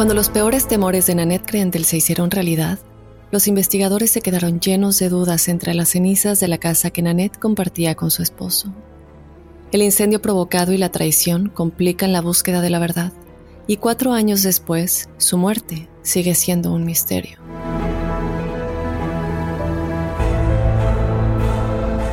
Cuando 0.00 0.14
los 0.14 0.30
peores 0.30 0.66
temores 0.66 1.06
de 1.06 1.14
Nanette 1.14 1.44
Krentel 1.44 1.84
se 1.84 1.98
hicieron 1.98 2.30
realidad, 2.30 2.78
los 3.30 3.46
investigadores 3.46 4.10
se 4.10 4.22
quedaron 4.22 4.58
llenos 4.58 4.98
de 4.98 5.10
dudas 5.10 5.46
entre 5.48 5.74
las 5.74 5.90
cenizas 5.90 6.40
de 6.40 6.48
la 6.48 6.56
casa 6.56 6.88
que 6.88 7.02
Nanette 7.02 7.38
compartía 7.38 7.94
con 7.94 8.10
su 8.10 8.22
esposo. 8.22 8.72
El 9.72 9.82
incendio 9.82 10.22
provocado 10.22 10.72
y 10.72 10.78
la 10.78 10.90
traición 10.90 11.50
complican 11.50 12.14
la 12.14 12.22
búsqueda 12.22 12.62
de 12.62 12.70
la 12.70 12.78
verdad, 12.78 13.12
y 13.66 13.76
cuatro 13.76 14.14
años 14.14 14.42
después, 14.42 15.10
su 15.18 15.36
muerte 15.36 15.90
sigue 16.00 16.34
siendo 16.34 16.72
un 16.72 16.86
misterio. 16.86 17.36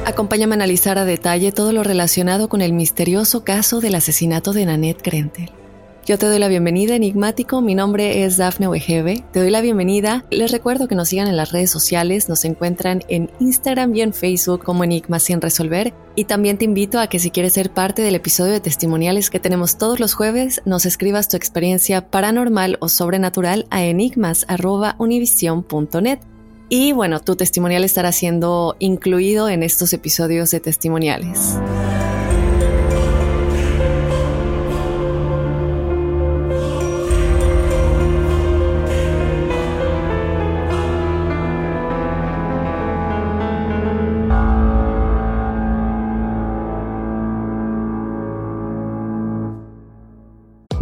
Acompáñame 0.05 0.55
a 0.55 0.57
analizar 0.57 0.97
a 0.97 1.05
detalle 1.05 1.53
todo 1.53 1.71
lo 1.71 1.83
relacionado 1.83 2.49
con 2.49 2.61
el 2.61 2.73
misterioso 2.73 3.45
caso 3.45 3.79
del 3.79 3.95
asesinato 3.95 4.51
de 4.51 4.65
Nanette 4.65 5.01
Krentel. 5.01 5.53
Yo 6.07 6.17
te 6.17 6.25
doy 6.25 6.39
la 6.39 6.47
bienvenida, 6.47 6.95
Enigmático. 6.95 7.61
Mi 7.61 7.75
nombre 7.75 8.23
es 8.23 8.37
Dafne 8.37 8.69
Wegebe. 8.69 9.25
Te 9.33 9.41
doy 9.41 9.51
la 9.51 9.59
bienvenida. 9.59 10.23
Les 10.31 10.53
recuerdo 10.53 10.87
que 10.87 10.95
nos 10.95 11.09
sigan 11.09 11.27
en 11.27 11.35
las 11.35 11.51
redes 11.51 11.69
sociales. 11.69 12.29
Nos 12.29 12.45
encuentran 12.45 13.03
en 13.09 13.29
Instagram 13.41 13.93
y 13.93 13.99
en 13.99 14.13
Facebook 14.13 14.63
como 14.63 14.85
Enigma 14.85 15.19
sin 15.19 15.41
resolver. 15.41 15.93
Y 16.15 16.23
también 16.23 16.57
te 16.57 16.63
invito 16.63 17.01
a 17.01 17.07
que 17.07 17.19
si 17.19 17.29
quieres 17.29 17.51
ser 17.51 17.71
parte 17.71 18.03
del 18.03 18.15
episodio 18.15 18.53
de 18.53 18.61
testimoniales 18.61 19.29
que 19.29 19.41
tenemos 19.41 19.77
todos 19.77 19.99
los 19.99 20.13
jueves, 20.13 20.61
nos 20.63 20.85
escribas 20.85 21.27
tu 21.27 21.35
experiencia 21.35 22.09
paranormal 22.09 22.77
o 22.79 22.87
sobrenatural 22.87 23.67
a 23.69 23.83
enigmas.univision.net. 23.83 26.19
Y 26.69 26.93
bueno, 26.93 27.19
tu 27.19 27.35
testimonial 27.35 27.83
estará 27.83 28.13
siendo 28.13 28.77
incluido 28.79 29.49
en 29.49 29.61
estos 29.61 29.91
episodios 29.91 30.51
de 30.51 30.61
testimoniales. 30.61 31.57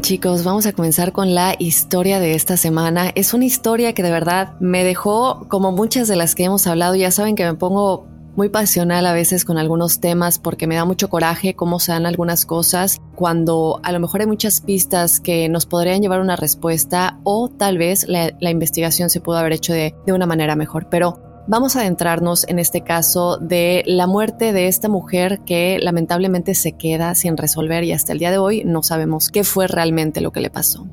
Chicos, 0.00 0.44
vamos 0.44 0.66
a 0.66 0.72
comenzar 0.72 1.12
con 1.12 1.34
la 1.34 1.54
historia 1.58 2.20
de 2.20 2.34
esta 2.34 2.56
semana. 2.56 3.10
Es 3.14 3.34
una 3.34 3.44
historia 3.44 3.92
que 3.94 4.02
de 4.02 4.10
verdad 4.10 4.54
me 4.60 4.84
dejó, 4.84 5.46
como 5.48 5.72
muchas 5.72 6.08
de 6.08 6.16
las 6.16 6.34
que 6.34 6.44
hemos 6.44 6.66
hablado, 6.66 6.94
ya 6.94 7.10
saben 7.10 7.34
que 7.34 7.44
me 7.44 7.54
pongo 7.54 8.06
muy 8.36 8.48
pasional 8.48 9.04
a 9.06 9.12
veces 9.12 9.44
con 9.44 9.58
algunos 9.58 10.00
temas 10.00 10.38
porque 10.38 10.66
me 10.68 10.76
da 10.76 10.84
mucho 10.84 11.08
coraje 11.08 11.54
cómo 11.54 11.80
se 11.80 11.90
dan 11.90 12.06
algunas 12.06 12.46
cosas 12.46 13.00
cuando 13.16 13.80
a 13.82 13.90
lo 13.90 13.98
mejor 13.98 14.20
hay 14.20 14.28
muchas 14.28 14.60
pistas 14.60 15.18
que 15.18 15.48
nos 15.48 15.66
podrían 15.66 16.02
llevar 16.02 16.20
a 16.20 16.22
una 16.22 16.36
respuesta 16.36 17.18
o 17.24 17.48
tal 17.48 17.78
vez 17.78 18.06
la, 18.06 18.30
la 18.38 18.50
investigación 18.50 19.10
se 19.10 19.20
pudo 19.20 19.38
haber 19.38 19.54
hecho 19.54 19.72
de, 19.72 19.94
de 20.06 20.12
una 20.12 20.26
manera 20.26 20.54
mejor. 20.54 20.88
Pero 20.88 21.27
Vamos 21.50 21.76
a 21.76 21.80
adentrarnos 21.80 22.46
en 22.46 22.58
este 22.58 22.82
caso 22.82 23.38
de 23.38 23.82
la 23.86 24.06
muerte 24.06 24.52
de 24.52 24.68
esta 24.68 24.90
mujer 24.90 25.40
que 25.46 25.78
lamentablemente 25.80 26.54
se 26.54 26.72
queda 26.72 27.14
sin 27.14 27.38
resolver 27.38 27.84
y 27.84 27.92
hasta 27.92 28.12
el 28.12 28.18
día 28.18 28.30
de 28.30 28.36
hoy 28.36 28.64
no 28.66 28.82
sabemos 28.82 29.30
qué 29.30 29.44
fue 29.44 29.66
realmente 29.66 30.20
lo 30.20 30.30
que 30.30 30.42
le 30.42 30.50
pasó. 30.50 30.86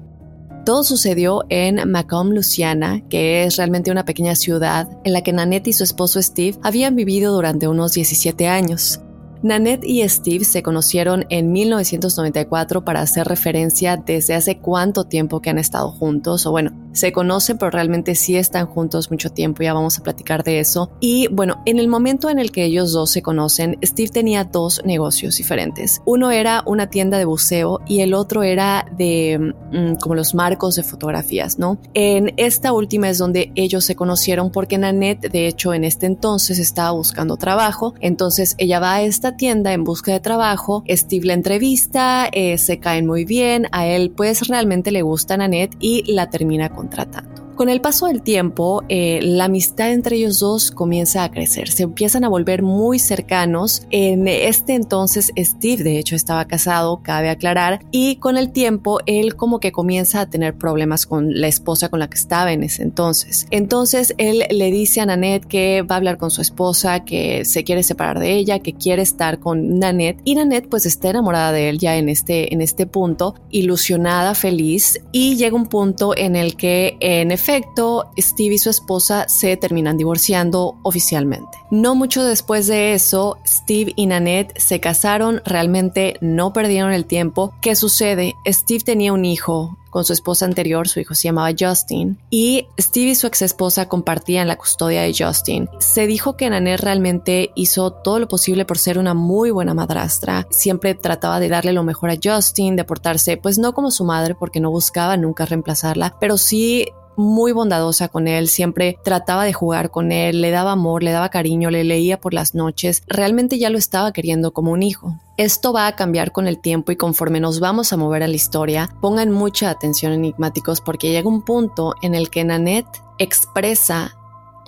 Todo 0.65 0.85
sucedió 0.85 1.43
en 1.49 1.91
Macomb, 1.91 2.31
Luciana, 2.31 3.03
que 3.09 3.43
es 3.43 3.57
realmente 3.57 3.91
una 3.91 4.05
pequeña 4.05 4.33
ciudad 4.35 4.87
en 5.03 5.11
la 5.11 5.23
que 5.23 5.33
Nanette 5.33 5.67
y 5.67 5.73
su 5.73 5.83
esposo 5.83 6.21
Steve 6.21 6.57
habían 6.63 6.95
vivido 6.95 7.33
durante 7.33 7.67
unos 7.67 7.91
17 7.91 8.47
años. 8.47 9.01
Nanette 9.43 9.83
y 9.83 10.07
Steve 10.07 10.45
se 10.45 10.63
conocieron 10.63 11.25
en 11.29 11.51
1994 11.51 12.85
para 12.85 13.01
hacer 13.01 13.27
referencia 13.27 13.97
desde 13.97 14.35
hace 14.35 14.59
cuánto 14.59 15.03
tiempo 15.03 15.41
que 15.41 15.49
han 15.49 15.59
estado 15.59 15.91
juntos, 15.91 16.45
o 16.45 16.51
bueno, 16.51 16.71
se 16.95 17.11
conocen, 17.11 17.57
pero 17.57 17.69
realmente 17.71 18.15
sí 18.15 18.35
están 18.35 18.65
juntos 18.65 19.11
mucho 19.11 19.29
tiempo, 19.29 19.61
ya 19.61 19.73
vamos 19.73 19.99
a 19.99 20.03
platicar 20.03 20.43
de 20.43 20.59
eso. 20.59 20.91
Y 20.99 21.27
bueno, 21.27 21.61
en 21.65 21.77
el 21.77 21.87
momento 21.87 22.29
en 22.29 22.39
el 22.39 22.51
que 22.51 22.63
ellos 22.63 22.91
dos 22.93 23.11
se 23.11 23.21
conocen, 23.21 23.77
Steve 23.83 24.09
tenía 24.09 24.45
dos 24.45 24.81
negocios 24.85 25.35
diferentes. 25.35 26.01
Uno 26.05 26.31
era 26.31 26.63
una 26.65 26.89
tienda 26.89 27.17
de 27.17 27.25
buceo 27.25 27.81
y 27.85 27.99
el 27.99 28.13
otro 28.13 28.43
era 28.43 28.85
de 28.97 29.53
mm, 29.71 29.95
como 29.95 30.15
los 30.15 30.33
marcos 30.33 30.75
de 30.75 30.83
fotografías, 30.83 31.59
¿no? 31.59 31.77
En 31.93 32.33
esta 32.37 32.71
última 32.73 33.09
es 33.09 33.17
donde 33.17 33.51
ellos 33.55 33.83
se 33.85 33.95
conocieron 33.95 34.51
porque 34.51 34.77
Nanette, 34.77 35.29
de 35.29 35.47
hecho, 35.47 35.73
en 35.73 35.83
este 35.83 36.05
entonces 36.05 36.59
estaba 36.59 36.91
buscando 36.91 37.35
trabajo, 37.37 37.93
entonces 37.99 38.55
ella 38.57 38.79
va 38.79 38.95
a 38.95 39.01
esta 39.01 39.35
tienda 39.35 39.73
en 39.73 39.83
busca 39.83 40.13
de 40.13 40.19
trabajo, 40.19 40.83
Steve 40.89 41.25
la 41.25 41.33
entrevista, 41.33 42.29
eh, 42.31 42.57
se 42.57 42.79
caen 42.79 43.05
muy 43.05 43.25
bien, 43.25 43.67
a 43.71 43.87
él 43.87 44.11
pues 44.15 44.47
realmente 44.47 44.91
le 44.91 45.01
gusta 45.01 45.37
Nanette 45.37 45.75
y 45.79 46.11
la 46.11 46.29
termina 46.29 46.69
con 46.69 46.84
contratado. 46.85 47.44
Con 47.55 47.69
el 47.69 47.79
paso 47.79 48.07
del 48.07 48.21
tiempo, 48.21 48.83
eh, 48.89 49.21
la 49.23 49.45
amistad 49.45 49.93
entre 49.93 50.17
ellos 50.17 50.39
dos 50.39 50.71
comienza 50.71 51.23
a 51.23 51.31
crecer, 51.31 51.69
se 51.69 51.83
empiezan 51.83 52.25
a 52.25 52.29
volver 52.29 52.63
muy 52.63 52.99
cercanos. 52.99 53.87
En 53.91 54.27
este 54.27 54.73
entonces, 54.73 55.31
Steve, 55.37 55.81
de 55.81 55.97
hecho, 55.97 56.17
estaba 56.17 56.43
casado, 56.47 56.99
cabe 57.01 57.29
aclarar, 57.29 57.79
y 57.91 58.17
con 58.17 58.35
el 58.35 58.51
tiempo, 58.51 58.99
él 59.05 59.37
como 59.37 59.61
que 59.61 59.71
comienza 59.71 60.19
a 60.19 60.29
tener 60.29 60.57
problemas 60.57 61.05
con 61.05 61.39
la 61.39 61.47
esposa 61.47 61.87
con 61.87 62.01
la 62.01 62.09
que 62.09 62.17
estaba 62.17 62.51
en 62.51 62.61
ese 62.61 62.83
entonces. 62.83 63.47
Entonces, 63.51 64.13
él 64.17 64.43
le 64.51 64.69
dice 64.69 64.99
a 64.99 65.05
Nanette 65.05 65.45
que 65.45 65.81
va 65.81 65.95
a 65.95 65.97
hablar 65.99 66.17
con 66.17 66.31
su 66.31 66.41
esposa, 66.41 67.05
que 67.05 67.45
se 67.45 67.63
quiere 67.63 67.83
separar 67.83 68.19
de 68.19 68.33
ella, 68.33 68.59
que 68.59 68.73
quiere 68.73 69.01
estar 69.01 69.39
con 69.39 69.79
Nanette, 69.79 70.19
y 70.25 70.35
Nanette 70.35 70.67
pues 70.67 70.85
está 70.85 71.11
enamorada 71.11 71.53
de 71.53 71.69
él 71.69 71.79
ya 71.79 71.95
en 71.95 72.09
este, 72.09 72.53
en 72.53 72.59
este 72.59 72.85
punto, 72.85 73.35
ilusionada, 73.49 74.35
feliz, 74.35 74.99
y 75.13 75.37
llega 75.37 75.55
un 75.55 75.67
punto 75.67 76.17
en 76.17 76.35
el 76.35 76.57
que, 76.57 76.97
en 76.99 77.31
efecto, 77.31 77.44
efecto, 77.45 78.09
Steve 78.17 78.55
y 78.55 78.57
su 78.57 78.71
esposa 78.71 79.27
se 79.29 79.55
terminan 79.55 79.97
divorciando 79.97 80.79
oficialmente. 80.81 81.59
No 81.69 81.93
mucho 81.93 82.23
después 82.23 82.65
de 82.65 82.95
eso, 82.95 83.37
Steve 83.45 83.93
y 83.95 84.07
Nanette 84.07 84.59
se 84.59 84.79
casaron, 84.79 85.43
realmente 85.45 86.17
no 86.21 86.53
perdieron 86.53 86.91
el 86.91 87.05
tiempo. 87.05 87.53
¿Qué 87.61 87.75
sucede? 87.75 88.33
Steve 88.47 88.83
tenía 88.83 89.13
un 89.13 89.25
hijo 89.25 89.77
con 89.91 90.05
su 90.05 90.13
esposa 90.13 90.45
anterior, 90.45 90.89
su 90.89 90.99
hijo 90.99 91.13
se 91.13 91.27
llamaba 91.29 91.55
Justin, 91.57 92.17
y 92.29 92.67
Steve 92.77 93.11
y 93.11 93.15
su 93.15 93.27
ex 93.27 93.43
esposa 93.43 93.87
compartían 93.87 94.47
la 94.47 94.57
custodia 94.57 95.03
de 95.03 95.15
Justin. 95.17 95.69
Se 95.79 96.07
dijo 96.07 96.35
que 96.35 96.49
Nanette 96.49 96.81
realmente 96.81 97.51
hizo 97.55 97.91
todo 97.91 98.19
lo 98.19 98.27
posible 98.27 98.65
por 98.65 98.79
ser 98.79 98.97
una 98.97 99.13
muy 99.13 99.51
buena 99.51 99.73
madrastra, 99.73 100.47
siempre 100.49 100.95
trataba 100.95 101.39
de 101.39 101.47
darle 101.47 101.71
lo 101.73 101.83
mejor 101.83 102.09
a 102.09 102.17
Justin, 102.21 102.75
de 102.75 102.83
portarse, 102.83 103.37
pues 103.37 103.57
no 103.59 103.73
como 103.73 103.89
su 103.91 104.03
madre, 104.03 104.35
porque 104.35 104.59
no 104.59 104.71
buscaba 104.71 105.15
nunca 105.15 105.45
reemplazarla, 105.45 106.17
pero 106.19 106.37
sí 106.37 106.89
muy 107.17 107.51
bondadosa 107.51 108.07
con 108.07 108.27
él, 108.27 108.47
siempre 108.47 108.97
trataba 109.03 109.45
de 109.45 109.53
jugar 109.53 109.91
con 109.91 110.11
él, 110.11 110.41
le 110.41 110.51
daba 110.51 110.73
amor, 110.73 111.03
le 111.03 111.11
daba 111.11 111.29
cariño, 111.29 111.69
le 111.69 111.83
leía 111.83 112.19
por 112.19 112.33
las 112.33 112.55
noches, 112.55 113.03
realmente 113.07 113.57
ya 113.57 113.69
lo 113.69 113.77
estaba 113.77 114.11
queriendo 114.11 114.53
como 114.53 114.71
un 114.71 114.83
hijo. 114.83 115.19
Esto 115.37 115.73
va 115.73 115.87
a 115.87 115.95
cambiar 115.95 116.31
con 116.31 116.47
el 116.47 116.59
tiempo 116.59 116.91
y 116.91 116.95
conforme 116.95 117.39
nos 117.39 117.59
vamos 117.59 117.91
a 117.91 117.97
mover 117.97 118.23
a 118.23 118.27
la 118.27 118.35
historia, 118.35 118.89
pongan 119.01 119.31
mucha 119.31 119.69
atención 119.69 120.13
enigmáticos 120.13 120.81
porque 120.81 121.11
llega 121.11 121.27
un 121.27 121.43
punto 121.43 121.93
en 122.01 122.15
el 122.15 122.29
que 122.29 122.43
Nanette 122.43 123.01
expresa 123.17 124.15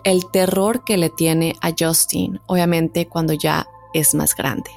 el 0.04 0.30
terror 0.32 0.84
que 0.84 0.98
le 0.98 1.10
tiene 1.10 1.56
a 1.62 1.72
Justin, 1.78 2.40
obviamente 2.48 3.08
cuando 3.08 3.34
ya 3.34 3.68
es 3.94 4.14
más 4.14 4.36
grande. 4.36 4.70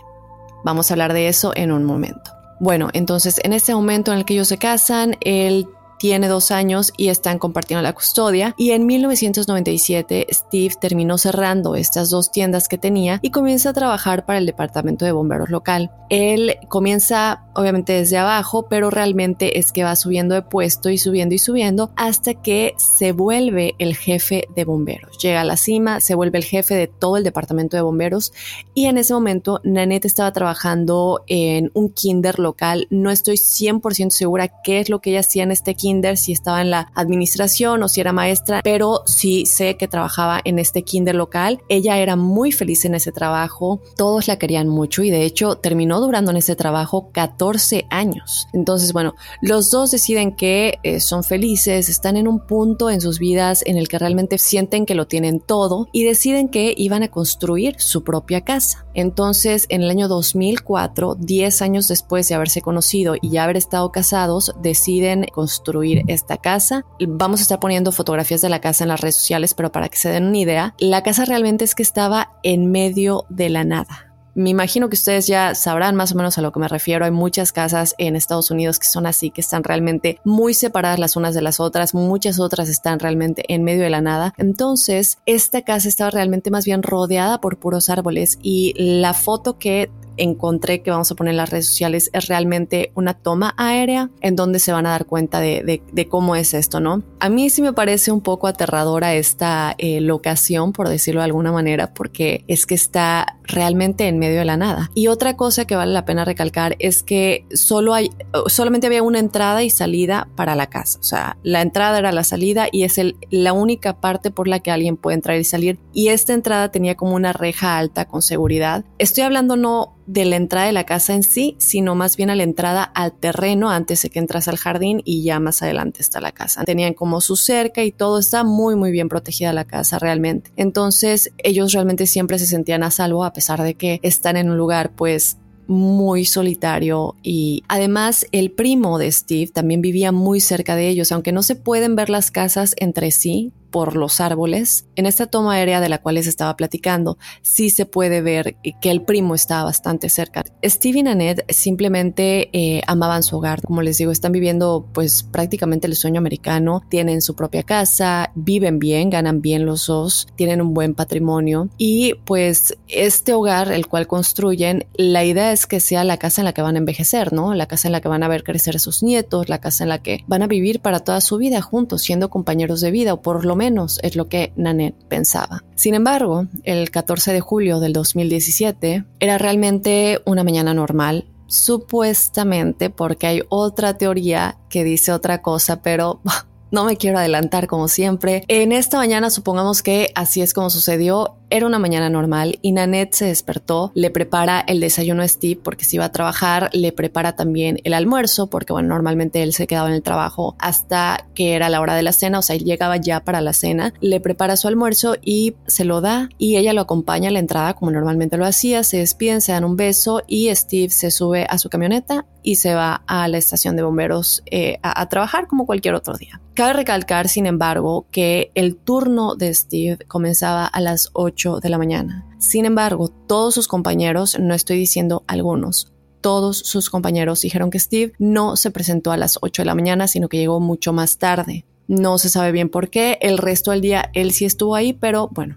Vamos 0.65 0.91
a 0.91 0.95
hablar 0.95 1.13
de 1.13 1.29
eso 1.29 1.53
en 1.55 1.73
un 1.73 1.85
momento. 1.85 2.31
Bueno, 2.61 2.91
entonces 2.93 3.41
en 3.43 3.53
este 3.53 3.75
momento 3.75 4.13
en 4.13 4.19
el 4.19 4.25
que 4.25 4.35
ellos 4.35 4.49
se 4.49 4.59
casan, 4.59 5.17
él 5.21 5.67
tiene 6.01 6.29
dos 6.29 6.51
años 6.51 6.95
y 6.97 7.09
están 7.09 7.39
compartiendo 7.39 7.83
la 7.83 7.93
custodia. 7.93 8.55
Y 8.57 8.71
en 8.71 8.87
1997 8.87 10.29
Steve 10.31 10.75
terminó 10.81 11.19
cerrando 11.19 11.75
estas 11.75 12.09
dos 12.09 12.33
tiendas 12.33 12.69
que 12.69 12.79
tenía 12.79 13.21
y 13.21 13.31
comienza 13.31 13.69
a 13.69 13.73
trabajar 13.75 14.25
para 14.25 14.39
el 14.39 14.47
departamento 14.47 15.05
de 15.05 15.13
bomberos 15.13 15.51
local. 15.51 15.91
Él 16.09 16.57
comienza 16.69 17.45
obviamente 17.55 17.93
desde 17.93 18.17
abajo, 18.17 18.67
pero 18.69 18.89
realmente 18.89 19.59
es 19.59 19.73
que 19.73 19.85
va 19.85 19.95
subiendo 19.95 20.35
de 20.35 20.43
puesto 20.43 20.89
y 20.89 20.97
subiendo 20.97 21.35
y 21.35 21.39
subiendo 21.39 21.93
hasta 21.97 22.33
que 22.33 22.73
se 22.79 23.13
vuelve 23.13 23.75
el 23.79 23.95
jefe 23.95 24.45
de 24.57 24.65
bomberos. 24.65 25.19
Llega 25.19 25.43
a 25.43 25.45
la 25.45 25.59
cima, 25.59 26.01
se 26.01 26.15
vuelve 26.15 26.39
el 26.39 26.45
jefe 26.45 26.75
de 26.75 26.87
todo 26.87 27.19
el 27.19 27.25
departamento 27.25 27.77
de 27.77 27.83
bomberos 27.83 28.33
y 28.73 28.87
en 28.87 28.97
ese 28.97 29.13
momento 29.13 29.61
Nanette 29.65 30.07
estaba 30.07 30.33
trabajando 30.33 31.21
en 31.27 31.71
un 31.75 31.91
kinder 31.91 32.39
local. 32.39 32.87
No 32.89 33.11
estoy 33.11 33.37
100% 33.37 34.11
segura 34.11 34.49
qué 34.65 34.81
es 34.81 34.89
lo 34.89 35.01
que 35.01 35.11
ella 35.11 35.21
hacía 35.21 35.43
en 35.43 35.51
este 35.51 35.75
kinder 35.75 35.90
si 36.17 36.33
estaba 36.33 36.61
en 36.61 36.71
la 36.71 36.91
administración 36.95 37.83
o 37.83 37.89
si 37.89 38.01
era 38.01 38.13
maestra, 38.13 38.61
pero 38.63 39.03
sí 39.07 39.45
sé 39.47 39.77
que 39.77 39.89
trabajaba 39.89 40.41
en 40.45 40.59
este 40.59 40.83
kinder 40.83 41.15
local. 41.15 41.61
Ella 41.69 41.99
era 41.99 42.17
muy 42.17 42.53
feliz 42.53 42.85
en 42.85 42.95
ese 42.95 43.13
trabajo, 43.13 43.81
todos 43.97 44.29
la 44.29 44.39
querían 44.39 44.69
mucho 44.69 45.03
y 45.03 45.11
de 45.11 45.25
hecho 45.25 45.57
terminó 45.57 46.01
durando 46.01 46.31
en 46.31 46.37
ese 46.37 46.57
trabajo 46.57 47.11
14 47.13 47.87
años. 47.91 48.47
Entonces, 48.53 48.93
bueno, 48.93 49.15
los 49.43 49.71
dos 49.71 49.91
deciden 49.91 50.37
que 50.37 50.79
eh, 50.83 51.01
son 51.01 51.25
felices, 51.25 51.89
están 51.89 52.17
en 52.17 52.29
un 52.29 52.47
punto 52.47 52.91
en 52.91 53.01
sus 53.01 53.19
vidas 53.19 53.63
en 53.67 53.77
el 53.77 53.89
que 53.89 53.99
realmente 53.99 54.39
sienten 54.39 54.87
que 54.87 54.95
lo 54.95 55.07
tienen 55.07 55.41
todo 55.41 55.89
y 55.93 56.05
deciden 56.05 56.49
que 56.49 56.75
iban 56.77 57.03
a 57.03 57.09
construir 57.09 57.75
su 57.79 58.05
propia 58.05 58.43
casa. 58.43 58.87
Entonces, 58.95 59.67
en 59.69 59.83
el 59.83 59.91
año 59.91 60.09
2004, 60.09 61.17
10 61.17 61.63
años 61.63 61.89
después 61.89 62.29
de 62.29 62.35
haberse 62.35 62.63
conocido 62.63 63.15
y 63.21 63.31
ya 63.31 63.45
haber 63.45 63.57
estado 63.57 63.91
casados, 63.91 64.55
deciden 64.63 65.27
construir 65.33 65.80
esta 65.83 66.37
casa. 66.37 66.85
Vamos 67.01 67.41
a 67.41 67.43
estar 67.43 67.61
poniendo 67.61 67.93
fotografías 67.93 68.41
de 68.41 68.49
la 68.49 68.61
casa 68.61 68.85
en 68.85 68.89
las 68.89 69.01
redes 69.01 69.17
sociales, 69.17 69.55
pero 69.55 69.73
para 69.73 69.89
que 69.89 69.99
se 69.99 70.11
den 70.11 70.27
una 70.27 70.39
idea, 70.39 70.75
la 70.79 71.03
casa 71.03 71.25
realmente 71.25 71.65
es 71.65 71.75
que 71.75 71.83
estaba 71.83 72.33
en 72.43 72.71
medio 72.71 73.25
de 73.29 73.49
la 73.49 73.65
nada. 73.65 74.11
Me 74.35 74.51
imagino 74.51 74.89
que 74.89 74.95
ustedes 74.95 75.27
ya 75.27 75.55
sabrán 75.55 75.97
más 75.97 76.13
o 76.13 76.15
menos 76.15 76.39
a 76.39 76.43
lo 76.43 76.53
que 76.53 76.61
me 76.61 76.69
refiero. 76.69 77.05
Hay 77.05 77.11
muchas 77.11 77.53
casas 77.53 77.95
en 77.99 78.15
Estados 78.15 78.51
Unidos 78.51 78.79
que 78.79 78.87
son 78.87 79.07
así, 79.07 79.31
que 79.31 79.41
están 79.41 79.65
realmente 79.65 80.21
muy 80.25 80.55
separadas 80.55 81.01
las 81.01 81.17
unas 81.17 81.35
de 81.35 81.43
las 81.43 81.59
otras. 81.59 81.95
Muchas 81.95 82.39
otras 82.39 82.69
están 82.69 83.01
realmente 83.01 83.45
en 83.53 83.65
medio 83.65 83.83
de 83.83 83.91
la 83.91 84.01
nada. 84.01 84.33
Entonces, 84.39 85.19
esta 85.27 85.63
casa 85.63 85.89
estaba 85.89 86.11
realmente 86.11 86.51
más 86.51 86.65
bien 86.65 86.83
rodeada 86.83 87.41
por 87.41 87.59
puros 87.59 87.91
árboles 87.91 88.39
y 88.41 88.73
la 88.77 89.15
foto 89.15 89.59
que 89.59 89.91
encontré 90.21 90.83
que 90.83 90.91
vamos 90.91 91.11
a 91.11 91.15
poner 91.15 91.33
en 91.33 91.39
las 91.39 91.51
redes 91.51 91.67
sociales 91.67 92.11
es 92.13 92.29
realmente 92.29 92.93
una 92.95 93.15
toma 93.15 93.55
aérea 93.57 94.11
en 94.21 94.37
donde 94.37 94.59
se 94.59 94.73
van 94.73 94.87
a 94.87 94.91
dar 94.91 95.07
cuenta 95.07 95.41
de, 95.41 95.83
cómo 96.09 96.37
es 96.37 96.55
esto, 96.55 96.81
¿no? 96.81 97.03
A 97.21 97.29
mí 97.29 97.51
sí 97.51 97.63
me 97.63 97.73
parece 97.73 98.13
un 98.13 98.21
poco 98.21 98.47
aterradora 98.47 99.15
esta 99.15 99.75
eh, 99.79 100.01
locación, 100.01 100.73
por 100.73 100.89
decirlo 100.89 101.21
de 101.21 101.27
alguna 101.27 101.53
manera, 101.53 101.95
porque 101.95 102.45
es 102.49 102.67
que 102.67 102.75
está 102.75 103.39
realmente 103.45 104.09
en 104.09 104.19
medio 104.19 104.39
de 104.39 104.45
la 104.45 104.57
nada. 104.57 104.91
Y 104.95 105.09
otra 105.09 105.37
cosa 105.37 105.65
que 105.65 105.77
vale 105.77 105.93
la 105.93 106.05
pena 106.05 106.25
recalcar 106.25 106.77
es 106.79 107.03
que 107.03 107.47
solo 107.53 107.95
hay, 107.95 108.11
solamente 108.47 108.87
había 108.87 109.03
una 109.03 109.19
entrada 109.19 109.63
y 109.63 109.71
salida 109.71 110.29
para 110.37 110.55
la 110.55 110.69
casa. 110.69 110.99
O 111.01 111.03
sea, 111.03 111.37
la 111.43 111.63
entrada 111.63 111.99
era 111.99 112.13
la 112.13 112.25
salida 112.25 112.69
y 112.71 112.85
es 112.85 112.99
el, 112.99 113.17
la 113.31 113.53
única 113.53 114.01
parte 114.01 114.31
por 114.31 114.49
la 114.49 114.61
que 114.61 114.71
alguien 114.71 114.97
puede 114.97 115.17
entrar 115.17 115.39
y 115.39 115.45
salir. 115.45 115.79
Y 115.93 116.09
esta 116.09 116.33
entrada 116.33 116.71
tenía 116.71 116.97
como 116.97 117.15
una 117.15 117.33
reja 117.33 117.79
alta 117.79 118.07
con 118.07 118.23
seguridad. 118.23 118.85
Estoy 118.99 119.25
hablando 119.25 119.57
no 119.57 119.97
de 120.13 120.25
la 120.25 120.35
entrada 120.35 120.67
de 120.67 120.73
la 120.73 120.85
casa 120.85 121.15
en 121.15 121.23
sí, 121.23 121.55
sino 121.59 121.95
más 121.95 122.17
bien 122.17 122.31
a 122.31 122.35
la 122.35 122.43
entrada 122.43 122.83
al 122.83 123.13
terreno 123.13 123.71
antes 123.71 124.03
de 124.03 124.11
que 124.11 124.19
entras 124.19 124.49
al 124.49 124.57
jardín 124.57 125.03
y 125.05 125.23
ya 125.23 125.39
más 125.39 125.63
adelante 125.63 126.03
está 126.03 126.21
la 126.21 126.33
casa. 126.33 126.65
Tenían 126.65 126.95
como 126.95 127.21
su 127.21 127.37
cerca 127.37 127.85
y 127.85 127.93
todo 127.93 128.19
está 128.19 128.43
muy 128.43 128.75
muy 128.75 128.91
bien 128.91 129.09
protegida 129.09 129.53
la 129.53 129.65
casa 129.65 130.01
realmente. 130.01 130.51
Entonces 130.57 131.33
ellos 131.39 131.73
realmente 131.73 132.09
siempre 132.09 132.41
se 132.41 132.47
sentían 132.47 132.83
a 132.83 132.91
salvo 132.91 133.25
a 133.25 133.33
pesar 133.33 133.63
de 133.63 133.75
que 133.75 134.01
están 134.03 134.37
en 134.37 134.51
un 134.51 134.57
lugar 134.57 134.91
pues 134.97 135.37
muy 135.69 136.25
solitario 136.25 137.15
y 137.23 137.63
además 137.69 138.27
el 138.33 138.51
primo 138.51 138.99
de 138.99 139.13
Steve 139.13 139.53
también 139.53 139.81
vivía 139.81 140.11
muy 140.11 140.41
cerca 140.41 140.75
de 140.75 140.89
ellos, 140.89 141.13
aunque 141.13 141.31
no 141.31 141.45
se 141.45 141.55
pueden 141.55 141.95
ver 141.95 142.11
las 142.11 142.33
casas 142.33 142.75
entre 142.79 143.13
sí, 143.13 143.53
por 143.71 143.97
los 143.97 144.21
árboles. 144.21 144.87
En 144.97 145.07
esta 145.07 145.27
toma 145.27 145.55
aérea 145.55 145.81
de 145.81 145.89
la 145.89 145.99
cual 145.99 146.17
les 146.17 146.27
estaba 146.27 146.57
platicando, 146.57 147.19
sí 147.43 147.71
se 147.71 147.87
puede 147.87 148.23
ver 148.23 148.57
que 148.81 148.91
el 148.91 149.03
primo 149.03 149.35
estaba 149.35 149.65
bastante 149.65 150.09
cerca. 150.09 150.45
Steve 150.65 151.01
y 151.01 151.03
Nanette 151.03 151.45
simplemente 151.53 152.51
eh, 152.53 152.83
amaban 152.87 153.23
su 153.23 153.37
hogar. 153.37 153.63
Como 153.63 153.83
les 153.83 153.99
digo, 153.99 154.13
están 154.13 154.33
viviendo 154.33 154.87
pues 154.93 155.23
prácticamente 155.23 155.87
el 155.87 155.97
sueño 155.97 156.19
americano. 156.19 156.83
Tienen 156.89 157.23
su 157.23 157.35
propia 157.35 157.63
casa, 157.63 158.33
viven 158.35 158.79
bien, 158.79 159.11
ganan 159.11 159.41
bien 159.41 159.67
los 159.67 159.87
dos, 159.87 160.29
tienen 160.37 160.61
un 160.61 160.75
buen 160.75 160.95
patrimonio 160.95 161.69
y 161.79 162.15
pues 162.25 162.77
este 162.89 163.33
hogar, 163.35 163.73
el 163.73 163.87
cual 163.87 164.07
construyen, 164.07 164.87
la 164.95 165.25
idea 165.25 165.53
es 165.53 165.67
que 165.67 165.81
sea 165.81 166.05
la 166.05 166.19
casa 166.19 166.41
en 166.41 166.45
la 166.45 166.53
que 166.53 166.63
van 166.63 166.77
a 166.77 166.79
envejecer, 166.79 167.33
¿no? 167.33 167.55
La 167.55 167.67
casa 167.67 167.89
en 167.89 167.93
la 167.93 168.01
que 168.01 168.09
van 168.09 168.23
a 168.23 168.29
ver 168.29 168.45
crecer 168.45 168.77
a 168.77 168.79
sus 168.79 169.03
nietos, 169.03 169.49
la 169.49 169.61
casa 169.61 169.85
en 169.85 169.89
la 169.89 170.03
que 170.03 170.25
van 170.27 170.43
a 170.43 170.47
vivir 170.47 170.81
para 170.81 171.01
toda 171.01 171.21
su 171.21 171.37
vida 171.37 171.61
juntos, 171.63 172.03
siendo 172.03 172.31
compañeros 172.31 172.81
de 172.81 172.91
vida 172.91 173.15
o 173.15 173.23
por 173.23 173.45
lo 173.45 173.57
menos 173.61 174.01
es 174.03 174.17
lo 174.17 174.27
que 174.27 174.55
Nanette 174.57 175.05
pensaba. 175.07 175.63
Sin 175.75 175.95
embargo, 175.95 176.47
el 176.65 176.91
14 176.91 177.35
de 177.35 177.41
julio 177.41 177.79
del 177.79 177.93
2017 177.93 179.05
era 179.21 179.37
realmente 179.37 180.21
una 180.25 180.45
mañana 180.45 180.73
normal 180.73 181.27
supuestamente 181.47 182.89
porque 182.89 183.27
hay 183.27 183.43
otra 183.51 183.99
teoría 183.99 184.57
que 184.71 184.83
dice 184.83 185.13
otra 185.13 185.43
cosa, 185.43 185.83
pero 185.83 186.23
no 186.71 186.85
me 186.85 186.97
quiero 186.97 187.19
adelantar 187.19 187.67
como 187.67 187.89
siempre. 187.89 188.45
En 188.49 188.73
esta 188.73 188.99
mañana 188.99 189.31
supongamos 189.31 189.83
que 189.83 190.13
así 190.15 190.41
es 190.43 190.55
como 190.55 190.71
sucedió. 190.71 191.37
Era 191.53 191.67
una 191.67 191.81
mañana 191.81 192.09
normal 192.09 192.61
y 192.63 192.71
Nanette 192.71 193.13
se 193.13 193.25
despertó, 193.25 193.91
le 193.97 194.11
prepara 194.11 194.61
el 194.61 194.79
desayuno 194.79 195.23
a 195.23 195.29
Steve 195.29 195.61
porque 195.61 195.85
se 195.85 195.97
iba 195.97 196.05
a 196.05 196.13
trabajar, 196.13 196.71
le 196.73 196.93
prepara 196.93 197.35
también 197.35 197.81
el 197.83 197.93
almuerzo 197.93 198.49
porque 198.49 198.73
bueno, 198.73 198.89
normalmente 198.89 199.43
él 199.43 199.53
se 199.53 199.67
quedaba 199.67 199.89
en 199.89 199.97
el 199.97 200.03
trabajo 200.03 200.55
hasta 200.61 201.27
que 201.35 201.55
era 201.55 201.69
la 201.69 201.81
hora 201.81 201.97
de 201.97 202.05
la 202.05 202.13
cena, 202.13 202.39
o 202.39 202.43
sea, 202.43 202.55
él 202.55 202.63
llegaba 202.63 202.99
ya 202.99 203.25
para 203.25 203.41
la 203.41 203.53
cena, 203.53 203.93
le 204.01 204.21
prepara 204.21 204.57
su 204.57 204.69
almuerzo 204.69 205.17
y 205.21 205.57
se 205.67 205.85
lo 205.85 206.01
da 206.01 206.29
y 206.39 206.57
ella 206.57 206.73
lo 206.73 206.83
acompaña 206.83 207.31
a 207.31 207.33
la 207.33 207.41
entrada 207.41 207.75
como 207.75 207.91
normalmente 207.91 208.37
lo 208.37 208.47
hacía, 208.47 208.85
se 208.85 208.99
despiden, 208.99 209.41
se 209.41 209.51
dan 209.51 209.65
un 209.65 209.75
beso 209.75 210.23
y 210.29 210.55
Steve 210.55 210.91
se 210.91 211.11
sube 211.11 211.47
a 211.51 211.59
su 211.59 211.69
camioneta 211.69 212.27
y 212.43 212.57
se 212.57 212.75
va 212.75 213.03
a 213.07 213.29
la 213.29 213.39
estación 213.39 213.77
de 213.77 213.83
bomberos 213.83 214.43
eh, 214.47 214.79
a, 214.83 215.01
a 215.01 215.09
trabajar 215.09 215.47
como 215.47 215.67
cualquier 215.67 215.95
otro 215.95 216.17
día. 216.17 216.41
Cabe 216.55 216.73
recalcar, 216.75 217.29
sin 217.29 217.47
embargo, 217.47 218.07
que 218.11 218.51
el 218.55 218.77
turno 218.77 219.35
de 219.35 219.53
Steve 219.55 219.99
comenzaba 220.07 220.67
a 220.67 220.81
las 220.81 221.11
8 221.13 221.61
de 221.61 221.69
la 221.69 221.79
mañana. 221.79 222.27
Sin 222.39 222.65
embargo, 222.65 223.09
todos 223.09 223.55
sus 223.55 223.69
compañeros, 223.69 224.39
no 224.39 224.55
estoy 224.55 224.79
diciendo 224.79 225.25
algunos, 225.27 225.93
todos 226.21 226.59
sus 226.59 226.91
compañeros 226.91 227.41
dijeron 227.41 227.71
que 227.71 227.79
Steve 227.79 228.13
no 228.19 228.57
se 228.57 228.71
presentó 228.71 229.13
a 229.13 229.17
las 229.17 229.39
8 229.41 229.63
de 229.63 229.67
la 229.67 229.75
mañana, 229.75 230.07
sino 230.07 230.29
que 230.29 230.37
llegó 230.37 230.61
mucho 230.61 230.93
más 230.93 231.19
tarde. 231.19 231.65
No 231.89 232.19
se 232.19 232.29
sabe 232.29 232.53
bien 232.53 232.69
por 232.69 232.91
qué, 232.91 233.19
el 233.21 233.39
resto 233.39 233.71
del 233.71 233.81
día 233.81 234.11
él 234.13 234.33
sí 234.33 234.45
estuvo 234.45 234.75
ahí, 234.75 234.93
pero 234.93 235.29
bueno, 235.33 235.57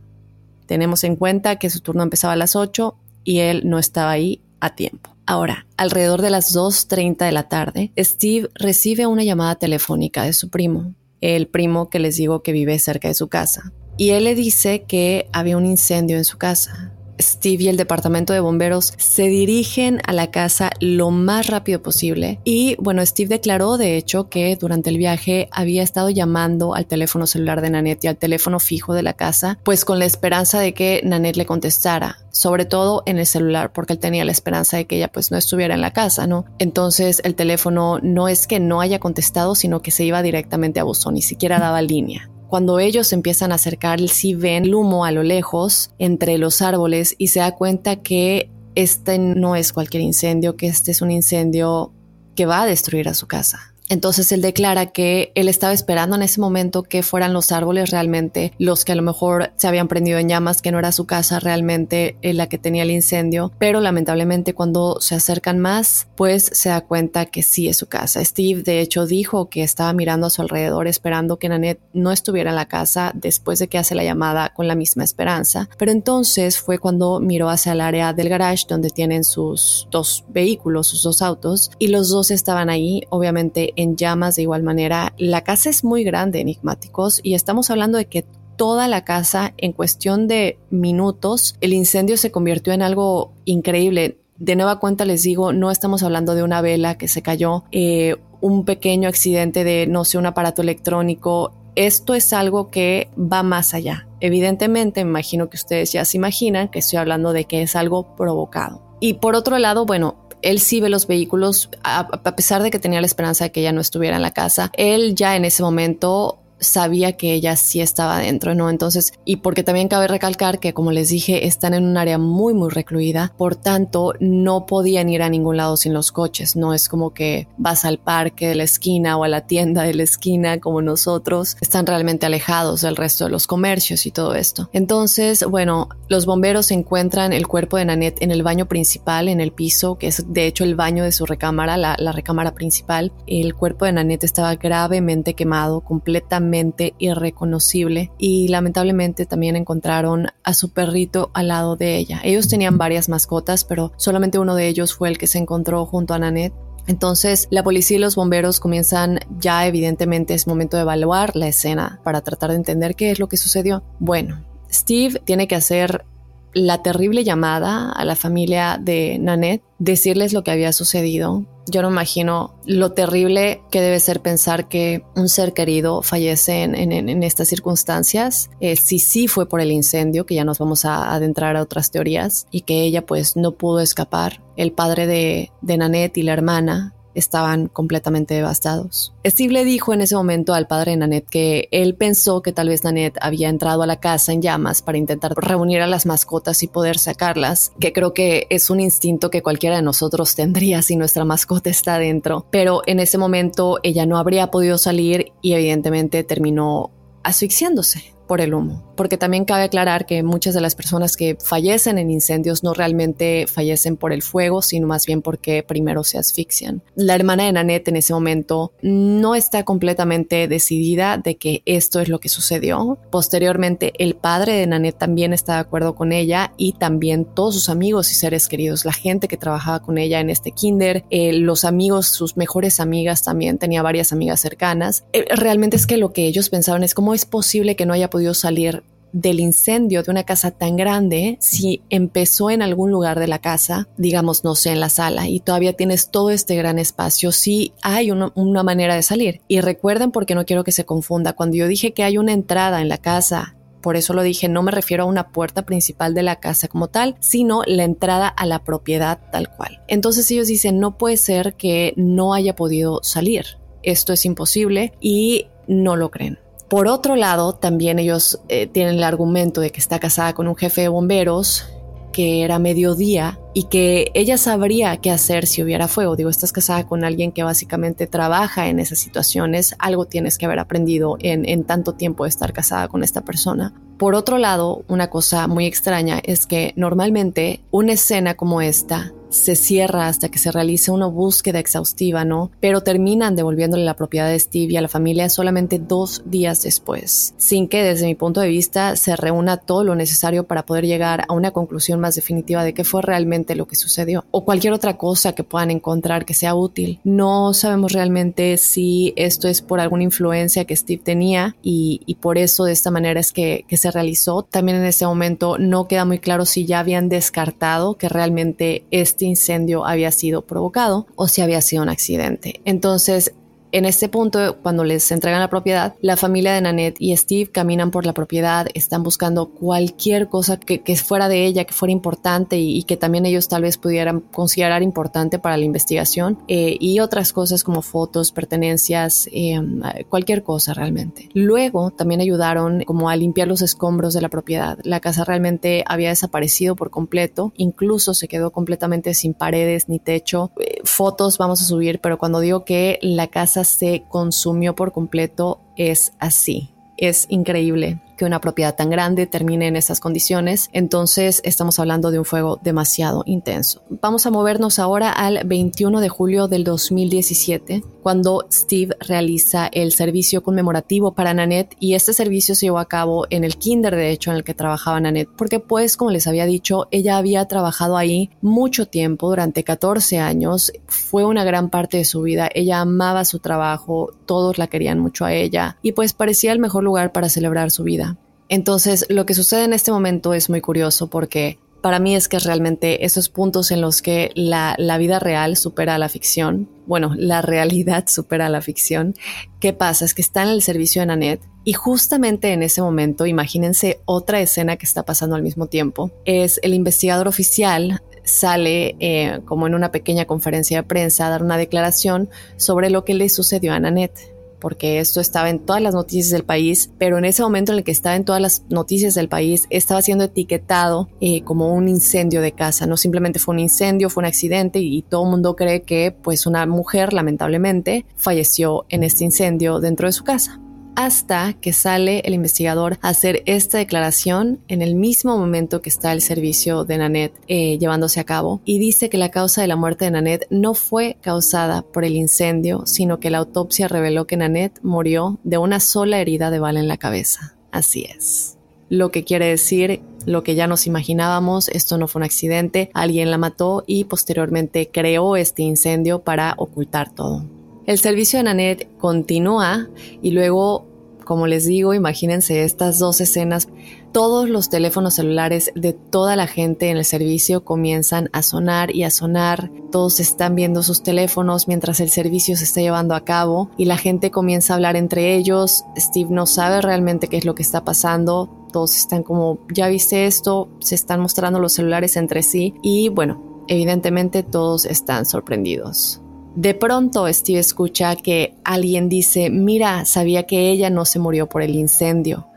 tenemos 0.66 1.04
en 1.04 1.16
cuenta 1.16 1.58
que 1.58 1.70
su 1.70 1.82
turno 1.82 2.04
empezaba 2.04 2.34
a 2.34 2.38
las 2.38 2.56
8 2.56 2.96
y 3.24 3.40
él 3.40 3.64
no 3.66 3.78
estaba 3.78 4.12
ahí 4.12 4.42
a 4.60 4.76
tiempo. 4.76 5.13
Ahora, 5.26 5.68
alrededor 5.78 6.22
de 6.22 6.30
las 6.30 6.56
2.30 6.56 7.26
de 7.26 7.32
la 7.32 7.48
tarde, 7.48 7.92
Steve 7.98 8.50
recibe 8.56 9.08
una 9.08 9.24
llamada 9.24 9.56
telefónica 9.56 10.24
de 10.24 10.34
su 10.34 10.50
primo, 10.50 10.96
el 11.22 11.48
primo 11.48 11.90
que 11.90 12.00
les 12.00 12.18
digo 12.18 12.44
que 12.44 12.52
vive 12.52 12.78
cerca 12.80 13.08
de 13.08 13.14
su 13.14 13.30
casa 13.30 13.74
y 13.98 14.12
él 14.12 14.24
le 14.24 14.36
dice 14.36 14.84
que 14.84 15.30
había 15.34 15.58
un 15.58 15.66
incendio 15.66 16.18
en 16.18 16.26
su 16.26 16.38
casa. 16.38 16.93
Steve 17.22 17.64
y 17.64 17.68
el 17.68 17.78
departamento 17.78 18.34
de 18.34 18.40
bomberos 18.40 18.94
se 18.98 19.28
dirigen 19.28 20.02
a 20.06 20.14
la 20.14 20.32
casa 20.32 20.72
lo 20.80 21.12
más 21.12 21.48
rápido 21.48 21.82
posible 21.82 22.40
y 22.44 22.76
bueno, 22.80 23.06
Steve 23.06 23.30
declaró 23.30 23.78
de 23.78 23.98
hecho 23.98 24.30
que 24.30 24.56
durante 24.56 24.90
el 24.90 24.98
viaje 24.98 25.50
había 25.52 25.84
estado 25.84 26.10
llamando 26.10 26.76
al 26.76 26.86
teléfono 26.86 27.28
celular 27.28 27.62
de 27.62 27.70
Nanette 27.70 28.06
y 28.06 28.08
al 28.08 28.18
teléfono 28.18 28.60
fijo 28.60 28.94
de 28.94 29.04
la 29.04 29.14
casa, 29.14 29.60
pues 29.64 29.86
con 29.86 30.00
la 30.00 30.06
esperanza 30.06 30.60
de 30.60 30.74
que 30.74 31.02
Nanette 31.04 31.38
le 31.38 31.46
contestara, 31.46 32.20
sobre 32.32 32.66
todo 32.66 33.04
en 33.06 33.20
el 33.20 33.26
celular, 33.26 33.72
porque 33.72 33.94
él 33.94 34.00
tenía 34.00 34.26
la 34.26 34.32
esperanza 34.32 34.78
de 34.78 34.86
que 34.86 34.98
ella 34.98 35.12
pues 35.12 35.32
no 35.32 35.38
estuviera 35.38 35.76
en 35.76 35.82
la 35.82 35.92
casa, 35.92 36.28
¿no? 36.28 36.46
Entonces 36.60 37.22
el 37.24 37.36
teléfono 37.36 38.00
no 38.02 38.28
es 38.28 38.48
que 38.48 38.60
no 38.60 38.82
haya 38.82 39.00
contestado, 39.00 39.56
sino 39.56 39.82
que 39.82 39.92
se 39.92 40.04
iba 40.04 40.22
directamente 40.22 40.80
a 40.80 40.84
buzón, 40.84 41.16
ni 41.16 41.22
siquiera 41.22 41.60
daba 41.60 41.82
línea. 41.82 42.30
Cuando 42.54 42.78
ellos 42.78 43.14
empiezan 43.14 43.52
a 43.52 43.56
acercar, 43.56 44.00
sí 44.10 44.36
ven 44.36 44.66
el 44.66 44.76
humo 44.76 45.06
a 45.06 45.12
lo 45.12 45.24
lejos 45.24 45.90
entre 45.98 46.38
los 46.38 46.62
árboles 46.62 47.16
y 47.18 47.30
se 47.30 47.40
da 47.40 47.56
cuenta 47.56 47.96
que 47.96 48.52
este 48.76 49.18
no 49.18 49.56
es 49.56 49.74
cualquier 49.74 50.04
incendio, 50.04 50.56
que 50.56 50.68
este 50.68 50.92
es 50.92 51.02
un 51.02 51.10
incendio 51.10 51.92
que 52.36 52.46
va 52.46 52.62
a 52.62 52.68
destruir 52.68 53.10
a 53.10 53.16
su 53.16 53.26
casa. 53.26 53.73
Entonces 53.90 54.32
él 54.32 54.42
declara 54.42 54.88
que 54.88 55.32
él 55.36 55.50
estaba 55.50 55.74
esperando 55.74 56.16
en 56.16 56.24
ese 56.24 56.40
momento 56.40 56.84
que 56.84 57.04
fueran 57.04 57.34
los 57.34 57.52
árboles 57.52 57.92
realmente 57.92 58.54
los 58.58 58.86
que 58.86 58.94
a 58.94 58.96
lo 58.96 59.02
mejor 59.02 59.52
se 59.58 59.68
habían 59.68 59.88
prendido 59.88 60.20
en 60.20 60.30
llamas, 60.30 60.62
que 60.62 60.72
no 60.72 60.80
era 60.80 60.92
su 60.92 61.06
casa 61.06 61.40
realmente 61.40 62.18
eh, 62.22 62.34
la 62.34 62.48
que 62.48 62.58
tenía 62.58 62.84
el 62.84 62.92
incendio, 62.92 63.52
pero 63.60 63.82
lamentablemente 63.82 64.54
cuando 64.54 65.00
se 65.02 65.16
acercan 65.16 65.60
más, 65.60 66.08
pues 66.16 66.50
se 66.54 66.70
da 66.70 66.82
cuenta 66.82 67.26
que 67.26 67.44
sí 67.44 67.68
es 67.68 67.78
su 67.78 67.88
casa. 67.88 68.24
Steve 68.24 68.64
de 68.64 68.80
hecho 68.80 69.06
dijo 69.06 69.50
que 69.50 69.64
estaba 69.64 69.94
mirando 69.94 70.28
a 70.28 70.30
su 70.30 70.42
alrededor 70.42 70.88
esperando 70.88 71.38
que 71.38 71.50
Nanette 71.50 71.82
no 71.94 72.12
estuviera 72.12 72.52
en 72.52 72.56
la 72.56 72.68
casa 72.68 73.12
después 73.14 73.60
de 73.60 73.68
que 73.68 73.78
hace 73.78 73.96
la 73.96 74.04
llamada 74.04 74.54
con 74.54 74.68
la 74.68 74.76
misma 74.76 75.04
esperanza, 75.04 75.70
pero 75.78 75.92
entonces 75.92 76.58
fue 76.58 76.80
cuando 76.80 77.20
miró 77.20 77.50
hacia 77.50 77.74
el 77.74 77.82
área 77.82 78.14
del 78.14 78.30
garage 78.30 78.66
donde 78.68 78.90
tienen 78.90 79.24
sus 79.24 79.88
dos 79.92 80.24
vehículos, 80.30 80.88
sus 80.88 81.04
dos 81.04 81.22
autos, 81.22 81.72
y 81.80 81.88
los 81.88 82.10
dos 82.10 82.32
estaban 82.32 82.70
ahí, 82.70 83.02
obviamente 83.10 83.73
en 83.76 83.96
llamas 83.96 84.36
de 84.36 84.44
igual 84.44 84.64
manera. 84.64 85.14
La 85.18 85.42
casa 85.42 85.70
es 85.70 85.84
muy 85.84 86.04
grande, 86.04 86.40
enigmáticos, 86.42 87.20
y 87.24 87.34
estamos 87.34 87.70
hablando 87.70 87.98
de 87.98 88.06
que 88.06 88.26
toda 88.56 88.88
la 88.88 89.04
casa 89.04 89.54
en 89.58 89.74
cuestión 89.74 90.28
de 90.28 90.60
minutos, 90.70 91.56
el 91.62 91.74
incendio 91.74 92.18
se 92.18 92.32
convirtió 92.32 92.74
en 92.74 92.82
algo 92.82 93.34
increíble. 93.46 94.20
De 94.38 94.56
nueva 94.56 94.80
cuenta 94.80 95.06
les 95.06 95.24
digo, 95.24 95.54
no 95.54 95.72
estamos 95.72 96.04
hablando 96.04 96.36
de 96.36 96.44
una 96.44 96.62
vela 96.62 96.98
que 96.98 97.08
se 97.08 97.22
cayó, 97.22 97.64
eh, 97.72 98.18
un 98.42 98.66
pequeño 98.66 99.08
accidente 99.08 99.64
de, 99.64 99.88
no 99.88 100.06
sé, 100.06 100.18
un 100.18 100.26
aparato 100.26 100.62
electrónico. 100.62 101.54
Esto 101.76 102.14
es 102.14 102.34
algo 102.34 102.70
que 102.70 103.10
va 103.18 103.42
más 103.42 103.74
allá. 103.74 104.08
Evidentemente, 104.20 105.04
me 105.04 105.10
imagino 105.10 105.50
que 105.50 105.58
ustedes 105.58 105.92
ya 105.92 106.06
se 106.06 106.18
imaginan 106.18 106.70
que 106.70 106.80
estoy 106.80 107.00
hablando 107.00 107.34
de 107.34 107.46
que 107.46 107.62
es 107.62 107.76
algo 107.76 108.16
provocado. 108.16 108.82
Y 109.00 109.16
por 109.16 109.36
otro 109.36 109.60
lado, 109.60 109.86
bueno, 109.86 110.23
él 110.44 110.60
sí 110.60 110.82
ve 110.82 110.90
los 110.90 111.08
vehículos, 111.08 111.70
a, 111.84 112.08
pesar 112.36 112.62
de 112.62 112.70
que 112.70 112.80
tenía 112.80 113.02
la 113.02 113.08
esperanza 113.08 113.46
de 113.46 113.52
que 113.52 113.62
ella 113.62 113.72
no 113.72 113.82
estuviera 113.82 114.16
en 114.16 114.22
la 114.22 114.32
casa, 114.32 114.72
él 114.74 115.16
ya 115.16 115.36
en 115.36 115.46
ese 115.46 115.64
momento 115.64 116.43
sabía 116.64 117.14
que 117.14 117.34
ella 117.34 117.56
sí 117.56 117.82
estaba 117.82 118.20
dentro, 118.20 118.56
¿no? 118.56 118.70
Entonces, 118.70 119.14
y 119.26 119.38
porque 119.38 119.64
también 119.64 119.88
cabe 119.88 120.08
recalcar 120.08 120.60
que, 120.60 120.74
como 120.74 120.92
les 120.92 121.10
dije, 121.10 121.46
están 121.46 121.74
en 121.74 121.86
un 121.86 121.98
área 121.98 122.18
muy, 122.18 122.54
muy 122.54 122.70
recluida, 122.70 123.34
por 123.38 123.56
tanto, 123.56 124.14
no 124.20 124.66
podían 124.66 125.10
ir 125.10 125.22
a 125.22 125.30
ningún 125.30 125.58
lado 125.58 125.78
sin 125.78 125.94
los 125.94 126.12
coches, 126.12 126.56
no 126.56 126.74
es 126.74 126.90
como 126.90 127.14
que 127.14 127.48
vas 127.58 127.86
al 127.86 128.00
parque 128.00 128.48
de 128.48 128.56
la 128.56 128.64
esquina 128.64 129.18
o 129.18 129.24
a 129.24 129.28
la 129.28 129.42
tienda 129.42 129.84
de 129.84 129.94
la 129.94 130.04
esquina 130.04 130.60
como 130.60 130.82
nosotros, 130.82 131.58
están 131.62 131.86
realmente 131.86 132.26
alejados 132.26 132.82
del 132.82 132.96
resto 132.96 133.26
de 133.26 133.32
los 133.32 133.48
comercios 133.48 134.06
y 134.06 134.12
todo 134.12 134.36
esto. 134.36 134.70
Entonces, 134.74 135.44
bueno, 135.46 135.90
los 136.08 136.26
bomberos 136.26 136.72
encuentran 136.72 137.34
el 137.34 137.48
cuerpo 137.48 137.78
de 137.78 137.86
Nanette 137.86 138.22
en 138.22 138.32
el 138.32 138.44
baño 138.44 138.68
principal, 138.68 139.28
en 139.28 139.42
el 139.42 139.52
piso, 139.52 139.98
que 139.98 140.08
es 140.08 140.26
de 140.28 140.48
hecho 140.48 140.64
el 140.64 140.76
baño 140.76 141.04
de 141.04 141.12
su 141.12 141.26
recámara, 141.26 141.78
la, 141.78 141.96
la 142.00 142.12
recámara 142.12 142.54
principal. 142.54 143.12
El 143.28 143.56
cuerpo 143.56 143.86
de 143.86 143.94
Nanette 143.94 144.24
estaba 144.24 144.56
gravemente 144.56 145.34
quemado, 145.34 145.82
completamente 145.82 146.53
irreconocible 146.98 148.12
y 148.18 148.48
lamentablemente 148.48 149.26
también 149.26 149.56
encontraron 149.56 150.28
a 150.44 150.54
su 150.54 150.70
perrito 150.70 151.32
al 151.34 151.50
lado 151.50 151.76
de 151.76 151.98
ella. 151.98 152.22
Ellos 152.24 152.48
tenían 152.48 152.78
varias 152.78 153.10
mascotas, 153.10 153.66
pero 153.66 153.92
solamente 153.98 154.40
uno 154.40 154.56
de 154.56 154.68
ellos 154.68 154.94
fue 154.94 155.10
el 155.10 155.18
que 155.18 155.28
se 155.28 155.40
encontró 155.40 155.86
junto 155.86 156.14
a 156.14 156.20
Nanette. 156.20 156.54
Entonces 156.86 157.48
la 157.50 157.64
policía 157.64 157.98
y 157.98 158.00
los 158.02 158.16
bomberos 158.16 158.60
comienzan 158.60 159.20
ya 159.40 159.66
evidentemente 159.66 160.34
es 160.34 160.48
momento 160.48 160.78
de 160.78 160.84
evaluar 160.84 161.36
la 161.36 161.48
escena 161.48 162.02
para 162.04 162.22
tratar 162.22 162.50
de 162.50 162.58
entender 162.58 162.96
qué 162.96 163.12
es 163.12 163.20
lo 163.20 163.30
que 163.30 163.38
sucedió. 163.38 163.84
Bueno, 164.00 164.44
Steve 164.70 165.22
tiene 165.24 165.48
que 165.48 165.56
hacer 165.56 166.06
la 166.54 166.84
terrible 166.84 167.24
llamada 167.24 167.92
a 167.92 168.06
la 168.06 168.16
familia 168.16 168.78
de 168.80 169.18
Nanette, 169.20 169.64
decirles 169.80 170.34
lo 170.34 170.44
que 170.44 170.52
había 170.52 170.74
sucedido. 170.74 171.46
Yo 171.66 171.82
no 171.82 171.90
imagino 171.90 172.56
lo 172.66 172.92
terrible 172.92 173.62
que 173.72 173.82
debe 173.82 174.00
ser 174.00 174.22
pensar 174.22 174.68
que 174.68 175.04
un 175.16 175.30
ser 175.30 175.54
querido 175.54 176.02
fallece 176.02 176.64
en, 176.64 177.24
estas 177.24 177.48
circunstancias. 177.48 178.50
Eh, 178.60 178.76
si 178.76 179.00
sí 179.00 179.28
fue 179.28 179.48
por 179.48 179.62
el 179.62 179.72
incendio, 179.72 180.26
que 180.26 180.36
ya 180.36 180.44
nos 180.44 180.60
vamos 180.60 180.86
a 180.86 181.14
adentrar 181.14 181.56
a 181.56 181.62
otras 181.62 181.92
teorías, 181.92 182.48
y 182.52 182.62
que 182.62 182.82
ella 182.82 183.06
pues 183.06 183.36
no 183.36 183.54
pudo 183.54 183.80
escapar. 183.80 184.42
El 184.56 184.72
padre 184.72 185.08
de, 185.08 185.52
de 185.62 185.78
Nanette 185.78 186.18
y 186.18 186.24
la 186.24 186.34
hermana 186.34 186.94
estaban 187.16 187.68
completamente 187.68 188.34
devastados. 188.34 189.14
Steve 189.26 189.54
le 189.54 189.66
dijo 189.66 189.94
en 189.94 190.02
ese 190.02 190.16
momento 190.16 190.54
al 190.54 190.68
padre 190.68 190.92
de 190.92 190.98
Nanette 190.98 191.30
que 191.30 191.68
él 191.72 191.96
pensó 191.96 192.42
que 192.42 192.52
tal 192.52 192.70
vez 192.70 192.84
Nanette 192.84 193.18
había 193.22 193.50
entrado 193.50 193.84
a 193.84 193.88
la 193.88 194.00
casa 194.00 194.34
en 194.34 194.42
llamas 194.42 194.82
para 194.82 194.98
intentar 194.98 195.34
reunir 195.36 195.82
a 195.82 195.88
las 195.88 196.06
mascotas 196.06 196.64
y 196.64 196.68
poder 196.68 196.98
sacarlas, 196.98 197.72
que 197.80 197.94
creo 197.94 198.14
que 198.14 198.48
es 198.50 198.70
un 198.70 198.80
instinto 198.80 199.30
que 199.30 199.42
cualquiera 199.42 199.78
de 199.78 199.82
nosotros 199.82 200.36
tendría 200.36 200.82
si 200.82 200.96
nuestra 200.96 201.26
mascota 201.26 201.70
está 201.70 201.98
dentro, 201.98 202.46
pero 202.50 202.82
en 202.86 203.00
ese 203.00 203.18
momento 203.18 203.80
ella 203.84 204.06
no 204.06 204.18
habría 204.18 204.52
podido 204.52 204.78
salir 204.78 205.32
y 205.42 205.54
evidentemente 205.54 206.24
terminó 206.24 206.92
asfixiándose 207.24 208.13
por 208.34 208.42
el 208.42 208.56
humo, 208.56 208.82
porque 208.96 209.20
también 209.20 209.46
cabe 209.46 209.62
aclarar 209.62 210.08
que 210.08 210.24
muchas 210.24 210.56
de 210.56 210.62
las 210.62 210.74
personas 210.74 211.16
que 211.16 211.38
fallecen 211.40 212.00
en 212.00 212.10
incendios 212.10 212.64
no 212.64 212.74
realmente 212.74 213.46
fallecen 213.46 213.96
por 213.96 214.12
el 214.12 214.24
fuego, 214.24 214.64
sino 214.64 214.88
más 214.88 215.06
bien 215.06 215.22
porque 215.22 215.62
primero 215.62 216.04
se 216.04 216.18
asfixian. 216.18 216.82
La 216.96 217.14
hermana 217.14 217.44
de 217.44 217.52
Nanette 217.52 217.90
en 217.90 217.98
ese 217.98 218.12
momento 218.12 218.74
no 218.82 219.36
está 219.36 219.66
completamente 219.66 220.48
decidida 220.48 221.20
de 221.20 221.36
que 221.36 221.62
esto 221.68 222.00
es 222.00 222.10
lo 222.10 222.20
que 222.20 222.28
sucedió. 222.28 222.98
Posteriormente, 223.12 223.94
el 224.00 224.16
padre 224.16 224.54
de 224.54 224.66
Nanette 224.66 224.98
también 224.98 225.32
está 225.32 225.54
de 225.54 225.60
acuerdo 225.60 225.94
con 225.94 226.12
ella 226.12 226.54
y 226.58 226.74
también 226.74 227.26
todos 227.26 227.54
sus 227.54 227.70
amigos 227.70 228.12
y 228.12 228.16
seres 228.16 228.48
queridos, 228.48 228.84
la 228.84 228.94
gente 228.94 229.28
que 229.28 229.38
trabajaba 229.38 229.84
con 229.84 230.00
ella 230.00 230.22
en 230.22 230.32
este 230.32 230.50
kinder, 230.50 231.06
eh, 231.12 231.34
los 231.34 231.66
amigos, 231.66 232.08
sus 232.08 232.36
mejores 232.36 232.80
amigas 232.80 233.22
también, 233.22 233.60
tenía 233.60 233.84
varias 233.84 234.12
amigas 234.12 234.40
cercanas. 234.40 235.04
Eh, 235.14 235.24
realmente 235.36 235.78
es 235.78 235.86
que 235.86 235.98
lo 235.98 236.14
que 236.14 236.26
ellos 236.26 236.50
pensaban 236.50 236.84
es 236.84 236.96
cómo 236.96 237.14
es 237.14 237.26
posible 237.26 237.76
que 237.76 237.86
no 237.86 237.94
haya 237.94 238.10
podido 238.10 238.23
salir 238.34 238.84
del 239.12 239.40
incendio 239.40 240.02
de 240.02 240.12
una 240.12 240.24
casa 240.24 240.52
tan 240.52 240.76
grande 240.76 241.38
si 241.40 241.82
empezó 241.90 242.50
en 242.50 242.62
algún 242.64 242.90
lugar 242.90 243.20
de 243.20 243.28
la 243.28 243.40
casa, 243.40 243.88
digamos, 243.98 244.44
no 244.44 244.56
sé, 244.56 244.72
en 244.72 244.80
la 244.80 244.90
sala, 244.90 245.28
y 245.28 245.40
todavía 245.40 245.74
tienes 245.74 246.10
todo 246.10 246.32
este 246.32 246.56
gran 246.56 246.80
espacio, 246.80 247.32
si 247.32 247.74
hay 247.82 248.10
una, 248.10 248.32
una 248.36 248.64
manera 248.64 248.96
de 248.96 249.04
salir. 249.04 249.42
Y 249.48 249.62
recuerden, 249.62 250.12
porque 250.12 250.36
no 250.36 250.46
quiero 250.46 250.64
que 250.64 250.72
se 250.72 250.86
confunda, 250.86 251.34
cuando 251.34 251.58
yo 251.58 251.68
dije 251.68 251.94
que 251.94 252.04
hay 252.04 252.18
una 252.18 252.34
entrada 252.34 252.82
en 252.82 252.90
la 252.90 252.98
casa 252.98 253.56
por 253.84 253.98
eso 253.98 254.14
lo 254.14 254.24
dije, 254.24 254.48
no 254.48 254.64
me 254.64 254.72
refiero 254.72 255.04
a 255.04 255.08
una 255.08 255.28
puerta 255.28 255.64
principal 255.64 256.14
de 256.14 256.24
la 256.24 256.38
casa 256.38 256.70
como 256.70 256.88
tal, 256.88 257.18
sino 257.20 257.64
la 257.68 257.84
entrada 257.84 258.30
a 258.30 258.46
la 258.46 258.64
propiedad 258.64 259.20
tal 259.30 259.50
cual. 259.50 259.82
Entonces 259.90 260.32
ellos 260.32 260.48
dicen, 260.48 260.80
no 260.80 260.98
puede 260.98 261.18
ser 261.18 261.56
que 261.56 261.94
no 261.98 262.34
haya 262.34 262.56
podido 262.56 263.02
salir. 263.04 263.46
Esto 263.84 264.14
es 264.14 264.24
imposible 264.24 264.94
y 265.02 265.48
no 265.68 265.98
lo 265.98 266.12
creen. 266.12 266.40
Por 266.74 266.88
otro 266.88 267.16
lado, 267.16 267.54
también 267.54 268.00
ellos 268.00 268.40
eh, 268.50 268.66
tienen 268.66 268.96
el 268.96 269.04
argumento 269.04 269.62
de 269.62 269.70
que 269.70 269.80
está 269.80 270.00
casada 270.00 270.34
con 270.34 270.48
un 270.48 270.56
jefe 270.56 270.82
de 270.82 270.88
bomberos, 270.88 271.70
que 272.12 272.44
era 272.44 272.58
mediodía 272.58 273.38
y 273.54 273.64
que 273.66 274.12
ella 274.14 274.38
sabría 274.38 274.98
qué 274.98 275.12
hacer 275.12 275.48
si 275.48 275.62
hubiera 275.62 275.88
fuego. 275.88 276.16
Digo, 276.16 276.30
estás 276.30 276.52
casada 276.52 276.86
con 276.86 277.04
alguien 277.04 277.32
que 277.32 277.44
básicamente 277.44 278.08
trabaja 278.08 278.68
en 278.68 278.80
esas 278.80 279.00
situaciones, 279.00 279.76
algo 279.80 280.06
tienes 280.06 280.38
que 280.38 280.46
haber 280.46 280.60
aprendido 280.60 281.18
en, 281.20 281.48
en 281.48 281.64
tanto 281.64 281.94
tiempo 281.94 282.24
de 282.24 282.30
estar 282.30 282.54
casada 282.54 282.88
con 282.88 283.04
esta 283.04 283.22
persona. 283.22 283.74
Por 283.98 284.16
otro 284.16 284.38
lado, 284.38 284.84
una 284.88 285.10
cosa 285.10 285.48
muy 285.48 285.66
extraña 285.66 286.20
es 286.24 286.46
que 286.46 286.74
normalmente 286.76 287.62
una 287.72 287.94
escena 287.94 288.34
como 288.34 288.62
esta 288.62 289.14
se 289.34 289.56
cierra 289.56 290.08
hasta 290.08 290.30
que 290.30 290.38
se 290.38 290.52
realice 290.52 290.92
una 290.92 291.08
búsqueda 291.08 291.60
exhaustiva, 291.60 292.24
¿no? 292.24 292.52
Pero 292.60 292.82
terminan 292.82 293.36
devolviéndole 293.36 293.84
la 293.84 293.96
propiedad 293.96 294.30
de 294.30 294.40
Steve 294.40 294.74
y 294.74 294.78
a 294.78 294.82
la 294.82 294.88
familia 294.88 295.30
solamente 295.30 295.80
dos 295.80 296.22
días 296.26 296.62
después, 296.62 297.34
sin 297.38 297.68
que 297.68 297.84
desde 297.84 298.06
mi 298.06 298.16
punto 298.16 298.42
de 298.42 298.48
vista 298.48 298.96
se 298.96 299.16
reúna 299.16 299.58
todo 299.58 299.84
lo 299.84 299.96
necesario 299.96 300.46
para 300.46 300.66
poder 300.66 300.86
llegar 300.86 301.26
a 301.28 301.34
una 301.34 301.52
conclusión 301.52 302.00
más 302.00 302.16
definitiva 302.16 302.64
de 302.64 302.74
qué 302.74 302.84
fue 302.84 303.02
realmente 303.02 303.43
lo 303.56 303.68
que 303.68 303.76
sucedió 303.76 304.26
o 304.32 304.46
cualquier 304.46 304.74
otra 304.74 304.98
cosa 304.98 305.34
que 305.34 305.44
puedan 305.44 305.72
encontrar 305.72 306.26
que 306.26 306.34
sea 306.34 306.56
útil. 306.56 307.00
No 307.04 307.54
sabemos 307.54 307.92
realmente 307.94 308.58
si 308.58 309.14
esto 309.16 309.48
es 309.48 309.62
por 309.62 309.80
alguna 309.80 310.04
influencia 310.04 310.66
que 310.66 310.76
Steve 310.76 311.02
tenía 311.04 311.56
y, 311.62 312.02
por 312.22 312.38
eso 312.38 312.64
de 312.64 312.72
esta 312.72 312.92
manera 312.92 313.20
es 313.20 313.34
que, 313.34 313.66
que 313.68 313.76
se 313.76 313.92
realizó. 313.92 314.44
También 314.44 314.78
en 314.78 314.86
ese 314.86 315.06
momento 315.06 315.58
no 315.58 315.88
queda 315.88 316.06
muy 316.06 316.20
claro 316.20 316.46
si 316.46 316.66
ya 316.66 316.80
habían 316.80 317.10
descartado 317.10 317.96
que 317.96 318.08
realmente 318.08 318.86
este 318.92 319.14
este 319.14 319.26
incendio 319.26 319.86
había 319.86 320.12
sido 320.12 320.42
provocado 320.42 321.08
o 321.16 321.28
si 321.28 321.42
había 321.42 321.62
sido 321.62 321.84
un 321.84 321.90
accidente. 321.90 322.62
Entonces, 322.66 323.34
en 323.74 323.86
este 323.86 324.08
punto, 324.08 324.58
cuando 324.62 324.84
les 324.84 325.12
entregan 325.12 325.40
la 325.40 325.50
propiedad, 325.50 325.96
la 326.00 326.16
familia 326.16 326.54
de 326.54 326.62
Nanette 326.62 326.96
y 327.00 327.18
Steve 327.18 327.50
caminan 327.52 327.90
por 327.90 328.06
la 328.06 328.14
propiedad, 328.14 328.68
están 328.76 329.02
buscando 329.02 329.50
cualquier 329.50 330.30
cosa 330.30 330.60
que, 330.60 330.96
fuera 330.96 331.28
de 331.28 331.48
ella, 331.48 331.66
que 331.66 331.74
fuera 331.74 331.92
importante 331.92 332.60
y, 332.60 332.84
que 332.84 332.98
también 332.98 333.26
ellos 333.26 333.48
tal 333.48 333.64
vez 333.64 333.80
pudieran 333.80 334.20
considerar 334.20 334.84
importante 334.84 335.40
para 335.40 335.58
la 335.58 335.66
investigación 335.66 336.38
eh, 336.48 336.78
y 336.80 337.00
otras 337.00 337.34
cosas 337.34 337.64
como 337.64 337.82
fotos, 337.82 338.32
pertenencias, 338.32 339.28
eh, 339.32 339.60
cualquier 340.08 340.44
cosa 340.44 340.76
realmente. 340.76 341.30
Luego 341.34 341.90
también 341.90 342.22
ayudaron 342.22 342.84
como 342.84 343.10
a 343.10 343.16
limpiar 343.16 343.48
los 343.48 343.64
escombros 343.64 344.14
de 344.14 344.22
la 344.22 344.30
propiedad. 344.30 344.78
La 344.84 345.00
casa 345.00 345.24
realmente 345.24 345.84
había 345.88 346.10
desaparecido 346.10 346.76
por 346.76 346.92
completo, 346.92 347.54
incluso 347.58 348.14
se 348.14 348.28
quedó 348.28 348.52
completamente 348.52 349.16
sin 349.16 349.34
paredes 349.34 349.90
ni 349.90 349.98
techo. 349.98 350.52
Eh, 350.60 350.82
fotos 350.84 351.40
vamos 351.40 351.60
a 351.62 351.66
subir, 351.66 352.00
pero 352.02 352.20
cuando 352.20 352.40
digo 352.40 352.66
que 352.66 353.00
la 353.02 353.26
casa 353.26 353.63
se 353.64 354.04
consumió 354.08 354.76
por 354.76 354.92
completo 354.92 355.60
es 355.76 356.14
así. 356.20 356.70
Es 356.98 357.26
increíble 357.30 358.02
que 358.18 358.26
una 358.26 358.40
propiedad 358.40 358.76
tan 358.76 358.90
grande 358.90 359.26
termine 359.26 359.68
en 359.68 359.76
esas 359.76 360.00
condiciones, 360.00 360.70
entonces 360.74 361.42
estamos 361.44 361.80
hablando 361.80 362.12
de 362.12 362.20
un 362.20 362.26
fuego 362.26 362.60
demasiado 362.64 363.24
intenso. 363.26 363.82
Vamos 363.90 364.26
a 364.26 364.32
movernos 364.32 364.80
ahora 364.80 365.12
al 365.12 365.42
21 365.46 366.00
de 366.00 366.10
julio 366.10 366.48
del 366.48 366.64
2017, 366.64 367.84
cuando 368.04 368.46
Steve 368.52 368.96
realiza 369.00 369.68
el 369.72 369.94
servicio 369.94 370.44
conmemorativo 370.44 371.14
para 371.14 371.34
Nanette 371.34 371.76
y 371.80 371.96
este 371.96 372.14
servicio 372.14 372.54
se 372.54 372.68
llevó 372.68 372.80
a 372.80 372.88
cabo 372.88 373.26
en 373.30 373.44
el 373.44 373.58
kinder 373.58 373.96
de 373.96 374.12
hecho 374.12 374.30
en 374.30 374.38
el 374.38 374.44
que 374.44 374.54
trabajaba 374.54 375.00
Nanette, 375.00 375.30
porque 375.36 375.60
pues 375.60 375.98
como 375.98 376.12
les 376.12 376.28
había 376.28 376.46
dicho, 376.46 376.88
ella 376.92 377.18
había 377.18 377.46
trabajado 377.46 377.98
ahí 377.98 378.30
mucho 378.42 378.86
tiempo, 378.88 379.30
durante 379.30 379.64
14 379.64 380.20
años, 380.20 380.74
fue 380.88 381.24
una 381.24 381.44
gran 381.44 381.70
parte 381.70 381.98
de 381.98 382.06
su 382.06 382.22
vida, 382.22 382.50
ella 382.54 382.82
amaba 382.82 383.26
su 383.26 383.40
trabajo, 383.40 384.12
todos 384.26 384.58
la 384.58 384.68
querían 384.68 385.00
mucho 385.00 385.26
a 385.26 385.34
ella 385.34 385.78
y 385.82 385.94
pues 385.94 386.14
parecía 386.14 386.52
el 386.52 386.60
mejor 386.60 386.84
lugar 386.84 387.14
para 387.14 387.30
celebrar 387.30 387.72
su 387.72 387.84
vida. 387.84 388.18
Entonces, 388.50 389.06
lo 389.10 389.26
que 389.26 389.34
sucede 389.34 389.64
en 389.64 389.74
este 389.74 389.92
momento 389.92 390.34
es 390.34 390.50
muy 390.50 390.62
curioso 390.62 391.08
porque 391.08 391.58
para 391.84 392.00
mí 392.00 392.16
es 392.16 392.30
que 392.30 392.40
realmente 392.40 393.04
esos 393.04 393.28
puntos 393.28 393.70
en 393.70 393.82
los 393.82 394.02
que 394.02 394.32
la, 394.36 394.78
vida 394.98 395.20
real 395.20 395.58
supera 395.58 395.96
a 395.96 395.98
la 395.98 396.08
ficción, 396.08 396.70
bueno, 396.88 397.12
la 397.18 397.42
realidad 397.42 398.06
supera 398.08 398.46
a 398.46 398.50
la 398.50 398.62
ficción, 398.62 399.16
¿qué 399.60 399.74
pasa? 399.74 400.06
Es 400.06 400.14
que 400.14 400.22
está 400.22 400.44
en 400.44 400.48
el 400.48 400.62
servicio 400.62 401.02
de 401.02 401.08
Nanette 401.08 401.44
y 401.66 401.74
justamente 401.74 402.54
en 402.54 402.64
ese 402.64 402.82
momento, 402.82 403.26
imagínense 403.26 404.00
otra 404.06 404.40
escena 404.40 404.78
que 404.78 404.86
está 404.86 405.04
pasando 405.04 405.36
al 405.36 405.44
mismo 405.44 405.68
tiempo, 405.68 406.10
es 406.24 406.58
el 406.64 406.74
investigador 406.74 407.28
oficial 407.28 408.02
sale 408.24 408.96
eh, 409.02 409.42
como 409.44 409.68
en 409.68 409.76
una 409.76 409.92
pequeña 409.92 410.24
conferencia 410.24 410.78
de 410.78 410.88
prensa 410.88 411.28
a 411.28 411.30
dar 411.30 411.44
una 411.44 411.58
declaración 411.58 412.30
sobre 412.56 412.90
lo 412.90 413.04
que 413.04 413.14
le 413.14 413.28
sucedió 413.28 413.74
a 413.74 413.80
Nanette 413.82 414.33
porque 414.64 415.00
esto 415.00 415.20
estaba 415.20 415.50
en 415.50 415.60
todas 415.60 415.82
las 415.82 415.94
noticias 415.94 416.30
del 416.30 416.46
país, 416.46 416.90
pero 416.98 417.18
en 417.18 417.26
ese 417.26 417.44
momento 417.44 417.74
en 417.74 417.80
el 417.80 417.84
que 417.84 417.92
estaba 417.92 418.16
en 418.16 418.24
todas 418.24 418.42
las 418.42 418.64
noticias 418.70 419.14
del 419.14 419.28
país, 419.28 419.68
estaba 419.70 420.02
siendo 420.02 420.24
etiquetado 420.24 421.10
eh, 421.20 421.44
como 421.44 421.74
un 421.74 421.90
incendio 421.90 422.40
de 422.40 422.54
casa. 422.54 422.88
No 422.88 422.96
simplemente 422.96 423.40
fue 423.40 423.56
un 423.56 423.60
incendio, 423.60 424.10
fue 424.10 424.22
un 424.22 424.28
accidente 424.28 424.80
y, 424.80 425.00
y 425.00 425.02
todo 425.02 425.26
el 425.26 425.32
mundo 425.32 425.58
cree 425.58 425.82
que 425.82 426.16
pues 426.24 426.48
una 426.48 426.66
mujer 426.66 427.12
lamentablemente 427.12 428.06
falleció 428.16 428.86
en 428.88 429.04
este 429.04 429.26
incendio 429.26 429.82
dentro 429.82 430.08
de 430.08 430.14
su 430.14 430.24
casa 430.24 430.63
hasta 430.96 431.54
que 431.54 431.74
sale 431.74 432.22
el 432.26 432.34
investigador 432.34 432.98
a 433.02 433.10
hacer 433.10 433.44
esta 433.46 433.78
declaración 433.78 434.60
en 434.68 434.82
el 434.82 434.96
mismo 434.96 435.38
momento 435.38 435.82
que 435.82 435.90
está 435.90 436.12
el 436.12 436.22
servicio 436.22 436.84
de 436.84 436.98
Nanette 436.98 437.40
eh, 437.48 437.78
llevándose 437.78 438.20
a 438.20 438.24
cabo 438.24 438.62
y 438.66 438.80
dice 438.80 439.10
que 439.10 439.18
la 439.18 439.32
causa 439.32 439.62
de 439.62 439.68
la 439.68 439.76
muerte 439.76 440.06
de 440.06 440.12
Nanette 440.12 440.48
no 440.50 440.74
fue 440.74 441.18
causada 441.22 441.82
por 441.82 442.06
el 442.06 442.16
incendio, 442.16 442.84
sino 442.86 443.20
que 443.20 443.30
la 443.30 443.40
autopsia 443.40 443.88
reveló 443.88 444.28
que 444.28 444.38
Nanette 444.38 444.80
murió 444.84 445.40
de 445.44 445.58
una 445.58 445.80
sola 445.80 446.20
herida 446.20 446.52
de 446.52 446.60
bala 446.60 446.80
en 446.80 446.88
la 446.88 446.98
cabeza. 446.98 447.56
Así 447.72 448.06
es. 448.16 448.58
Lo 448.90 449.10
que 449.10 449.24
quiere 449.24 449.48
decir 449.48 450.02
lo 450.26 450.44
que 450.44 450.56
ya 450.56 450.68
nos 450.68 450.88
imaginábamos, 450.88 451.68
esto 451.70 451.98
no 451.98 452.08
fue 452.08 452.20
un 452.20 452.24
accidente, 452.24 452.90
alguien 452.94 453.32
la 453.32 453.38
mató 453.38 453.84
y 453.88 454.06
posteriormente 454.06 454.90
creó 454.92 455.36
este 455.36 455.64
incendio 455.64 456.24
para 456.24 456.54
ocultar 456.58 457.14
todo. 457.14 457.46
El 457.86 457.98
servicio 457.98 458.40
de 458.40 458.44
Nanette 458.44 458.88
continúa 458.98 459.90
y 460.22 460.32
luego, 460.32 460.86
como 461.26 461.48
les 461.48 461.66
digo, 461.66 461.94
imagínense 461.94 462.64
estas 462.64 462.98
dos 462.98 463.20
escenas. 463.20 463.68
Todos 464.14 464.48
los 464.48 464.70
teléfonos 464.70 465.16
celulares 465.16 465.70
de 465.76 465.92
toda 465.92 466.38
la 466.38 466.48
gente 466.48 466.92
en 466.92 466.98
el 466.98 467.04
servicio 467.04 467.66
comienzan 467.66 468.30
a 468.32 468.42
sonar 468.42 468.96
y 468.96 469.04
a 469.04 469.10
sonar. 469.10 469.70
Todos 469.92 470.22
están 470.22 470.56
viendo 470.56 470.82
sus 470.82 471.04
teléfonos 471.04 471.68
mientras 471.68 472.00
el 472.00 472.10
servicio 472.10 472.56
se 472.56 472.64
está 472.64 472.80
llevando 472.80 473.16
a 473.16 473.26
cabo 473.26 473.70
y 473.78 473.84
la 473.84 473.98
gente 473.98 474.32
comienza 474.32 474.72
a 474.72 474.76
hablar 474.76 474.96
entre 474.96 475.36
ellos. 475.36 475.84
Steve 475.98 476.30
no 476.32 476.46
sabe 476.46 476.82
realmente 476.82 477.28
qué 477.28 477.36
es 477.36 477.46
lo 477.46 477.54
que 477.54 477.64
está 477.64 477.84
pasando. 477.84 478.50
Todos 478.72 478.96
están 478.96 479.24
como, 479.24 479.60
ya 479.74 479.90
viste 479.90 480.26
esto, 480.26 480.70
se 480.80 480.96
están 480.96 481.20
mostrando 481.20 481.60
los 481.60 481.74
celulares 481.74 482.16
entre 482.16 482.44
sí 482.44 482.76
y 482.82 483.10
bueno, 483.10 483.66
evidentemente 483.68 484.42
todos 484.42 484.86
están 484.86 485.26
sorprendidos. 485.26 486.23
De 486.56 486.76
pronto 486.76 487.32
Steve 487.32 487.60
escucha 487.60 488.16
que 488.16 488.54
alguien 488.64 489.10
dice, 489.10 489.50
mira, 489.50 490.06
sabía 490.06 490.44
que 490.44 490.70
ella 490.70 490.90
no 490.90 491.06
se 491.06 491.20
murió 491.20 491.50
por 491.50 491.64
el 491.64 491.76
incendio. 491.76 492.48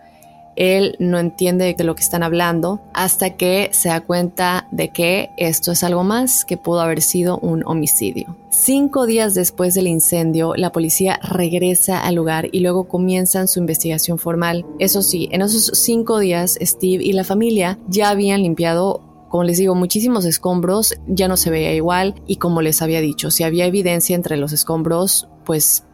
Él 0.56 0.96
no 0.98 1.18
entiende 1.18 1.74
de 1.74 1.84
lo 1.84 1.94
que 1.94 2.02
están 2.02 2.22
hablando 2.22 2.80
hasta 2.94 3.36
que 3.36 3.68
se 3.72 3.90
da 3.90 4.00
cuenta 4.00 4.68
de 4.70 4.88
que 4.88 5.30
esto 5.36 5.72
es 5.72 5.84
algo 5.84 6.02
más 6.02 6.44
que 6.46 6.56
pudo 6.56 6.80
haber 6.80 7.02
sido 7.02 7.38
un 7.38 7.62
homicidio. 7.66 8.36
Cinco 8.48 9.04
días 9.04 9.34
después 9.34 9.74
del 9.74 9.86
incendio, 9.86 10.54
la 10.56 10.72
policía 10.72 11.20
regresa 11.22 12.00
al 12.00 12.14
lugar 12.14 12.48
y 12.52 12.60
luego 12.60 12.88
comienzan 12.88 13.48
su 13.48 13.60
investigación 13.60 14.18
formal. 14.18 14.64
Eso 14.78 15.02
sí, 15.02 15.28
en 15.30 15.42
esos 15.42 15.70
cinco 15.74 16.18
días, 16.18 16.58
Steve 16.60 17.04
y 17.04 17.12
la 17.12 17.24
familia 17.24 17.78
ya 17.86 18.08
habían 18.08 18.42
limpiado 18.42 19.02
como 19.36 19.44
les 19.44 19.58
digo, 19.58 19.74
muchísimos 19.74 20.24
escombros, 20.24 20.94
ya 21.06 21.28
no 21.28 21.36
se 21.36 21.50
veía 21.50 21.74
igual 21.74 22.14
y 22.26 22.36
como 22.36 22.62
les 22.62 22.80
había 22.80 23.02
dicho, 23.02 23.30
si 23.30 23.44
había 23.44 23.66
evidencia 23.66 24.16
entre 24.16 24.38
los 24.38 24.52
escombros, 24.52 25.28
pues 25.44 25.84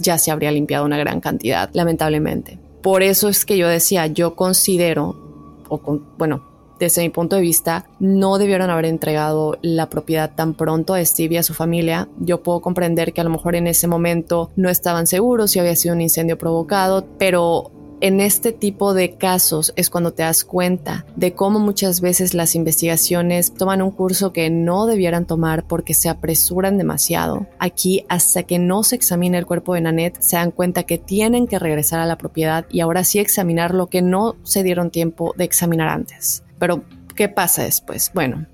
ya 0.00 0.18
se 0.18 0.32
habría 0.32 0.50
limpiado 0.50 0.84
una 0.84 0.98
gran 0.98 1.20
cantidad, 1.20 1.70
lamentablemente. 1.72 2.58
Por 2.82 3.04
eso 3.04 3.28
es 3.28 3.44
que 3.44 3.56
yo 3.56 3.68
decía, 3.68 4.08
yo 4.08 4.34
considero, 4.34 5.14
o 5.68 6.00
bueno, 6.18 6.42
desde 6.80 7.02
mi 7.02 7.10
punto 7.10 7.36
de 7.36 7.42
vista, 7.42 7.86
no 8.00 8.38
debieron 8.38 8.70
haber 8.70 8.86
entregado 8.86 9.56
la 9.62 9.88
propiedad 9.88 10.34
tan 10.34 10.54
pronto 10.54 10.94
a 10.94 11.04
Steve 11.04 11.36
y 11.36 11.38
a 11.38 11.44
su 11.44 11.54
familia. 11.54 12.08
Yo 12.18 12.42
puedo 12.42 12.60
comprender 12.60 13.12
que 13.12 13.20
a 13.20 13.24
lo 13.24 13.30
mejor 13.30 13.54
en 13.54 13.68
ese 13.68 13.86
momento 13.86 14.50
no 14.56 14.68
estaban 14.68 15.06
seguros 15.06 15.52
si 15.52 15.60
había 15.60 15.76
sido 15.76 15.94
un 15.94 16.00
incendio 16.00 16.36
provocado, 16.38 17.06
pero 17.20 17.70
en 18.00 18.20
este 18.20 18.52
tipo 18.52 18.94
de 18.94 19.12
casos 19.12 19.72
es 19.76 19.90
cuando 19.90 20.12
te 20.12 20.22
das 20.22 20.44
cuenta 20.44 21.04
de 21.16 21.34
cómo 21.34 21.58
muchas 21.58 22.00
veces 22.00 22.34
las 22.34 22.54
investigaciones 22.54 23.52
toman 23.54 23.82
un 23.82 23.90
curso 23.90 24.32
que 24.32 24.50
no 24.50 24.86
debieran 24.86 25.26
tomar 25.26 25.66
porque 25.66 25.94
se 25.94 26.08
apresuran 26.08 26.78
demasiado. 26.78 27.46
Aquí, 27.58 28.04
hasta 28.08 28.42
que 28.44 28.58
no 28.58 28.82
se 28.82 28.96
examine 28.96 29.38
el 29.38 29.46
cuerpo 29.46 29.74
de 29.74 29.82
Nanette, 29.82 30.20
se 30.20 30.36
dan 30.36 30.50
cuenta 30.50 30.84
que 30.84 30.98
tienen 30.98 31.46
que 31.46 31.58
regresar 31.58 32.00
a 32.00 32.06
la 32.06 32.18
propiedad 32.18 32.66
y 32.70 32.80
ahora 32.80 33.04
sí 33.04 33.18
examinar 33.18 33.74
lo 33.74 33.88
que 33.88 34.02
no 34.02 34.36
se 34.42 34.62
dieron 34.62 34.90
tiempo 34.90 35.34
de 35.36 35.44
examinar 35.44 35.88
antes. 35.88 36.42
Pero, 36.58 36.84
¿qué 37.14 37.28
pasa 37.28 37.64
después? 37.64 38.10
Bueno, 38.14 38.46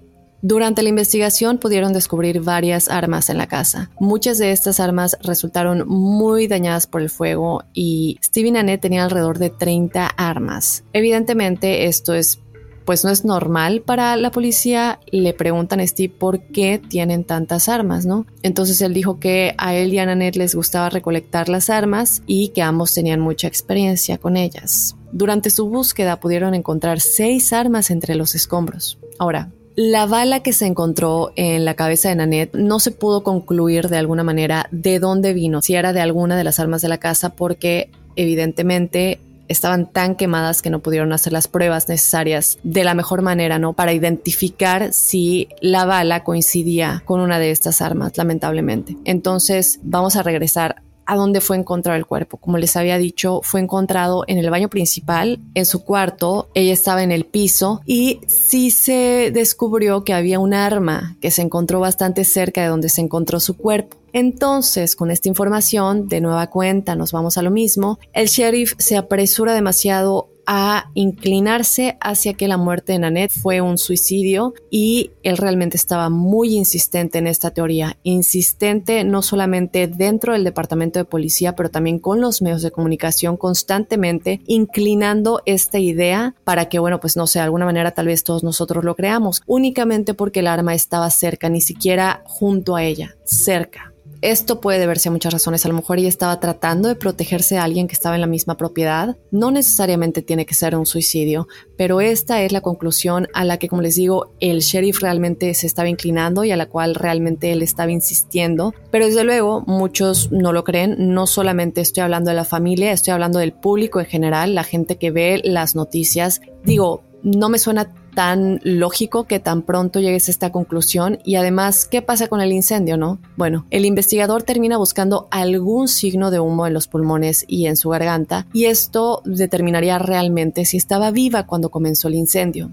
durante 0.47 0.85
la 0.85 0.91
investigación 0.91 1.59
pudieron 1.59 1.93
descubrir 1.93 2.41
varias 2.41 2.89
armas 2.89 3.31
en 3.31 3.39
la 3.39 3.49
casa. 3.49 3.91
Muchas 3.99 4.39
de 4.39 4.53
estas 4.53 4.79
armas 4.79 5.19
resultaron 5.21 5.89
muy 5.89 6.47
dañadas 6.47 6.87
por 6.87 7.03
el 7.03 7.11
fuego 7.11 7.65
y 7.73 8.17
Steve 8.23 8.49
y 8.49 8.53
Nanette 8.53 8.81
tenían 8.81 9.03
alrededor 9.05 9.41
de 9.41 9.51
30 9.51 10.07
armas. 10.07 10.85
Evidentemente 10.93 11.87
esto 11.87 12.15
es 12.15 12.41
pues 12.85 13.03
no 13.03 13.11
es 13.11 13.25
normal 13.25 13.83
para 13.85 14.17
la 14.17 14.31
policía. 14.31 15.01
Le 15.11 15.35
preguntan 15.35 15.81
a 15.81 15.87
Steve 15.89 16.15
por 16.17 16.41
qué 16.53 16.79
tienen 16.79 17.25
tantas 17.25 17.69
armas, 17.69 18.07
¿no? 18.07 18.27
Entonces 18.45 18.81
él 18.81 18.95
dijo 18.95 19.19
que 19.19 19.57
a 19.59 19.75
él 19.75 19.93
y 19.93 19.99
a 19.99 20.07
Nanette 20.07 20.37
les 20.37 20.55
gustaba 20.55 20.91
recolectar 20.91 21.49
las 21.49 21.71
armas 21.71 22.23
y 22.29 22.51
que 22.51 22.63
ambos 22.63 22.95
tenían 22.95 23.19
mucha 23.19 23.49
experiencia 23.49 24.19
con 24.19 24.37
ellas. 24.37 24.95
Durante 25.11 25.51
su 25.51 25.69
búsqueda 25.69 26.21
pudieron 26.21 26.55
encontrar 26.55 27.01
seis 27.01 27.53
armas 27.53 27.91
entre 27.91 28.15
los 28.15 28.37
escombros. 28.37 29.01
Ahora, 29.19 29.51
la 29.77 30.07
bala 30.07 30.41
que 30.41 30.55
se 30.55 30.67
encontró 30.67 31.33
en 31.37 31.67
la 31.67 31.75
cabeza 31.75 32.09
de 32.09 32.17
Nanette 32.17 32.55
no 32.55 32.81
se 32.81 32.91
pudo 32.91 33.23
concluir 33.23 33.89
de 33.89 33.99
alguna 33.99 34.25
manera 34.25 34.69
de 34.71 34.99
dónde 34.99 35.35
vino, 35.35 35.61
si 35.61 35.75
era 35.75 35.93
de 35.93 36.01
alguna 36.01 36.37
de 36.37 36.45
las 36.45 36.59
armas 36.59 36.81
de 36.81 36.89
la 36.89 36.99
casa, 36.99 37.31
porque 37.31 37.91
evidentemente 38.17 39.21
estaban 39.49 39.93
tan 39.93 40.17
quemadas 40.17 40.63
que 40.63 40.71
no 40.71 40.81
pudieron 40.81 41.13
hacer 41.13 41.33
las 41.33 41.47
pruebas 41.47 41.89
necesarias 41.91 42.59
de 42.63 42.85
la 42.85 42.95
mejor 42.95 43.21
manera, 43.21 43.59
¿no? 43.59 43.75
Para 43.75 43.93
identificar 43.93 44.95
si 44.95 45.49
la 45.61 45.85
bala 45.85 46.25
coincidía 46.25 47.03
con 47.05 47.21
una 47.21 47.39
de 47.39 47.51
estas 47.51 47.83
armas, 47.83 48.17
lamentablemente. 48.17 48.97
Entonces, 49.05 49.79
vamos 49.83 50.17
a 50.17 50.23
regresar 50.23 50.83
a 51.07 51.17
dónde 51.17 51.41
fue 51.41 51.57
encontrado 51.57 51.97
el 51.97 52.07
cuerpo. 52.07 52.37
Como 52.37 52.59
les 52.59 52.77
había 52.77 52.99
dicho, 52.99 53.41
fue 53.43 53.61
encontrado 53.61 54.25
en 54.27 54.39
el 54.39 54.51
baño 54.51 54.69
principal, 54.69 55.41
en 55.55 55.67
su 55.67 55.85
cuarto, 55.85 56.49
ella 56.55 56.73
estaba 56.73 57.03
en 57.03 57.13
el 57.13 57.25
piso 57.25 57.81
y 57.87 58.21
sí 58.27 58.71
se 58.71 59.31
descubrió 59.33 60.05
que 60.05 60.13
había 60.15 60.39
un 60.39 60.55
arma 60.55 61.17
que 61.21 61.31
se 61.31 61.43
encontró 61.43 61.81
bastante 61.81 62.25
cerca 62.25 62.63
de 62.63 62.69
donde 62.69 62.89
se 62.89 63.01
encontró 63.01 63.41
su 63.41 63.57
cuerpo. 63.57 63.97
Entonces, 64.13 64.97
con 64.97 65.11
esta 65.11 65.29
información, 65.29 66.09
de 66.09 66.23
nueva 66.23 66.47
cuenta, 66.49 66.97
nos 66.97 67.13
vamos 67.13 67.37
a 67.37 67.43
lo 67.43 67.51
mismo, 67.51 67.99
el 68.15 68.29
sheriff 68.29 68.73
se 68.79 68.97
apresura 68.97 69.53
demasiado 69.53 70.31
a 70.47 70.91
inclinarse 70.95 71.97
hacia 72.01 72.35
que 72.35 72.49
la 72.49 72.57
muerte 72.57 72.93
de 72.93 73.01
Nanette 73.01 73.33
fue 73.33 73.61
un 73.61 73.79
suicidio 73.79 74.55
y 74.71 75.11
él 75.23 75.37
realmente 75.37 75.77
estaba 75.77 76.09
muy 76.09 76.55
insistente 76.55 77.19
en 77.19 77.27
esta 77.27 77.51
teoría, 77.51 77.99
insistente 78.03 79.05
no 79.05 79.23
solamente 79.23 79.89
dentro 79.89 80.33
del 80.33 80.45
departamento 80.45 80.99
de 80.99 81.05
policía, 81.05 81.57
pero 81.57 81.71
también 81.71 81.99
con 81.99 82.21
los 82.21 82.43
medios 82.43 82.63
de 82.63 82.71
comunicación 82.71 83.37
constantemente 83.37 84.41
inclinando 84.47 85.43
esta 85.47 85.79
idea 85.79 86.35
para 86.45 86.69
que, 86.69 86.79
bueno, 86.79 87.01
pues 87.01 87.17
no 87.17 87.27
sé, 87.27 87.41
de 87.41 87.45
alguna 87.45 87.65
manera 87.65 87.91
tal 87.91 88.07
vez 88.07 88.23
todos 88.23 88.45
nosotros 88.45 88.85
lo 88.85 88.95
creamos, 88.95 89.43
únicamente 89.47 90.15
porque 90.15 90.41
el 90.41 90.47
arma 90.47 90.75
estaba 90.75 91.11
cerca, 91.11 91.49
ni 91.49 91.61
siquiera 91.61 92.23
junto 92.27 92.77
a 92.77 92.85
ella, 92.85 93.17
cerca. 93.25 93.96
Esto 94.27 94.61
puede 94.61 94.81
deberse 94.81 95.09
a 95.09 95.13
muchas 95.13 95.33
razones. 95.33 95.65
A 95.65 95.69
lo 95.69 95.75
mejor 95.77 96.01
ella 96.01 96.09
estaba 96.09 96.41
tratando 96.41 96.89
de 96.89 96.97
protegerse 96.97 97.59
a 97.59 97.63
alguien 97.63 97.87
que 97.87 97.95
estaba 97.95 98.17
en 98.17 98.21
la 98.21 98.27
misma 98.27 98.57
propiedad. 98.57 99.17
No 99.31 99.53
necesariamente 99.53 100.21
tiene 100.21 100.47
que 100.47 100.55
ser 100.55 100.75
un 100.75 100.85
suicidio, 100.85 101.47
pero 101.77 102.01
esta 102.01 102.43
es 102.43 102.51
la 102.51 102.61
conclusión 102.61 103.29
a 103.35 103.45
la 103.45 103.59
que, 103.59 103.69
como 103.69 103.83
les 103.83 103.95
digo, 103.95 104.33
el 104.41 104.63
sheriff 104.63 104.99
realmente 104.99 105.55
se 105.55 105.69
estaba 105.69 105.89
inclinando 105.89 106.43
y 106.43 106.51
a 106.51 106.57
la 106.57 106.67
cual 106.67 106.97
realmente 106.97 107.53
él 107.53 107.63
estaba 107.63 107.93
insistiendo. 107.93 108.75
Pero 108.91 109.07
desde 109.07 109.23
luego, 109.23 109.63
muchos 109.65 110.33
no 110.33 110.53
lo 110.53 110.65
creen. 110.65 110.97
No 111.15 111.29
solamente 111.29 111.81
estoy 111.81 112.03
hablando 112.03 112.31
de 112.31 112.37
la 112.37 112.45
familia, 112.45 112.91
estoy 112.91 113.13
hablando 113.13 113.39
del 113.39 113.53
público 113.53 114.01
en 114.01 114.07
general, 114.07 114.57
la 114.57 114.65
gente 114.65 114.97
que 114.97 115.13
ve 115.13 115.41
las 115.45 115.77
noticias. 115.77 116.41
Digo, 116.65 117.05
no 117.23 117.49
me 117.49 117.61
suena 117.61 117.95
tan 118.17 118.61
lógico 118.65 119.25
que 119.25 119.41
tan 119.41 119.61
pronto 119.61 120.01
llegues 120.01 120.27
a 120.27 120.31
esta 120.31 120.51
conclusión 120.51 121.19
y 121.23 121.35
además, 121.35 121.85
¿qué 121.85 122.01
pasa 122.01 122.29
con 122.29 122.41
el 122.41 122.51
incendio, 122.51 122.97
no? 122.97 123.19
Bueno, 123.37 123.67
el 123.71 123.85
investigador 123.85 124.43
termina 124.43 124.79
buscando 124.79 125.29
algún 125.31 125.87
signo 125.87 126.31
de 126.31 126.41
humo 126.41 126.67
en 126.67 126.73
los 126.73 126.89
pulmones 126.89 127.45
y 127.47 127.67
en 127.67 127.77
su 127.77 127.91
garganta 127.91 128.47
y 128.55 128.65
esto 128.65 129.21
determinaría 129.27 129.99
realmente 129.99 130.65
si 130.65 130.79
estaba 130.79 131.11
viva 131.11 131.45
cuando 131.47 131.69
comenzó 131.69 132.09
el 132.09 132.15
incendio. 132.15 132.71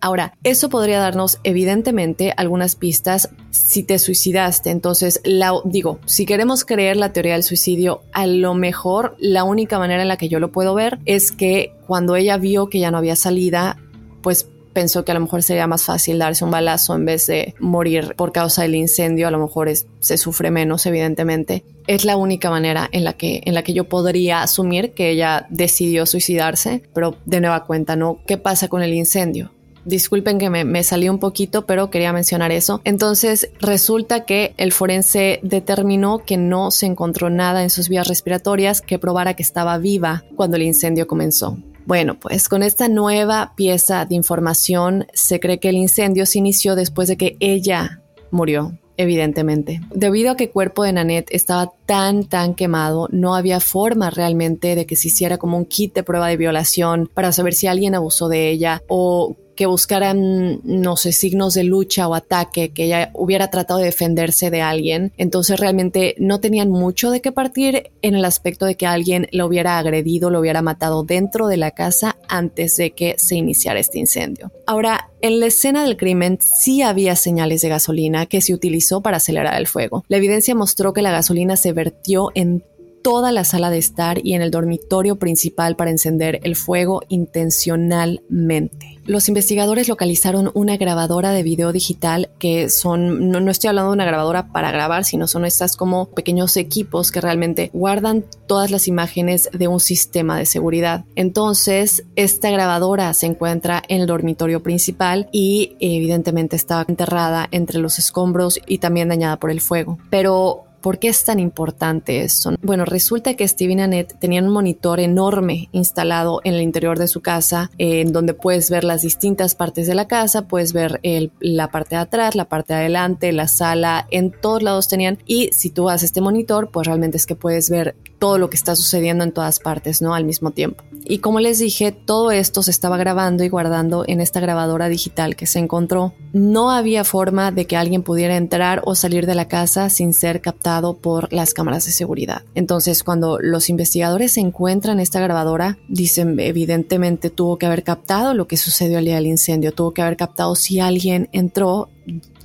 Ahora, 0.00 0.32
eso 0.42 0.70
podría 0.70 0.98
darnos 0.98 1.40
evidentemente 1.44 2.32
algunas 2.34 2.74
pistas 2.74 3.28
si 3.50 3.82
te 3.82 3.98
suicidaste. 3.98 4.70
Entonces, 4.70 5.20
la, 5.24 5.52
digo, 5.64 6.00
si 6.06 6.24
queremos 6.24 6.64
creer 6.64 6.96
la 6.96 7.12
teoría 7.12 7.34
del 7.34 7.42
suicidio, 7.42 8.00
a 8.14 8.26
lo 8.26 8.54
mejor 8.54 9.14
la 9.18 9.44
única 9.44 9.78
manera 9.78 10.00
en 10.00 10.08
la 10.08 10.16
que 10.16 10.30
yo 10.30 10.40
lo 10.40 10.52
puedo 10.52 10.74
ver 10.74 11.00
es 11.04 11.32
que 11.32 11.74
cuando 11.86 12.16
ella 12.16 12.38
vio 12.38 12.70
que 12.70 12.80
ya 12.80 12.90
no 12.90 12.96
había 12.96 13.14
salida, 13.14 13.76
pues 14.22 14.48
pensó 14.76 15.06
que 15.06 15.10
a 15.10 15.14
lo 15.14 15.20
mejor 15.20 15.42
sería 15.42 15.66
más 15.66 15.84
fácil 15.84 16.18
darse 16.18 16.44
un 16.44 16.50
balazo 16.50 16.94
en 16.94 17.06
vez 17.06 17.26
de 17.28 17.54
morir 17.58 18.12
por 18.14 18.30
causa 18.30 18.60
del 18.60 18.74
incendio, 18.74 19.26
a 19.26 19.30
lo 19.30 19.38
mejor 19.38 19.70
se 20.00 20.18
sufre 20.18 20.50
menos, 20.50 20.84
evidentemente. 20.84 21.64
Es 21.86 22.04
la 22.04 22.18
única 22.18 22.50
manera 22.50 22.86
en 22.92 23.02
la, 23.02 23.14
que, 23.14 23.40
en 23.46 23.54
la 23.54 23.62
que 23.62 23.72
yo 23.72 23.84
podría 23.88 24.42
asumir 24.42 24.92
que 24.92 25.08
ella 25.08 25.46
decidió 25.48 26.04
suicidarse, 26.04 26.82
pero 26.92 27.16
de 27.24 27.40
nueva 27.40 27.64
cuenta, 27.64 27.96
¿no? 27.96 28.18
¿Qué 28.26 28.36
pasa 28.36 28.68
con 28.68 28.82
el 28.82 28.92
incendio? 28.92 29.50
Disculpen 29.86 30.36
que 30.38 30.50
me, 30.50 30.66
me, 30.66 30.84
salí 30.84 31.08
un 31.08 31.20
poquito, 31.20 31.64
pero 31.64 31.88
quería 31.88 32.12
mencionar 32.12 32.52
eso. 32.52 32.82
Entonces, 32.84 33.48
resulta 33.60 34.26
que 34.26 34.52
el 34.58 34.72
forense 34.72 35.40
determinó 35.42 36.18
que 36.18 36.36
no 36.36 36.70
se 36.70 36.84
encontró 36.84 37.30
nada 37.30 37.62
en 37.62 37.70
sus 37.70 37.88
vías 37.88 38.08
respiratorias 38.08 38.82
que 38.82 38.98
probara 38.98 39.32
que 39.32 39.42
estaba 39.42 39.78
viva 39.78 40.24
cuando 40.36 40.56
el 40.58 40.64
incendio 40.64 41.06
comenzó. 41.06 41.56
Bueno, 41.86 42.18
pues 42.18 42.48
con 42.48 42.64
esta 42.64 42.88
nueva 42.88 43.52
pieza 43.56 44.04
de 44.04 44.16
información 44.16 45.06
se 45.14 45.38
cree 45.38 45.60
que 45.60 45.68
el 45.68 45.76
incendio 45.76 46.26
se 46.26 46.38
inició 46.38 46.74
después 46.74 47.06
de 47.06 47.16
que 47.16 47.36
ella 47.38 48.02
murió, 48.32 48.76
evidentemente. 48.96 49.80
Debido 49.94 50.32
a 50.32 50.36
que 50.36 50.44
el 50.44 50.50
cuerpo 50.50 50.82
de 50.82 50.92
Nanette 50.92 51.32
estaba 51.32 51.70
tan, 51.86 52.24
tan 52.24 52.54
quemado, 52.54 53.08
no 53.12 53.36
había 53.36 53.60
forma 53.60 54.10
realmente 54.10 54.74
de 54.74 54.84
que 54.84 54.96
se 54.96 55.08
hiciera 55.08 55.38
como 55.38 55.56
un 55.56 55.64
kit 55.64 55.94
de 55.94 56.02
prueba 56.02 56.26
de 56.26 56.36
violación 56.36 57.08
para 57.14 57.30
saber 57.30 57.54
si 57.54 57.68
alguien 57.68 57.94
abusó 57.94 58.28
de 58.28 58.50
ella 58.50 58.82
o 58.88 59.36
que 59.56 59.66
buscaran, 59.66 60.60
no 60.62 60.96
sé, 60.96 61.12
signos 61.12 61.54
de 61.54 61.64
lucha 61.64 62.06
o 62.06 62.14
ataque, 62.14 62.68
que 62.68 62.84
ella 62.84 63.10
hubiera 63.14 63.50
tratado 63.50 63.80
de 63.80 63.86
defenderse 63.86 64.50
de 64.50 64.62
alguien. 64.62 65.12
Entonces 65.16 65.58
realmente 65.58 66.14
no 66.18 66.38
tenían 66.38 66.68
mucho 66.68 67.10
de 67.10 67.20
qué 67.20 67.32
partir 67.32 67.90
en 68.02 68.14
el 68.14 68.24
aspecto 68.24 68.66
de 68.66 68.76
que 68.76 68.86
alguien 68.86 69.28
lo 69.32 69.46
hubiera 69.46 69.78
agredido, 69.78 70.30
lo 70.30 70.40
hubiera 70.40 70.62
matado 70.62 71.02
dentro 71.02 71.48
de 71.48 71.56
la 71.56 71.72
casa 71.72 72.16
antes 72.28 72.76
de 72.76 72.92
que 72.92 73.14
se 73.18 73.36
iniciara 73.36 73.80
este 73.80 73.98
incendio. 73.98 74.52
Ahora, 74.66 75.10
en 75.22 75.40
la 75.40 75.46
escena 75.46 75.84
del 75.84 75.96
crimen 75.96 76.38
sí 76.40 76.82
había 76.82 77.16
señales 77.16 77.62
de 77.62 77.68
gasolina 77.68 78.26
que 78.26 78.40
se 78.40 78.54
utilizó 78.54 79.00
para 79.00 79.16
acelerar 79.16 79.58
el 79.58 79.66
fuego. 79.66 80.04
La 80.08 80.18
evidencia 80.18 80.54
mostró 80.54 80.92
que 80.92 81.02
la 81.02 81.10
gasolina 81.10 81.56
se 81.56 81.72
vertió 81.72 82.30
en 82.34 82.62
toda 83.06 83.30
la 83.30 83.44
sala 83.44 83.70
de 83.70 83.78
estar 83.78 84.18
y 84.26 84.34
en 84.34 84.42
el 84.42 84.50
dormitorio 84.50 85.14
principal 85.14 85.76
para 85.76 85.92
encender 85.92 86.40
el 86.42 86.56
fuego 86.56 87.02
intencionalmente. 87.06 88.98
Los 89.04 89.28
investigadores 89.28 89.86
localizaron 89.86 90.50
una 90.54 90.76
grabadora 90.76 91.30
de 91.30 91.44
video 91.44 91.70
digital 91.70 92.30
que 92.40 92.68
son, 92.68 93.30
no, 93.30 93.48
estoy 93.48 93.68
hablando 93.68 93.92
de 93.92 93.94
una 93.94 94.04
grabadora 94.06 94.48
para 94.48 94.72
grabar, 94.72 95.04
sino 95.04 95.28
son 95.28 95.44
estas 95.44 95.76
como 95.76 96.06
pequeños 96.06 96.56
equipos 96.56 97.12
que 97.12 97.20
realmente 97.20 97.70
guardan 97.72 98.24
todas 98.48 98.72
las 98.72 98.88
imágenes 98.88 99.48
de 99.52 99.68
un 99.68 99.78
sistema 99.78 100.36
de 100.36 100.46
seguridad. 100.46 101.04
Entonces, 101.14 102.02
esta 102.16 102.50
grabadora 102.50 103.14
se 103.14 103.26
encuentra 103.26 103.84
en 103.86 104.00
el 104.00 104.08
dormitorio 104.08 104.64
principal 104.64 105.28
y 105.30 105.76
evidentemente 105.78 106.56
estaba 106.56 106.84
enterrada 106.88 107.46
entre 107.52 107.78
los 107.78 108.00
escombros 108.00 108.58
y 108.66 108.78
también 108.78 109.10
dañada 109.10 109.36
por 109.36 109.52
el 109.52 109.60
fuego. 109.60 109.98
Pero 110.10 110.65
¿Por 110.80 110.98
qué 110.98 111.08
es 111.08 111.24
tan 111.24 111.40
importante 111.40 112.22
esto? 112.22 112.54
Bueno, 112.62 112.84
resulta 112.84 113.34
que 113.34 113.46
Steve 113.48 113.72
y 113.72 113.80
Annette 113.80 114.18
tenían 114.18 114.46
un 114.46 114.52
monitor 114.52 115.00
enorme 115.00 115.68
instalado 115.72 116.40
en 116.44 116.54
el 116.54 116.62
interior 116.62 116.98
de 116.98 117.08
su 117.08 117.22
casa, 117.22 117.70
en 117.78 118.12
donde 118.12 118.34
puedes 118.34 118.70
ver 118.70 118.84
las 118.84 119.02
distintas 119.02 119.54
partes 119.54 119.86
de 119.86 119.94
la 119.94 120.06
casa, 120.06 120.48
puedes 120.48 120.72
ver 120.72 121.00
la 121.40 121.68
parte 121.68 121.96
de 121.96 122.02
atrás, 122.02 122.34
la 122.34 122.48
parte 122.48 122.74
de 122.74 122.80
adelante, 122.80 123.32
la 123.32 123.48
sala, 123.48 124.06
en 124.10 124.30
todos 124.30 124.62
lados 124.62 124.88
tenían. 124.88 125.18
Y 125.26 125.50
si 125.52 125.70
tú 125.70 125.88
haces 125.88 126.04
este 126.04 126.20
monitor, 126.20 126.70
pues 126.70 126.86
realmente 126.86 127.16
es 127.16 127.26
que 127.26 127.34
puedes 127.34 127.68
ver 127.68 127.96
todo 128.18 128.38
lo 128.38 128.48
que 128.50 128.56
está 128.56 128.76
sucediendo 128.76 129.24
en 129.24 129.32
todas 129.32 129.60
partes, 129.60 130.02
¿no? 130.02 130.14
Al 130.14 130.24
mismo 130.24 130.52
tiempo. 130.52 130.84
Y 131.08 131.18
como 131.18 131.40
les 131.40 131.58
dije, 131.58 131.92
todo 131.92 132.30
esto 132.30 132.62
se 132.62 132.70
estaba 132.70 132.96
grabando 132.96 133.44
y 133.44 133.48
guardando 133.48 134.04
en 134.06 134.20
esta 134.20 134.40
grabadora 134.40 134.88
digital 134.88 135.36
que 135.36 135.46
se 135.46 135.60
encontró. 135.60 136.14
No 136.32 136.70
había 136.70 137.04
forma 137.04 137.52
de 137.52 137.66
que 137.66 137.76
alguien 137.76 138.02
pudiera 138.02 138.36
entrar 138.36 138.82
o 138.84 138.94
salir 138.94 139.26
de 139.26 139.36
la 139.36 139.46
casa 139.46 139.88
sin 139.88 140.12
ser 140.12 140.40
captado 140.40 140.96
por 140.96 141.32
las 141.32 141.54
cámaras 141.54 141.86
de 141.86 141.92
seguridad. 141.92 142.42
Entonces, 142.54 143.04
cuando 143.04 143.38
los 143.40 143.70
investigadores 143.70 144.36
encuentran 144.36 144.98
esta 144.98 145.20
grabadora, 145.20 145.78
dicen, 145.88 146.38
evidentemente 146.40 147.30
tuvo 147.30 147.56
que 147.56 147.66
haber 147.66 147.84
captado 147.84 148.34
lo 148.34 148.48
que 148.48 148.56
sucedió 148.56 148.98
el 148.98 149.04
día 149.04 149.16
del 149.16 149.26
incendio, 149.26 149.72
tuvo 149.72 149.92
que 149.92 150.02
haber 150.02 150.16
captado 150.16 150.56
si 150.56 150.80
alguien 150.80 151.28
entró 151.32 151.88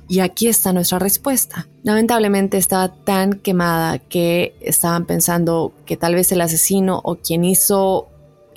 y 0.08 0.20
aquí 0.20 0.46
está 0.46 0.74
nuestra 0.74 0.98
respuesta. 0.98 1.68
Lamentablemente 1.84 2.58
estaba 2.58 2.92
tan 2.92 3.34
quemada 3.34 3.98
que 3.98 4.54
estaban 4.60 5.06
pensando 5.06 5.72
que 5.86 5.96
tal 5.96 6.14
vez 6.14 6.30
el 6.32 6.42
asesino 6.42 7.00
o 7.02 7.16
quien 7.16 7.44
hizo 7.44 8.08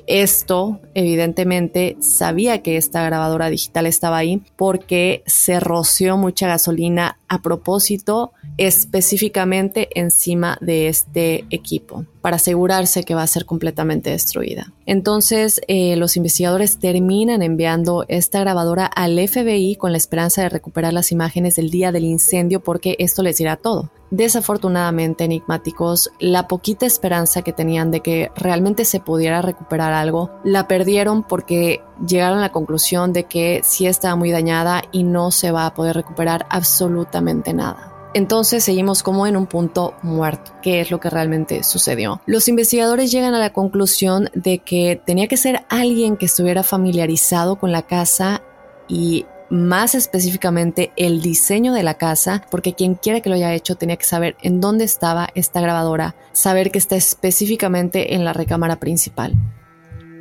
esto, 0.07 0.79
evidentemente, 0.93 1.97
sabía 1.99 2.61
que 2.61 2.77
esta 2.77 3.03
grabadora 3.03 3.49
digital 3.49 3.85
estaba 3.85 4.17
ahí 4.17 4.41
porque 4.55 5.23
se 5.25 5.59
roció 5.59 6.17
mucha 6.17 6.47
gasolina 6.47 7.17
a 7.27 7.41
propósito, 7.41 8.31
específicamente 8.57 9.89
encima 9.99 10.57
de 10.61 10.87
este 10.87 11.45
equipo, 11.49 12.05
para 12.21 12.37
asegurarse 12.37 13.03
que 13.03 13.15
va 13.15 13.23
a 13.23 13.27
ser 13.27 13.45
completamente 13.45 14.09
destruida. 14.09 14.73
Entonces, 14.85 15.61
eh, 15.67 15.95
los 15.95 16.15
investigadores 16.17 16.79
terminan 16.79 17.41
enviando 17.41 18.05
esta 18.07 18.39
grabadora 18.39 18.85
al 18.85 19.17
FBI 19.17 19.75
con 19.75 19.91
la 19.91 19.97
esperanza 19.97 20.41
de 20.41 20.49
recuperar 20.49 20.93
las 20.93 21.11
imágenes 21.11 21.55
del 21.55 21.69
día 21.69 21.91
del 21.91 22.05
incendio 22.05 22.61
porque 22.61 22.95
esto 22.99 23.23
les 23.23 23.37
dirá 23.37 23.57
todo. 23.57 23.91
Desafortunadamente, 24.11 25.25
enigmáticos, 25.25 26.11
la 26.19 26.47
poquita 26.47 26.85
esperanza 26.85 27.41
que 27.41 27.51
tenían 27.51 27.91
de 27.91 28.01
que 28.01 28.31
realmente 28.35 28.85
se 28.85 28.99
pudiera 28.99 29.41
recuperar 29.41 29.93
algo, 29.93 30.31
la 30.43 30.67
perdieron 30.67 31.23
porque 31.23 31.81
llegaron 32.07 32.37
a 32.37 32.41
la 32.41 32.51
conclusión 32.51 33.13
de 33.13 33.25
que 33.25 33.61
sí 33.63 33.87
estaba 33.87 34.15
muy 34.15 34.31
dañada 34.31 34.83
y 34.91 35.03
no 35.03 35.31
se 35.31 35.51
va 35.51 35.65
a 35.65 35.73
poder 35.73 35.95
recuperar 35.95 36.45
absolutamente 36.49 37.53
nada. 37.53 37.94
Entonces 38.15 38.63
seguimos 38.63 39.04
como 39.04 39.28
en 39.28 39.36
un 39.36 39.45
punto 39.45 39.93
muerto, 40.01 40.54
que 40.62 40.80
es 40.80 40.89
lo 40.89 41.01
que 41.01 41.10
realmente 41.10 41.63
sucedió. 41.63 42.21
Los 42.25 42.47
investigadores 42.47 43.12
llegan 43.12 43.34
a 43.34 43.39
la 43.39 43.51
conclusión 43.51 44.30
de 44.34 44.60
que 44.60 45.01
tenía 45.06 45.28
que 45.28 45.36
ser 45.36 45.65
alguien 45.67 46.15
que 46.15 46.25
estuviera 46.25 46.63
familiarizado 46.63 47.58
con 47.58 47.73
la 47.73 47.82
casa 47.82 48.41
y 48.88 49.25
más 49.49 49.95
específicamente 49.95 50.93
el 50.95 51.21
diseño 51.21 51.73
de 51.73 51.84
la 51.84 51.95
casa, 51.95 52.41
porque 52.49 52.73
quien 52.73 52.95
quiera 52.95 53.19
que 53.19 53.30
lo 53.30 53.36
haya 53.36 53.54
hecho 53.54 53.75
tenía 53.75 53.97
que 53.97 54.06
saber 54.06 54.38
en 54.41 54.62
dónde 54.62 54.86
estaba 54.86 55.28
esta 55.36 55.60
grabadora, 55.60 56.15
saber 56.32 56.71
que 56.71 56.78
está 56.78 56.95
específicamente 56.95 58.15
en 58.15 58.23
la 58.23 58.32
recámara 58.32 58.78
principal. 58.78 59.34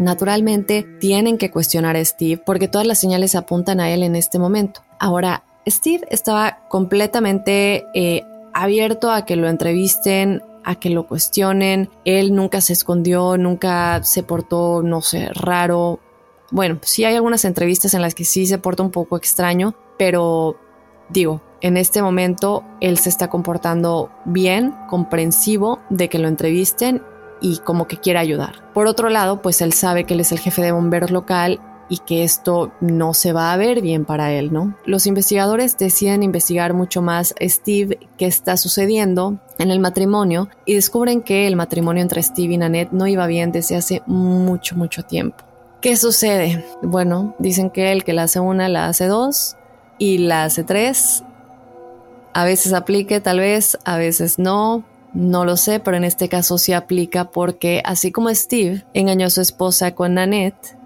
Naturalmente, 0.01 0.85
tienen 0.99 1.39
que 1.39 1.53
cuestionar 1.53 1.95
a 1.95 2.05
Steve 2.05 2.43
porque 2.45 2.67
todas 2.67 2.89
las 2.89 2.99
señales 2.99 3.37
apuntan 3.37 3.79
a 3.79 3.91
él 3.91 4.03
en 4.03 4.17
este 4.17 4.41
momento. 4.41 4.83
Ahora, 4.99 5.45
Steve 5.67 6.07
estaba 6.11 6.59
completamente 6.69 7.87
eh, 7.95 8.25
abierto 8.53 9.11
a 9.11 9.25
que 9.25 9.37
lo 9.37 9.49
entrevisten, 9.49 10.43
a 10.65 10.75
que 10.77 10.91
lo 10.91 11.07
cuestionen. 11.07 11.91
Él 12.05 12.35
nunca 12.35 12.61
se 12.61 12.73
escondió, 12.73 13.37
nunca 13.37 14.03
se 14.03 14.23
portó, 14.23 14.83
no 14.83 15.03
sé, 15.03 15.29
raro. 15.33 16.01
Bueno, 16.51 16.79
sí 16.83 17.05
hay 17.05 17.15
algunas 17.15 17.45
entrevistas 17.45 17.95
en 17.95 18.03
las 18.03 18.15
que 18.15 18.25
sí 18.25 18.47
se 18.47 18.59
porta 18.59 18.83
un 18.83 18.91
poco 18.91 19.17
extraño, 19.17 19.75
pero 19.99 20.57
digo, 21.09 21.43
en 21.61 21.77
este 21.77 22.03
momento 22.03 22.65
él 22.81 22.99
se 22.99 23.09
está 23.09 23.29
comportando 23.29 24.11
bien, 24.25 24.75
comprensivo 24.89 25.81
de 25.91 26.09
que 26.09 26.19
lo 26.19 26.29
entrevisten 26.29 27.03
y 27.41 27.59
como 27.59 27.87
que 27.87 27.99
quiere 27.99 28.19
ayudar. 28.19 28.73
Por 28.73 28.87
otro 28.87 29.09
lado, 29.09 29.43
pues 29.43 29.61
él 29.61 29.73
sabe 29.73 30.05
que 30.05 30.15
él 30.15 30.21
es 30.21 30.33
el 30.33 30.39
jefe 30.39 30.63
de 30.63 30.73
bomberos 30.73 31.11
local 31.11 31.61
y 31.95 31.99
que 31.99 32.25
esto 32.25 32.73
no 32.81 33.15
se 33.15 33.33
va 33.33 33.53
a 33.53 33.57
ver 33.57 33.81
bien 33.81 34.05
para 34.05 34.33
él, 34.33 34.53
¿no? 34.53 34.77
Los 34.85 35.07
investigadores 35.07 35.79
deciden 35.79 36.25
investigar 36.25 36.75
mucho 36.75 37.03
más 37.03 37.37
Steve 37.41 38.01
qué 38.19 38.27
está 38.27 38.57
sucediendo 38.57 39.39
en 39.59 39.71
el 39.71 39.79
matrimonio 39.79 40.49
y 40.67 40.75
descubren 40.75 41.23
que 41.23 41.47
el 41.47 41.55
matrimonio 41.55 42.03
entre 42.03 42.21
Steve 42.25 42.55
y 42.55 42.59
Nanette 42.59 42.91
no 42.91 43.07
iba 43.07 43.29
bien 43.29 43.53
desde 43.53 43.77
hace 43.77 44.03
mucho, 44.07 44.75
mucho 44.75 45.05
tiempo. 45.05 45.45
¿Qué 45.81 45.97
sucede? 45.97 46.65
Bueno, 46.83 47.37
dicen 47.39 47.71
que 47.71 47.93
el 47.93 48.03
que 48.03 48.13
la 48.13 48.25
hace 48.25 48.41
una 48.41 48.69
la 48.69 48.89
hace 48.89 49.07
dos 49.07 49.57
y 49.97 50.19
la 50.19 50.43
hace 50.43 50.65
tres. 50.65 51.23
A 52.33 52.45
veces 52.45 52.73
aplique, 52.73 53.21
tal 53.21 53.39
vez, 53.39 53.79
a 53.85 53.99
veces 53.99 54.41
no. 54.41 54.83
No 55.13 55.45
lo 55.45 55.57
sé, 55.57 55.79
pero 55.79 55.97
en 55.97 56.03
este 56.03 56.29
caso 56.29 56.59
sí 56.59 56.73
aplica 56.73 57.31
porque 57.31 57.83
así 57.85 58.11
como 58.11 58.35
Steve 58.35 58.85
engañó 58.95 59.29
a 59.29 59.31
su 59.31 59.41
esposa 59.41 59.95
con 59.95 60.15
Nanette, 60.15 60.77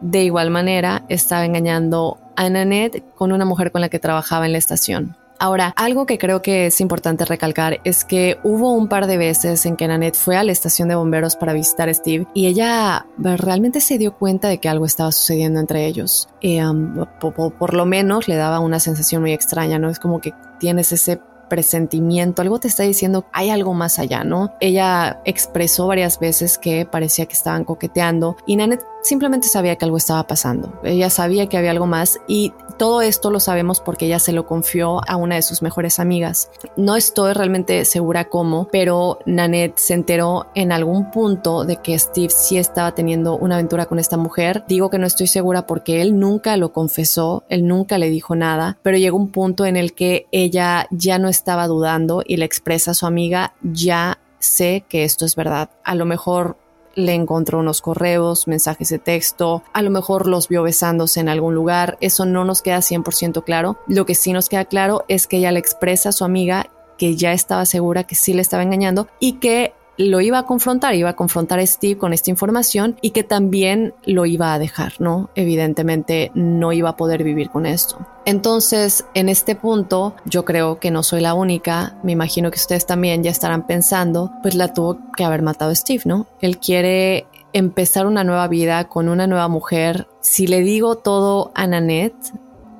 de 0.00 0.24
igual 0.24 0.50
manera 0.50 1.04
estaba 1.08 1.44
engañando 1.44 2.18
a 2.36 2.48
Nanette 2.48 3.04
con 3.14 3.32
una 3.32 3.44
mujer 3.44 3.72
con 3.72 3.80
la 3.80 3.88
que 3.88 3.98
trabajaba 3.98 4.46
en 4.46 4.52
la 4.52 4.58
estación. 4.58 5.16
Ahora, 5.40 5.72
algo 5.76 6.04
que 6.04 6.18
creo 6.18 6.42
que 6.42 6.66
es 6.66 6.80
importante 6.80 7.24
recalcar 7.24 7.78
es 7.84 8.04
que 8.04 8.38
hubo 8.42 8.72
un 8.72 8.88
par 8.88 9.06
de 9.06 9.18
veces 9.18 9.64
en 9.66 9.76
que 9.76 9.86
Nanette 9.86 10.16
fue 10.16 10.36
a 10.36 10.42
la 10.42 10.50
estación 10.50 10.88
de 10.88 10.96
bomberos 10.96 11.36
para 11.36 11.52
visitar 11.52 11.88
a 11.88 11.94
Steve 11.94 12.26
y 12.34 12.46
ella 12.46 13.06
realmente 13.18 13.80
se 13.80 13.98
dio 13.98 14.16
cuenta 14.16 14.48
de 14.48 14.58
que 14.58 14.68
algo 14.68 14.84
estaba 14.84 15.12
sucediendo 15.12 15.60
entre 15.60 15.86
ellos. 15.86 16.28
Eh, 16.40 16.64
um, 16.66 17.06
por, 17.20 17.74
lo 17.74 17.86
menos 17.86 18.26
le 18.26 18.34
daba 18.34 18.58
una 18.58 18.80
sensación 18.80 19.22
muy 19.22 19.32
extraña, 19.32 19.78
¿no? 19.78 19.90
Es 19.90 20.00
como 20.00 20.20
que 20.20 20.34
tienes 20.58 20.90
ese 20.90 21.20
presentimiento, 21.48 22.42
algo 22.42 22.58
te 22.58 22.68
está 22.68 22.82
diciendo, 22.82 23.26
hay 23.32 23.50
algo 23.50 23.74
más 23.74 23.98
allá, 23.98 24.24
¿no? 24.24 24.54
Ella 24.60 25.20
expresó 25.24 25.86
varias 25.86 26.18
veces 26.18 26.58
que 26.58 26.84
parecía 26.84 27.26
que 27.26 27.32
estaban 27.32 27.64
coqueteando 27.64 28.36
y 28.46 28.56
Nanette 28.56 28.84
simplemente 29.02 29.48
sabía 29.48 29.76
que 29.76 29.84
algo 29.84 29.96
estaba 29.96 30.26
pasando. 30.26 30.80
Ella 30.82 31.10
sabía 31.10 31.48
que 31.48 31.56
había 31.56 31.70
algo 31.70 31.86
más 31.86 32.20
y 32.26 32.52
todo 32.78 33.02
esto 33.02 33.30
lo 33.30 33.40
sabemos 33.40 33.80
porque 33.80 34.06
ella 34.06 34.20
se 34.20 34.32
lo 34.32 34.46
confió 34.46 35.00
a 35.08 35.16
una 35.16 35.34
de 35.34 35.42
sus 35.42 35.62
mejores 35.62 35.98
amigas. 35.98 36.50
No 36.76 36.94
estoy 36.96 37.32
realmente 37.32 37.84
segura 37.84 38.28
cómo, 38.28 38.68
pero 38.70 39.18
Nanette 39.26 39.78
se 39.78 39.94
enteró 39.94 40.46
en 40.54 40.70
algún 40.70 41.10
punto 41.10 41.64
de 41.64 41.76
que 41.76 41.98
Steve 41.98 42.30
sí 42.30 42.56
estaba 42.56 42.94
teniendo 42.94 43.36
una 43.36 43.56
aventura 43.56 43.86
con 43.86 43.98
esta 43.98 44.16
mujer. 44.16 44.64
Digo 44.68 44.90
que 44.90 44.98
no 44.98 45.06
estoy 45.06 45.26
segura 45.26 45.66
porque 45.66 46.00
él 46.00 46.18
nunca 46.18 46.56
lo 46.56 46.72
confesó, 46.72 47.42
él 47.48 47.66
nunca 47.66 47.98
le 47.98 48.10
dijo 48.10 48.36
nada, 48.36 48.78
pero 48.82 48.96
llegó 48.96 49.16
un 49.16 49.32
punto 49.32 49.66
en 49.66 49.76
el 49.76 49.92
que 49.92 50.26
ella 50.30 50.86
ya 50.90 51.18
no 51.18 51.28
estaba 51.28 51.66
dudando 51.66 52.22
y 52.24 52.36
le 52.36 52.44
expresa 52.44 52.92
a 52.92 52.94
su 52.94 53.06
amiga, 53.06 53.54
ya 53.62 54.18
sé 54.38 54.84
que 54.88 55.04
esto 55.04 55.24
es 55.24 55.34
verdad. 55.34 55.70
A 55.84 55.94
lo 55.94 56.04
mejor 56.04 56.56
le 56.94 57.14
encontró 57.14 57.58
unos 57.58 57.80
correos, 57.80 58.48
mensajes 58.48 58.88
de 58.88 58.98
texto, 58.98 59.62
a 59.72 59.82
lo 59.82 59.90
mejor 59.90 60.26
los 60.26 60.48
vio 60.48 60.62
besándose 60.62 61.20
en 61.20 61.28
algún 61.28 61.54
lugar, 61.54 61.96
eso 62.00 62.26
no 62.26 62.44
nos 62.44 62.62
queda 62.62 62.78
100% 62.78 63.44
claro. 63.44 63.78
Lo 63.86 64.06
que 64.06 64.14
sí 64.14 64.32
nos 64.32 64.48
queda 64.48 64.64
claro 64.64 65.04
es 65.08 65.26
que 65.26 65.38
ella 65.38 65.52
le 65.52 65.60
expresa 65.60 66.10
a 66.10 66.12
su 66.12 66.24
amiga 66.24 66.70
que 66.98 67.14
ya 67.16 67.32
estaba 67.32 67.64
segura 67.64 68.04
que 68.04 68.16
sí 68.16 68.34
le 68.34 68.42
estaba 68.42 68.62
engañando 68.62 69.06
y 69.20 69.34
que 69.34 69.72
lo 69.98 70.20
iba 70.20 70.38
a 70.38 70.42
confrontar, 70.44 70.94
iba 70.94 71.10
a 71.10 71.16
confrontar 71.16 71.58
a 71.58 71.66
Steve 71.66 71.98
con 71.98 72.12
esta 72.12 72.30
información 72.30 72.96
y 73.02 73.10
que 73.10 73.24
también 73.24 73.94
lo 74.06 74.26
iba 74.26 74.54
a 74.54 74.58
dejar, 74.58 74.94
¿no? 75.00 75.28
Evidentemente 75.34 76.30
no 76.34 76.72
iba 76.72 76.90
a 76.90 76.96
poder 76.96 77.24
vivir 77.24 77.50
con 77.50 77.66
esto. 77.66 77.98
Entonces, 78.24 79.04
en 79.14 79.28
este 79.28 79.56
punto, 79.56 80.14
yo 80.24 80.44
creo 80.44 80.78
que 80.78 80.92
no 80.92 81.02
soy 81.02 81.20
la 81.20 81.34
única, 81.34 81.98
me 82.04 82.12
imagino 82.12 82.50
que 82.50 82.58
ustedes 82.58 82.86
también 82.86 83.24
ya 83.24 83.30
estarán 83.30 83.66
pensando, 83.66 84.32
pues 84.42 84.54
la 84.54 84.72
tuvo 84.72 84.98
que 85.16 85.24
haber 85.24 85.42
matado 85.42 85.74
Steve, 85.74 86.02
¿no? 86.04 86.28
Él 86.40 86.58
quiere 86.58 87.26
empezar 87.52 88.06
una 88.06 88.22
nueva 88.22 88.46
vida 88.46 88.84
con 88.88 89.08
una 89.08 89.26
nueva 89.26 89.48
mujer. 89.48 90.06
Si 90.20 90.46
le 90.46 90.60
digo 90.60 90.96
todo 90.96 91.50
a 91.54 91.66
Nanette, 91.66 92.32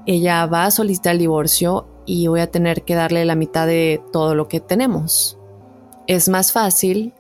ella 0.07 0.47
va 0.47 0.67
a 0.67 0.71
solicitar 0.71 1.15
el 1.15 1.19
divorcio 1.19 1.89
y 2.07 2.29
voy 2.29 2.41
a 2.41 2.51
tener 2.51 2.83
que 2.83 2.95
darle 2.95 3.25
la 3.25 3.35
mitad 3.35 3.67
de 3.67 4.01
todo 4.13 4.35
lo 4.35 4.49
que 4.49 4.61
tenemos 4.61 5.38
es 6.09 6.29
más 6.29 6.53
fácil 6.53 7.13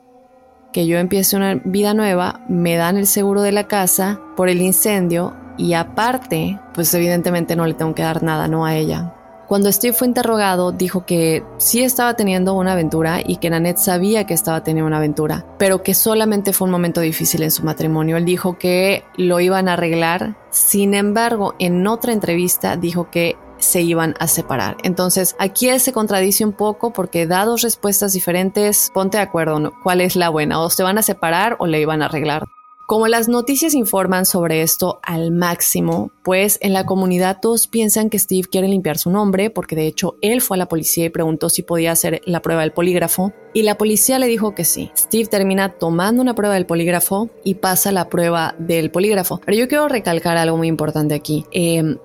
que 0.73 0.87
yo 0.87 0.99
empiece 0.99 1.37
una 1.37 1.61
vida 1.65 1.95
nueva, 1.95 2.41
me 2.49 2.77
dan 2.77 2.97
el 2.97 3.07
seguro 3.07 3.43
de 3.43 3.53
la 3.53 3.69
casa 3.69 4.21
por 4.37 4.49
el 4.49 4.61
incendio 4.61 5.37
y 5.57 5.75
aparte, 5.75 6.59
pues 6.75 6.93
evidentemente 6.95 7.55
no 7.55 7.67
le 7.67 7.75
tengo 7.75 7.95
que 7.95 8.03
dar 8.03 8.23
nada, 8.23 8.49
no 8.49 8.65
a 8.65 8.75
ella. 8.75 9.15
Cuando 9.47 9.73
Steve 9.73 9.95
fue 9.95 10.07
interrogado, 10.07 10.73
dijo 10.73 11.07
que 11.07 11.43
sí 11.57 11.83
estaba 11.83 12.15
teniendo 12.15 12.53
una 12.53 12.73
aventura 12.73 13.21
y 13.25 13.37
que 13.37 13.49
Nanette 13.49 13.79
sabía 13.79 14.25
que 14.25 14.35
estaba 14.35 14.63
teniendo 14.63 14.87
una 14.87 14.99
aventura, 14.99 15.47
pero 15.59 15.83
que 15.83 15.95
solamente 15.95 16.53
fue 16.53 16.67
un 16.67 16.73
momento 16.73 17.01
difícil 17.01 17.43
en 17.43 17.51
su 17.51 17.65
matrimonio. 17.65 18.19
Él 18.19 18.27
dijo 18.27 18.59
que 18.59 19.05
lo 19.17 19.41
iban 19.41 19.69
a 19.69 19.73
arreglar, 19.73 20.37
sin 20.51 20.93
embargo, 20.93 21.55
en 21.59 21.87
otra 21.87 22.13
entrevista 22.13 22.77
dijo 22.77 23.11
que 23.11 23.37
se 23.59 23.83
iban 23.83 24.15
a 24.19 24.29
separar. 24.29 24.77
Entonces, 24.83 25.37
aquí 25.39 25.69
se 25.79 25.93
contradice 25.93 26.45
un 26.45 26.53
poco 26.53 26.93
porque 26.93 27.27
da 27.27 27.45
dos 27.45 27.63
respuestas 27.63 28.13
diferentes, 28.13 28.91
ponte 28.95 29.19
de 29.19 29.23
acuerdo, 29.23 29.73
¿cuál 29.83 30.01
es 30.01 30.17
la 30.17 30.29
buena? 30.29 30.61
¿O 30.61 30.71
se 30.71 30.83
van 30.83 30.99
a 30.99 31.03
separar 31.03 31.57
o 31.59 31.67
le 31.67 31.81
iban 31.81 32.03
a 32.03 32.07
arreglar? 32.07 32.45
Como 32.89 33.07
las 33.07 33.29
noticias 33.29 33.75
informan 33.75 34.25
sobre 34.25 34.63
esto 34.63 34.99
al 35.03 35.31
máximo, 35.31 36.11
pues 36.25 36.59
en 36.63 36.73
la 36.73 36.87
comunidad 36.87 37.37
todos 37.43 37.67
piensan 37.67 38.09
que 38.09 38.19
Steve 38.19 38.49
quiere 38.51 38.67
limpiar 38.67 38.97
su 38.97 39.11
nombre, 39.11 39.51
porque 39.51 39.77
de 39.77 39.87
hecho 39.87 40.17
él 40.23 40.41
fue 40.41 40.57
a 40.57 40.59
la 40.61 40.69
policía 40.69 41.05
y 41.05 41.11
preguntó 41.11 41.51
si 41.51 41.61
podía 41.61 41.93
hacer 41.93 42.23
la 42.25 42.41
prueba 42.41 42.63
del 42.63 42.73
polígrafo, 42.73 43.35
y 43.53 43.61
la 43.61 43.77
policía 43.77 44.19
le 44.19 44.27
dijo 44.27 44.55
que 44.55 44.65
sí. 44.65 44.91
Steve 44.97 45.27
termina 45.27 45.75
tomando 45.75 46.23
una 46.23 46.35
prueba 46.35 46.55
del 46.55 46.65
polígrafo 46.65 47.29
y 47.45 47.57
pasa 47.57 47.93
la 47.93 48.09
prueba 48.09 48.55
del 48.59 48.91
polígrafo. 48.91 49.39
Pero 49.45 49.59
yo 49.59 49.69
quiero 49.69 49.89
recalcar 49.89 50.39
algo 50.39 50.57
muy 50.57 50.69
importante 50.69 51.15
aquí. 51.15 51.45
Eh, 51.51 51.99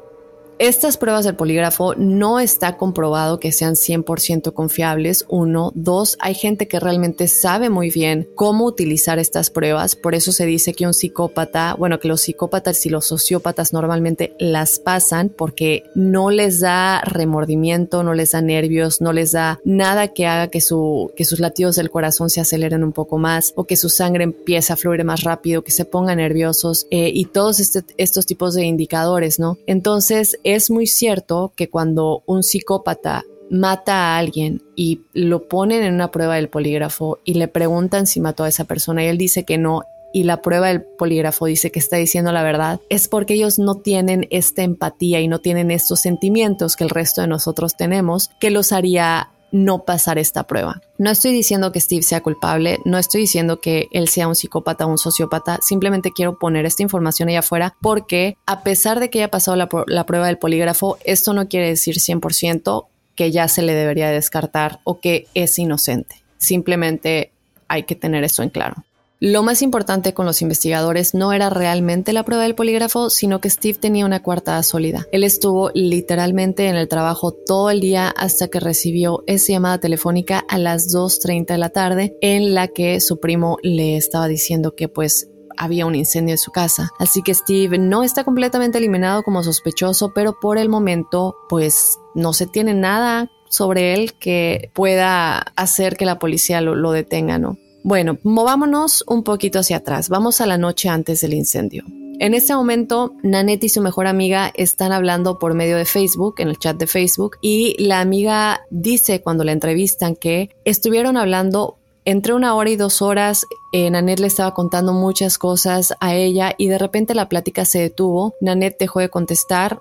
estas 0.60 0.98
pruebas 0.98 1.26
del 1.26 1.36
polígrafo 1.36 1.96
no 1.96 2.40
está 2.40 2.78
comprobado 2.78 3.40
que 3.40 3.52
sean 3.52 3.74
100% 3.74 4.54
confiables. 4.54 5.26
Uno, 5.28 5.72
dos, 5.76 6.18
hay 6.20 6.36
gente 6.36 6.68
que 6.68 6.80
realmente 6.80 7.28
sabe 7.28 7.70
muy 7.70 7.90
bien 7.90 8.28
cómo 8.36 8.66
utilizar 8.66 9.20
estas 9.20 9.50
pruebas. 9.50 9.96
Por 9.96 10.16
eso 10.16 10.32
se 10.32 10.46
dice 10.46 10.74
que 10.74 10.86
un 10.86 10.94
psicópata, 10.94 11.76
bueno, 11.78 12.00
que 12.00 12.08
los 12.08 12.22
psicópatas 12.22 12.86
y 12.86 12.90
los 12.90 13.06
sociópatas 13.06 13.74
normalmente 13.74 14.36
las 14.40 14.80
pasan 14.80 15.30
porque 15.30 15.84
no 15.96 16.30
les 16.30 16.60
da 16.60 17.02
remordimiento, 17.02 18.04
no 18.04 18.14
les 18.14 18.32
da 18.32 18.42
nervios, 18.42 19.02
no 19.02 19.14
les 19.14 19.32
da 19.32 19.60
nada 19.64 20.10
que 20.10 20.28
haga 20.28 20.48
que, 20.48 20.62
su, 20.62 21.12
que 21.16 21.26
sus 21.26 21.40
latidos 21.40 21.76
del 21.76 21.90
corazón 21.90 22.30
se 22.30 22.42
aceleren 22.42 22.84
un 22.84 22.94
poco 22.94 23.18
más 23.18 23.54
o 23.56 23.66
que 23.66 23.76
su 23.76 23.90
sangre 23.90 24.24
empiece 24.24 24.74
a 24.74 24.76
fluir 24.76 25.04
más 25.04 25.24
rápido, 25.24 25.64
que 25.64 25.72
se 25.72 25.86
pongan 25.86 26.18
nerviosos 26.18 26.88
eh, 26.92 27.12
y 27.14 27.26
todos 27.26 27.60
este, 27.60 27.84
estos 27.98 28.26
tipos 28.26 28.54
de 28.54 28.66
indicadores, 28.66 29.40
¿no? 29.40 29.58
Entonces, 29.66 30.40
es 30.44 30.70
muy 30.70 30.88
cierto 30.88 31.54
que 31.56 31.70
cuando 31.70 32.24
un 32.26 32.44
psicópata 32.44 33.24
mata 33.50 33.94
a 33.94 34.18
alguien 34.18 34.62
y 34.76 35.02
lo 35.14 35.48
ponen 35.48 35.84
en 35.84 35.94
una 35.94 36.12
prueba 36.12 36.36
del 36.36 36.50
polígrafo 36.50 37.20
y 37.24 37.36
le 37.36 37.48
preguntan 37.48 38.08
si 38.08 38.20
mató 38.20 38.44
a 38.44 38.50
esa 38.50 38.66
persona 38.66 39.04
y 39.04 39.08
él 39.08 39.18
dice 39.18 39.44
que 39.44 39.58
no 39.58 39.84
y 40.14 40.24
la 40.24 40.42
prueba 40.42 40.68
del 40.68 40.84
polígrafo 40.84 41.48
dice 41.48 41.72
que 41.72 41.80
está 41.80 41.98
diciendo 41.98 42.32
la 42.32 42.44
verdad, 42.44 42.80
es 42.90 43.08
porque 43.08 43.34
ellos 43.34 43.58
no 43.58 43.76
tienen 43.76 44.28
esta 44.30 44.62
empatía 44.62 45.20
y 45.20 45.28
no 45.28 45.40
tienen 45.40 45.72
estos 45.72 46.02
sentimientos 46.02 46.76
que 46.76 46.84
el 46.84 46.92
resto 46.92 47.22
de 47.22 47.28
nosotros 47.28 47.76
tenemos 47.76 48.30
que 48.40 48.52
los 48.52 48.72
haría 48.72 49.32
no 49.54 49.86
pasar 49.86 50.18
esta 50.18 50.44
prueba. 50.44 50.82
No 50.98 51.12
estoy 51.12 51.32
diciendo 51.32 51.72
que 51.72 51.80
Steve 51.80 52.02
sea 52.02 52.22
culpable, 52.22 52.80
no 52.86 52.98
estoy 52.98 53.22
diciendo 53.22 53.62
que 53.62 53.88
él 53.92 54.10
sea 54.10 54.28
un 54.28 54.36
psicópata 54.36 54.86
o 54.86 54.90
un 54.90 54.98
sociópata, 54.98 55.60
simplemente 55.62 56.12
quiero 56.12 56.40
poner 56.40 56.66
esta 56.66 56.82
información 56.82 57.30
allá 57.30 57.40
afuera 57.40 57.76
porque 57.80 58.36
a 58.48 58.64
pesar 58.64 59.00
de 59.00 59.10
que 59.12 59.20
haya 59.20 59.30
pasado 59.30 59.56
la, 59.56 59.70
la 59.88 60.06
prueba 60.06 60.26
del 60.26 60.40
polígrafo, 60.40 60.98
esto 61.06 61.34
no 61.34 61.48
quiere 61.48 61.68
decir 61.68 61.98
100% 61.98 62.88
que 63.16 63.32
ya 63.32 63.48
se 63.48 63.62
le 63.62 63.74
debería 63.74 64.10
descartar 64.10 64.80
o 64.84 65.00
que 65.00 65.28
es 65.36 65.60
inocente. 65.60 66.24
Simplemente 66.38 67.32
hay 67.68 67.84
que 67.84 67.96
tener 67.96 68.24
eso 68.24 68.42
en 68.42 68.50
claro. 68.50 68.84
Lo 69.26 69.42
más 69.42 69.62
importante 69.62 70.14
con 70.14 70.26
los 70.26 70.42
investigadores 70.42 71.14
no 71.14 71.32
era 71.32 71.50
realmente 71.50 72.12
la 72.12 72.26
prueba 72.26 72.44
del 72.44 72.56
polígrafo, 72.56 73.10
sino 73.10 73.40
que 73.40 73.50
Steve 73.50 73.78
tenía 73.80 74.06
una 74.06 74.22
coartada 74.22 74.62
sólida. 74.64 75.08
Él 75.14 75.24
estuvo 75.24 75.72
literalmente 75.74 76.68
en 76.68 76.76
el 76.76 76.90
trabajo 76.90 77.32
todo 77.32 77.70
el 77.70 77.80
día 77.80 78.10
hasta 78.10 78.50
que 78.50 78.60
recibió 78.60 79.24
esa 79.26 79.54
llamada 79.54 79.78
telefónica 79.78 80.44
a 80.50 80.58
las 80.58 80.94
2.30 80.94 81.46
de 81.46 81.58
la 81.58 81.70
tarde 81.70 82.18
en 82.20 82.54
la 82.54 82.68
que 82.68 83.00
su 83.00 83.22
primo 83.22 83.60
le 83.64 83.96
estaba 83.96 84.28
diciendo 84.28 84.76
que 84.76 84.90
pues 84.90 85.30
había 85.56 85.86
un 85.86 85.96
incendio 85.96 86.34
en 86.34 86.38
su 86.38 86.52
casa. 86.52 86.90
Así 87.00 87.22
que 87.24 87.34
Steve 87.34 87.78
no 87.78 88.04
está 88.04 88.26
completamente 88.26 88.78
eliminado 88.78 89.24
como 89.24 89.42
sospechoso, 89.42 90.12
pero 90.14 90.38
por 90.42 90.58
el 90.58 90.68
momento 90.68 91.38
pues 91.48 91.98
no 92.14 92.34
se 92.34 92.46
tiene 92.46 92.74
nada 92.74 93.32
sobre 93.48 93.94
él 93.94 94.16
que 94.16 94.70
pueda 94.74 95.38
hacer 95.56 95.96
que 95.96 96.06
la 96.06 96.20
policía 96.20 96.60
lo, 96.60 96.76
lo 96.76 96.92
detenga, 96.92 97.40
¿no? 97.40 97.58
Bueno, 97.84 98.18
movámonos 98.24 99.04
un 99.08 99.24
poquito 99.24 99.60
hacia 99.60 99.78
atrás. 99.78 100.08
Vamos 100.08 100.40
a 100.40 100.46
la 100.46 100.58
noche 100.58 100.88
antes 100.88 101.20
del 101.20 101.34
incendio. 101.34 101.84
En 102.20 102.34
este 102.34 102.56
momento, 102.56 103.16
Nanette 103.24 103.66
y 103.66 103.70
su 103.70 103.82
mejor 103.82 104.08
amiga 104.08 104.52
están 104.56 104.94
hablando 104.94 105.38
por 105.38 105.54
medio 105.54 105.76
de 105.76 105.84
Facebook, 105.84 106.36
en 106.38 106.48
el 106.48 106.58
chat 106.58 106.78
de 106.78 106.88
Facebook, 106.88 107.38
y 107.42 107.76
la 107.84 108.00
amiga 108.00 108.62
dice 108.70 109.22
cuando 109.22 109.44
la 109.44 109.52
entrevistan 109.52 110.16
que 110.16 110.50
estuvieron 110.64 111.18
hablando 111.18 111.78
entre 112.06 112.34
una 112.34 112.56
hora 112.56 112.70
y 112.70 112.78
dos 112.78 113.02
horas. 113.02 113.46
Eh, 113.74 113.90
Nanette 113.90 114.22
le 114.22 114.28
estaba 114.28 114.54
contando 114.54 114.94
muchas 114.94 115.38
cosas 115.38 115.94
a 116.00 116.16
ella 116.16 116.54
y 116.58 116.68
de 116.68 116.78
repente 116.78 117.16
la 117.16 117.28
plática 117.28 117.66
se 117.66 117.80
detuvo. 117.80 118.36
Nanette 118.40 118.80
dejó 118.80 119.00
de 119.02 119.10
contestar, 119.10 119.80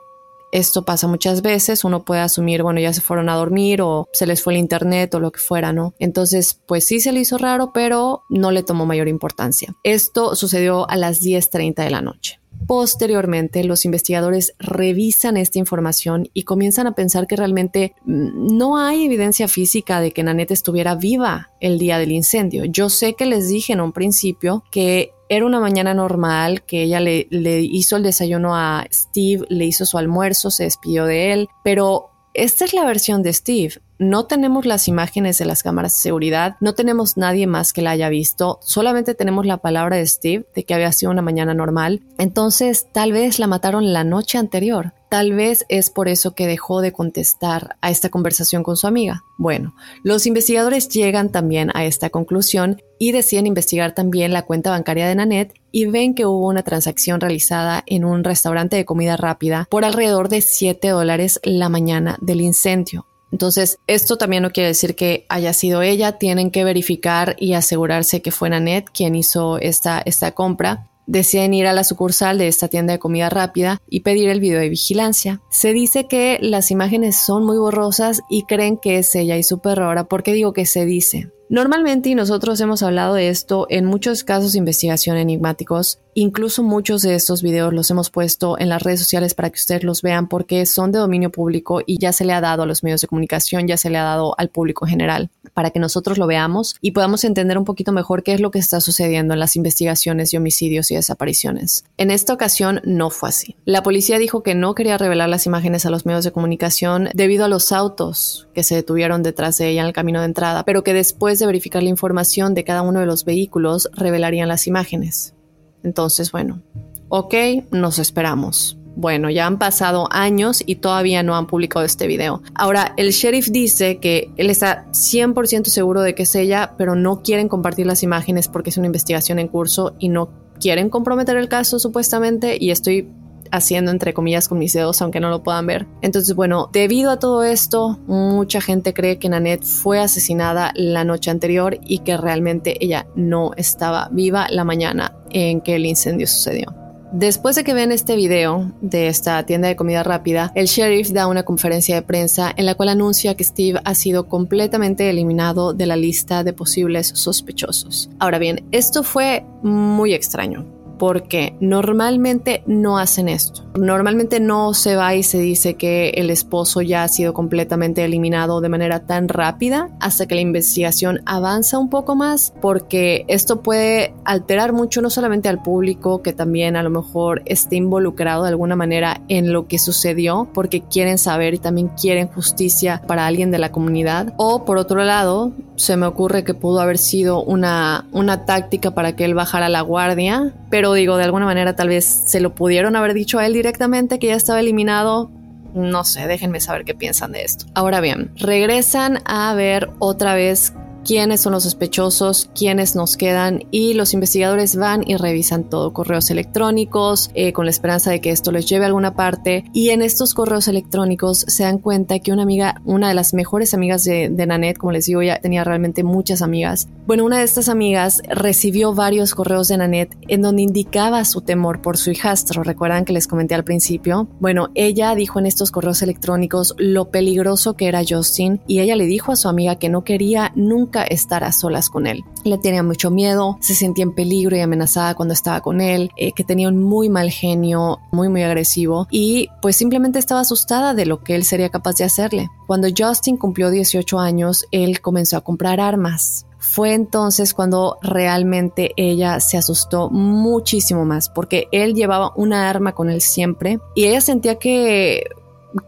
esto 0.53 0.85
pasa 0.85 1.09
muchas 1.09 1.43
veces, 1.43 1.85
uno 1.85 2.05
puede 2.05 2.21
asumir, 2.21 2.63
bueno, 2.63 2.79
ya 2.79 2.93
se 2.93 3.01
fueron 3.01 3.29
a 3.29 3.35
dormir 3.35 3.83
o 3.83 4.09
se 4.13 4.27
les 4.27 4.43
fue 4.43 4.53
el 4.53 4.61
internet 4.61 5.15
o 5.15 5.21
lo 5.21 5.33
que 5.33 5.41
fuera, 5.41 5.73
¿no? 5.73 5.95
Entonces, 5.99 6.61
pues 6.67 6.87
sí 6.87 7.01
se 7.01 7.13
le 7.13 7.21
hizo 7.21 7.39
raro, 7.39 7.73
pero 7.73 8.23
no 8.29 8.51
le 8.51 8.63
tomó 8.63 8.87
mayor 8.87 9.09
importancia. 9.09 9.75
Esto 9.83 10.37
sucedió 10.37 10.89
a 10.89 10.97
las 10.97 11.23
10.30 11.23 11.83
de 11.83 11.91
la 11.91 12.03
noche. 12.03 12.39
Posteriormente, 12.67 13.65
los 13.65 13.85
investigadores 13.85 14.55
revisan 14.59 15.37
esta 15.37 15.59
información 15.59 16.29
y 16.33 16.45
comienzan 16.45 16.87
a 16.87 16.95
pensar 16.95 17.27
que 17.27 17.37
realmente 17.37 17.95
mm, 18.05 18.57
no 18.57 18.79
hay 18.79 19.07
evidencia 19.07 19.49
física 19.49 20.01
de 20.01 20.13
que 20.13 20.23
Nanette 20.23 20.53
estuviera 20.53 20.95
viva 20.95 21.51
el 21.61 21.79
día 21.79 21.99
del 21.99 22.13
incendio. 22.13 22.65
Yo 22.65 22.89
sé 22.89 23.15
que 23.15 23.27
les 23.27 23.49
dije 23.49 23.73
en 23.73 23.81
un 23.81 23.93
principio 23.93 24.65
que 24.71 25.13
era 25.37 25.47
una 25.47 25.61
mañana 25.61 25.95
normal, 25.95 26.63
que 26.63 26.83
ella 26.83 27.01
le, 27.01 27.27
hizo 27.31 27.97
el 27.97 28.03
desayuno 28.03 28.55
a 28.55 28.87
Steve, 28.93 29.47
le 29.49 29.65
hizo 29.65 29.87
su 29.87 29.97
almuerzo, 29.97 30.51
se 30.51 30.65
despidió 30.65 31.07
de 31.07 31.33
él, 31.33 31.49
pero 31.65 32.11
esta 32.35 32.65
es 32.67 32.75
la 32.75 32.85
versión 32.85 33.23
de 33.23 33.33
Steve. 33.33 33.75
No 33.99 34.27
tenemos 34.27 34.67
las 34.67 34.89
imágenes 34.89 35.39
de 35.39 35.45
las 35.45 35.63
cámaras 35.63 35.95
de 35.95 36.03
seguridad, 36.03 36.57
no 36.61 36.75
tenemos 36.75 37.17
nadie 37.17 37.47
más 37.47 37.73
que 37.73 37.83
la 37.83 37.91
haya 37.91 38.09
visto, 38.09 38.59
solamente 38.63 39.15
tenemos 39.15 39.47
la 39.47 39.59
palabra 39.59 39.97
de 39.97 40.07
Steve 40.07 40.47
de 40.55 40.65
que 40.65 40.75
había 40.75 40.91
sido 40.93 41.13
una 41.13 41.23
mañana 41.23 41.55
normal. 41.55 42.03
Entonces, 42.19 42.89
tal 42.93 43.13
vez 43.13 43.39
la 43.39 43.47
mataron 43.47 43.93
la 43.93 44.05
noche 44.05 44.39
anterior. 44.39 44.93
Tal 45.09 45.35
vez 45.35 45.67
es 45.69 45.91
por 45.91 46.09
eso 46.09 46.35
que 46.35 46.47
dejó 46.47 46.81
de 46.81 46.93
contestar 46.93 47.77
a 47.83 47.91
esta 47.91 48.09
conversación 48.09 48.63
con 48.63 48.79
su 48.79 48.87
amiga. 48.87 49.25
Bueno, 49.37 49.75
los 50.03 50.27
investigadores 50.27 50.89
llegan 50.89 51.31
también 51.31 51.71
a 51.75 51.85
esta 51.85 52.09
conclusión 52.09 52.81
y 52.99 53.13
deciden 53.13 53.47
investigar 53.47 53.95
también 53.95 54.33
la 54.33 54.43
cuenta 54.43 54.71
bancaria 54.71 55.07
de 55.07 55.15
Nanette 55.15 55.53
y 55.71 55.85
ven 55.85 56.15
que 56.15 56.25
hubo 56.25 56.49
una 56.49 56.63
transacción 56.63 57.21
realizada 57.21 57.85
en 57.87 58.07
un 58.07 58.25
restaurante 58.25 58.77
de 58.77 58.87
comida 58.87 59.19
rápida 59.19 59.67
por 59.71 59.85
alrededor 59.85 60.31
de 60.31 60.41
7 60.41 60.89
dólares 60.89 61.41
la 61.43 61.69
mañana 61.69 62.17
del 62.23 62.41
incendio. 62.41 63.07
Entonces, 63.33 63.79
esto 63.87 64.19
también 64.19 64.43
no 64.43 64.51
quiere 64.51 64.69
decir 64.69 64.95
que 64.95 65.25
haya 65.31 65.55
sido 65.55 65.83
ella, 65.83 66.19
tienen 66.19 66.51
que 66.51 66.65
verificar 66.65 67.35
y 67.39 67.55
asegurarse 67.55 68.21
que 68.21 68.31
fue 68.31 68.51
Nanette 68.51 68.91
quien 68.93 69.15
hizo 69.15 69.59
esta, 69.59 70.03
esta 70.05 70.33
compra. 70.33 70.91
Deciden 71.07 71.53
ir 71.55 71.67
a 71.67 71.73
la 71.73 71.83
sucursal 71.83 72.39
de 72.39 72.47
esta 72.47 72.69
tienda 72.69 72.93
de 72.93 72.99
comida 72.99 73.29
rápida 73.29 73.81
y 73.89 74.01
pedir 74.01 74.29
el 74.29 74.39
video 74.39 74.61
de 74.61 74.69
vigilancia. 74.69 75.41
Se 75.51 75.73
dice 75.73 76.07
que 76.07 76.39
las 76.41 76.71
imágenes 76.71 77.17
son 77.17 77.45
muy 77.45 77.57
borrosas 77.57 78.21
y 78.31 78.45
creen 78.45 78.77
que 78.77 78.99
es 78.99 79.15
ella 79.15 79.37
y 79.37 79.43
su 79.43 79.61
perro. 79.61 79.87
Ahora, 79.87 80.05
¿por 80.05 80.23
qué 80.23 80.33
digo 80.33 80.53
que 80.53 80.67
se 80.67 80.85
dice? 80.85 81.33
Normalmente, 81.49 82.09
y 82.09 82.15
nosotros 82.15 82.61
hemos 82.61 82.83
hablado 82.83 83.15
de 83.15 83.29
esto 83.29 83.67
en 83.69 83.85
muchos 83.85 84.25
casos 84.25 84.53
de 84.53 84.59
investigación 84.59 85.17
enigmáticos, 85.17 85.99
incluso 86.15 86.63
muchos 86.63 87.03
de 87.03 87.15
estos 87.15 87.43
videos 87.43 87.73
los 87.73 87.91
hemos 87.91 88.11
puesto 88.11 88.59
en 88.59 88.69
las 88.69 88.83
redes 88.83 89.01
sociales 89.01 89.35
para 89.35 89.51
que 89.51 89.59
ustedes 89.59 89.85
los 89.85 90.03
vean 90.03 90.29
porque 90.29 90.67
son 90.67 90.93
de 90.93 90.99
dominio 90.99 91.31
público 91.31 91.81
y 91.87 91.99
ya 91.99 92.13
se 92.13 92.25
le 92.25 92.33
ha 92.33 92.41
dado 92.41 92.63
a 92.63 92.67
los 92.67 92.83
medios 92.83 93.01
de 93.01 93.09
comunicación, 93.09 93.67
ya 93.67 93.77
se 93.77 93.91
le 93.91 93.99
ha 93.99 94.05
dado 94.05 94.35
al 94.39 94.49
público 94.49 94.87
general 94.87 95.31
para 95.55 95.71
que 95.71 95.79
nosotros 95.79 96.19
lo 96.19 96.27
veamos 96.27 96.77
y 96.81 96.93
podamos 96.93 97.25
entender 97.25 97.59
un 97.59 97.65
poquito 97.65 97.93
mejor 97.93 98.23
qué 98.23 98.35
es 98.35 98.41
lo 98.41 98.51
que 98.51 98.59
está 98.59 98.81
sucediendo 98.81 99.35
en 99.35 99.41
las 99.41 99.57
investigaciones 99.57 100.31
de 100.31 100.39
homicidios 100.39 100.91
y 100.91 100.95
desapariciones. 100.95 101.85
En 101.97 102.11
esta 102.11 102.33
ocasión 102.33 102.81
no 102.85 103.11
fue 103.11 103.29
así. 103.29 103.57
La 103.65 103.83
policía 103.83 104.19
dijo 104.19 104.43
que 104.43 104.55
no 104.55 104.75
quería 104.75 104.99
revelar 104.99 105.29
las 105.29 105.47
imágenes 105.47 105.87
a 105.87 105.91
los 105.91 106.07
medios 106.07 106.25
de 106.25 106.33
comunicación 106.33 107.09
debido 107.15 107.45
a 107.45 107.49
los 107.49 107.73
autos 107.73 108.49
que 108.55 108.65
se 108.65 108.75
detuvieron 108.75 109.23
detrás 109.23 109.59
de 109.59 109.69
ella 109.69 109.83
en 109.83 109.89
el 109.89 109.93
camino 109.93 110.21
de 110.21 110.27
entrada, 110.27 110.65
pero 110.65 110.83
que 110.83 110.95
después 110.95 111.39
de 111.39 111.47
verificar 111.47 111.83
la 111.83 111.89
información 111.89 112.55
de 112.55 112.65
cada 112.65 112.83
uno 112.83 113.01
de 113.01 113.07
los 113.07 113.25
vehículos 113.25 113.91
revelarían 113.95 114.49
las 114.49 114.67
imágenes. 114.67 115.35
Entonces, 115.83 116.33
bueno, 116.33 116.63
ok, 117.09 117.35
nos 117.71 117.99
esperamos. 117.99 118.79
Bueno, 118.95 119.31
ya 119.31 119.47
han 119.47 119.59
pasado 119.59 120.07
años 120.11 120.63
y 120.67 120.77
todavía 120.77 121.23
no 121.23 121.35
han 121.35 121.47
publicado 121.47 121.85
este 121.85 122.07
video. 122.07 122.43
Ahora, 122.55 122.93
el 122.97 123.11
sheriff 123.11 123.49
dice 123.49 123.99
que 123.99 124.31
él 124.37 124.51
está 124.51 124.87
100% 124.93 125.67
seguro 125.67 126.03
de 126.03 126.15
que 126.15 126.25
es 126.25 126.35
ella, 126.35 126.75
pero 126.77 126.95
no 126.95 127.23
quieren 127.23 127.49
compartir 127.49 127.87
las 127.87 128.03
imágenes 128.03 128.49
porque 128.49 128.71
es 128.71 128.77
una 128.77 128.87
investigación 128.87 129.39
en 129.39 129.49
curso 129.49 129.95
y 129.99 130.09
no 130.09 130.31
quieren 130.61 130.91
comprometer 130.91 131.37
el 131.37 131.49
caso 131.49 131.79
supuestamente 131.79 132.57
y 132.61 132.71
estoy 132.71 133.09
haciendo 133.53 133.93
entre 133.93 134.15
comillas 134.15 134.49
con 134.49 134.59
mis 134.59 134.73
dedos, 134.73 135.01
aunque 135.03 135.21
no 135.21 135.31
lo 135.31 135.43
puedan 135.43 135.67
ver. 135.67 135.87
Entonces, 136.01 136.35
bueno, 136.35 136.69
debido 136.73 137.11
a 137.11 137.19
todo 137.19 137.45
esto, 137.45 138.01
mucha 138.07 138.61
gente 138.61 138.93
cree 138.95 139.19
que 139.19 139.29
Nanette 139.29 139.65
fue 139.65 140.01
asesinada 140.01 140.73
la 140.75 141.05
noche 141.05 141.31
anterior 141.31 141.79
y 141.85 141.99
que 141.99 142.17
realmente 142.17 142.83
ella 142.85 143.07
no 143.15 143.53
estaba 143.57 144.09
viva 144.11 144.49
la 144.51 144.65
mañana 144.65 145.15
en 145.31 145.61
que 145.61 145.77
el 145.77 145.87
incendio 145.87 146.27
sucedió. 146.27 146.75
Después 147.13 147.57
de 147.57 147.63
que 147.63 147.75
ven 147.75 147.93
este 147.93 148.17
video 148.17 148.73
de 148.81 149.09
esta 149.09 149.45
tienda 149.45 149.69
de 149.69 149.77
comida 149.77 150.03
rápida, 150.03 150.51
el 150.55 150.65
sheriff 150.65 151.11
da 151.11 151.27
una 151.27 151.43
conferencia 151.43 151.95
de 151.95 152.01
prensa 152.01 152.51
en 152.57 152.65
la 152.65 152.75
cual 152.75 152.89
anuncia 152.89 153.35
que 153.35 153.45
Steve 153.45 153.81
ha 153.85 153.95
sido 153.95 154.29
completamente 154.29 155.11
eliminado 155.11 155.75
de 155.75 155.85
la 155.85 155.97
lista 155.97 156.43
de 156.43 156.55
posibles 156.55 157.09
sospechosos. 157.09 158.09
Ahora 158.19 158.39
bien, 158.39 158.67
esto 158.73 159.03
fue 159.03 159.45
muy 159.63 160.15
extraño 160.15 160.82
porque 161.03 161.57
normalmente 161.59 162.63
no 162.65 162.97
hacen 162.97 163.29
esto. 163.29 163.65
Normalmente 163.77 164.39
no 164.39 164.73
se 164.73 164.95
va 164.95 165.17
y 165.17 165.25
se 165.25 165.41
dice 165.41 165.75
que 165.75 166.11
el 166.11 166.31
esposo 166.31 166.81
ya 166.81 167.03
ha 167.03 167.09
sido 167.09 167.35
completamente 167.35 168.05
eliminado 168.05 168.61
de 168.61 168.69
manera 168.69 169.01
tan 169.05 169.27
rápida 169.27 169.89
hasta 169.99 170.27
que 170.27 170.37
la 170.37 170.43
investigación 170.43 171.21
avanza 171.27 171.81
un 171.81 171.91
poco 171.91 172.15
más, 172.15 172.55
porque 172.61 173.25
esto 173.27 173.63
puede 173.63 174.15
alterar 174.25 174.73
mucho 174.73 175.03
no 175.03 175.11
solamente 175.11 175.49
al 175.49 175.61
público, 175.61 176.23
que 176.23 176.33
también 176.33 176.77
a 176.77 176.85
lo 176.85 176.91
mejor 176.91 177.43
esté 177.47 177.75
involucrado 177.75 178.45
de 178.45 178.51
alguna 178.51 178.77
manera 178.77 179.23
en 179.27 179.53
lo 179.53 179.67
que 179.67 179.81
sucedió, 179.81 180.47
porque 180.55 180.83
quieren 180.83 181.19
saber 181.19 181.55
y 181.55 181.59
también 181.59 181.89
quieren 182.01 182.29
justicia 182.29 183.03
para 183.09 183.27
alguien 183.27 183.51
de 183.51 183.59
la 183.59 183.73
comunidad. 183.73 184.35
O 184.37 184.65
por 184.65 184.79
otro 184.79 185.03
lado, 185.03 185.51
se 185.75 185.97
me 185.97 186.07
ocurre 186.07 186.45
que 186.45 186.55
pudo 186.55 186.81
haber 186.81 186.99
sido 186.99 187.43
una, 187.43 188.07
una 188.13 188.45
táctica 188.45 188.93
para 188.93 189.17
que 189.17 189.25
él 189.25 189.35
bajara 189.35 189.69
la 189.69 189.81
guardia, 189.81 190.55
pero 190.71 190.92
digo, 190.95 191.17
de 191.17 191.25
alguna 191.25 191.47
manera 191.47 191.75
tal 191.75 191.89
vez 191.89 192.05
se 192.27 192.41
lo 192.41 192.55
pudieron 192.55 192.97
haber 192.97 193.15
dicho 193.15 193.39
a 193.39 193.47
él 193.47 193.53
directamente 193.53 194.19
que 194.19 194.29
ya 194.29 194.37
estaba 194.37 194.61
eliminado. 194.61 195.31
No 195.75 196.05
sé, 196.05 196.27
déjenme 196.27 196.61
saber 196.61 196.85
qué 196.85 196.95
piensan 196.95 197.33
de 197.33 197.43
esto. 197.43 197.67
Ahora 197.75 198.01
bien, 198.01 198.31
regresan 198.37 199.21
a 199.25 199.55
ver 199.55 199.91
otra 199.99 200.35
vez 200.35 200.75
quiénes 201.05 201.41
son 201.41 201.53
los 201.53 201.65
sospechosos, 201.65 202.51
quiénes 202.55 202.97
nos 202.97 203.17
quedan 203.17 203.65
y 203.71 203.95
los 203.95 204.15
investigadores 204.15 204.77
van 204.77 205.03
y 205.07 205.17
revisan 205.17 205.65
todo, 205.65 205.93
correos 205.93 206.31
electrónicos, 206.31 207.31
eh, 207.35 207.53
con 207.53 207.67
la 207.67 207.71
esperanza 207.71 208.11
de 208.11 208.21
que 208.21 208.31
esto 208.31 208.53
les 208.53 208.67
lleve 208.67 208.85
a 208.85 208.89
alguna 208.89 209.15
parte. 209.15 209.65
Y 209.73 209.91
en 209.91 210.03
estos 210.03 210.35
correos 210.35 210.69
electrónicos 210.69 211.45
se 211.49 211.65
dan 211.65 211.79
cuenta 211.79 212.19
que 212.19 212.33
una 212.33 212.43
amiga, 212.43 212.81
una 212.85 213.09
de 213.09 213.15
las 213.15 213.35
mejores 213.35 213.75
amigas 213.75 214.05
de, 214.05 214.29
de 214.29 214.47
Nanette, 214.47 214.79
como 214.79 214.93
les 214.93 215.07
digo, 215.07 215.23
ella 215.23 215.41
tenía 215.41 215.65
realmente 215.65 216.03
muchas 216.05 216.43
amigas, 216.43 216.89
bueno, 217.05 217.25
una 217.25 217.39
de 217.39 217.45
estas 217.45 217.69
amigas 217.69 218.23
recibió 218.29 218.95
varios 218.95 219.35
correos 219.35 219.67
de 219.67 219.77
Nanette 219.77 220.17
en 220.29 220.41
donde 220.41 220.63
indicaba 220.63 221.25
su 221.25 221.41
temor 221.41 221.83
por 221.83 221.97
su 221.97 222.13
hijastro, 222.13 222.63
recuerdan 222.63 223.05
que 223.05 223.13
les 223.13 223.27
comenté 223.27 223.57
al 223.57 223.65
principio, 223.65 224.29
bueno, 224.39 224.69
ella 224.77 225.13
dijo 225.17 225.41
en 225.41 225.47
estos 225.47 225.73
correos 225.73 226.03
electrónicos 226.03 226.77
lo 226.79 227.11
peligroso 227.11 227.75
que 227.75 227.89
era 227.89 228.03
Justin 228.09 228.61
y 228.69 228.79
ella 228.79 228.95
le 228.95 229.07
dijo 229.07 229.33
a 229.33 229.37
su 229.37 229.49
amiga 229.49 229.77
que 229.77 229.89
no 229.89 230.05
quería 230.05 230.53
nunca 230.55 230.92
estar 231.01 231.45
a 231.45 231.53
solas 231.53 231.89
con 231.89 232.07
él. 232.07 232.25
Le 232.45 232.59
tenía 232.59 232.83
mucho 232.83 233.11
miedo, 233.11 233.57
se 233.61 233.75
sentía 233.75 234.05
en 234.05 234.13
peligro 234.13 234.55
y 234.57 234.61
amenazada 234.61 235.15
cuando 235.15 235.33
estaba 235.33 235.63
con 235.63 235.81
él, 235.81 236.11
eh, 236.17 236.33
que 236.33 236.45
tenía 236.45 236.69
un 236.69 236.83
muy 236.83 237.09
mal 237.09 237.31
genio, 237.31 238.01
muy 238.11 238.29
muy 238.29 238.43
agresivo 238.43 239.07
y 239.11 239.49
pues 239.63 239.77
simplemente 239.77 240.19
estaba 240.19 240.41
asustada 240.41 240.95
de 240.95 241.07
lo 241.07 241.23
que 241.23 241.35
él 241.35 241.45
sería 241.45 241.71
capaz 241.71 241.97
de 241.97 242.05
hacerle. 242.05 242.51
Cuando 242.67 242.89
Justin 242.97 243.37
cumplió 243.37 243.71
18 243.71 244.19
años, 244.19 244.67
él 244.71 245.01
comenzó 245.01 245.37
a 245.37 245.41
comprar 245.41 245.81
armas 245.81 246.47
fue 246.63 246.95
entonces 246.95 247.55
cuando 247.55 247.99
realmente 248.03 248.93
ella 248.97 249.41
se 249.41 249.59
asustó 249.59 250.11
muchísimo 250.11 251.05
más 251.05 251.29
porque 251.29 251.67
él 251.73 251.93
llevaba 251.93 252.33
una 252.37 252.71
arma 252.71 252.95
con 252.95 253.11
él 253.11 253.21
siempre 253.21 253.81
y 253.97 254.05
ella 254.05 254.21
sentía 254.21 254.61
que, 254.61 255.25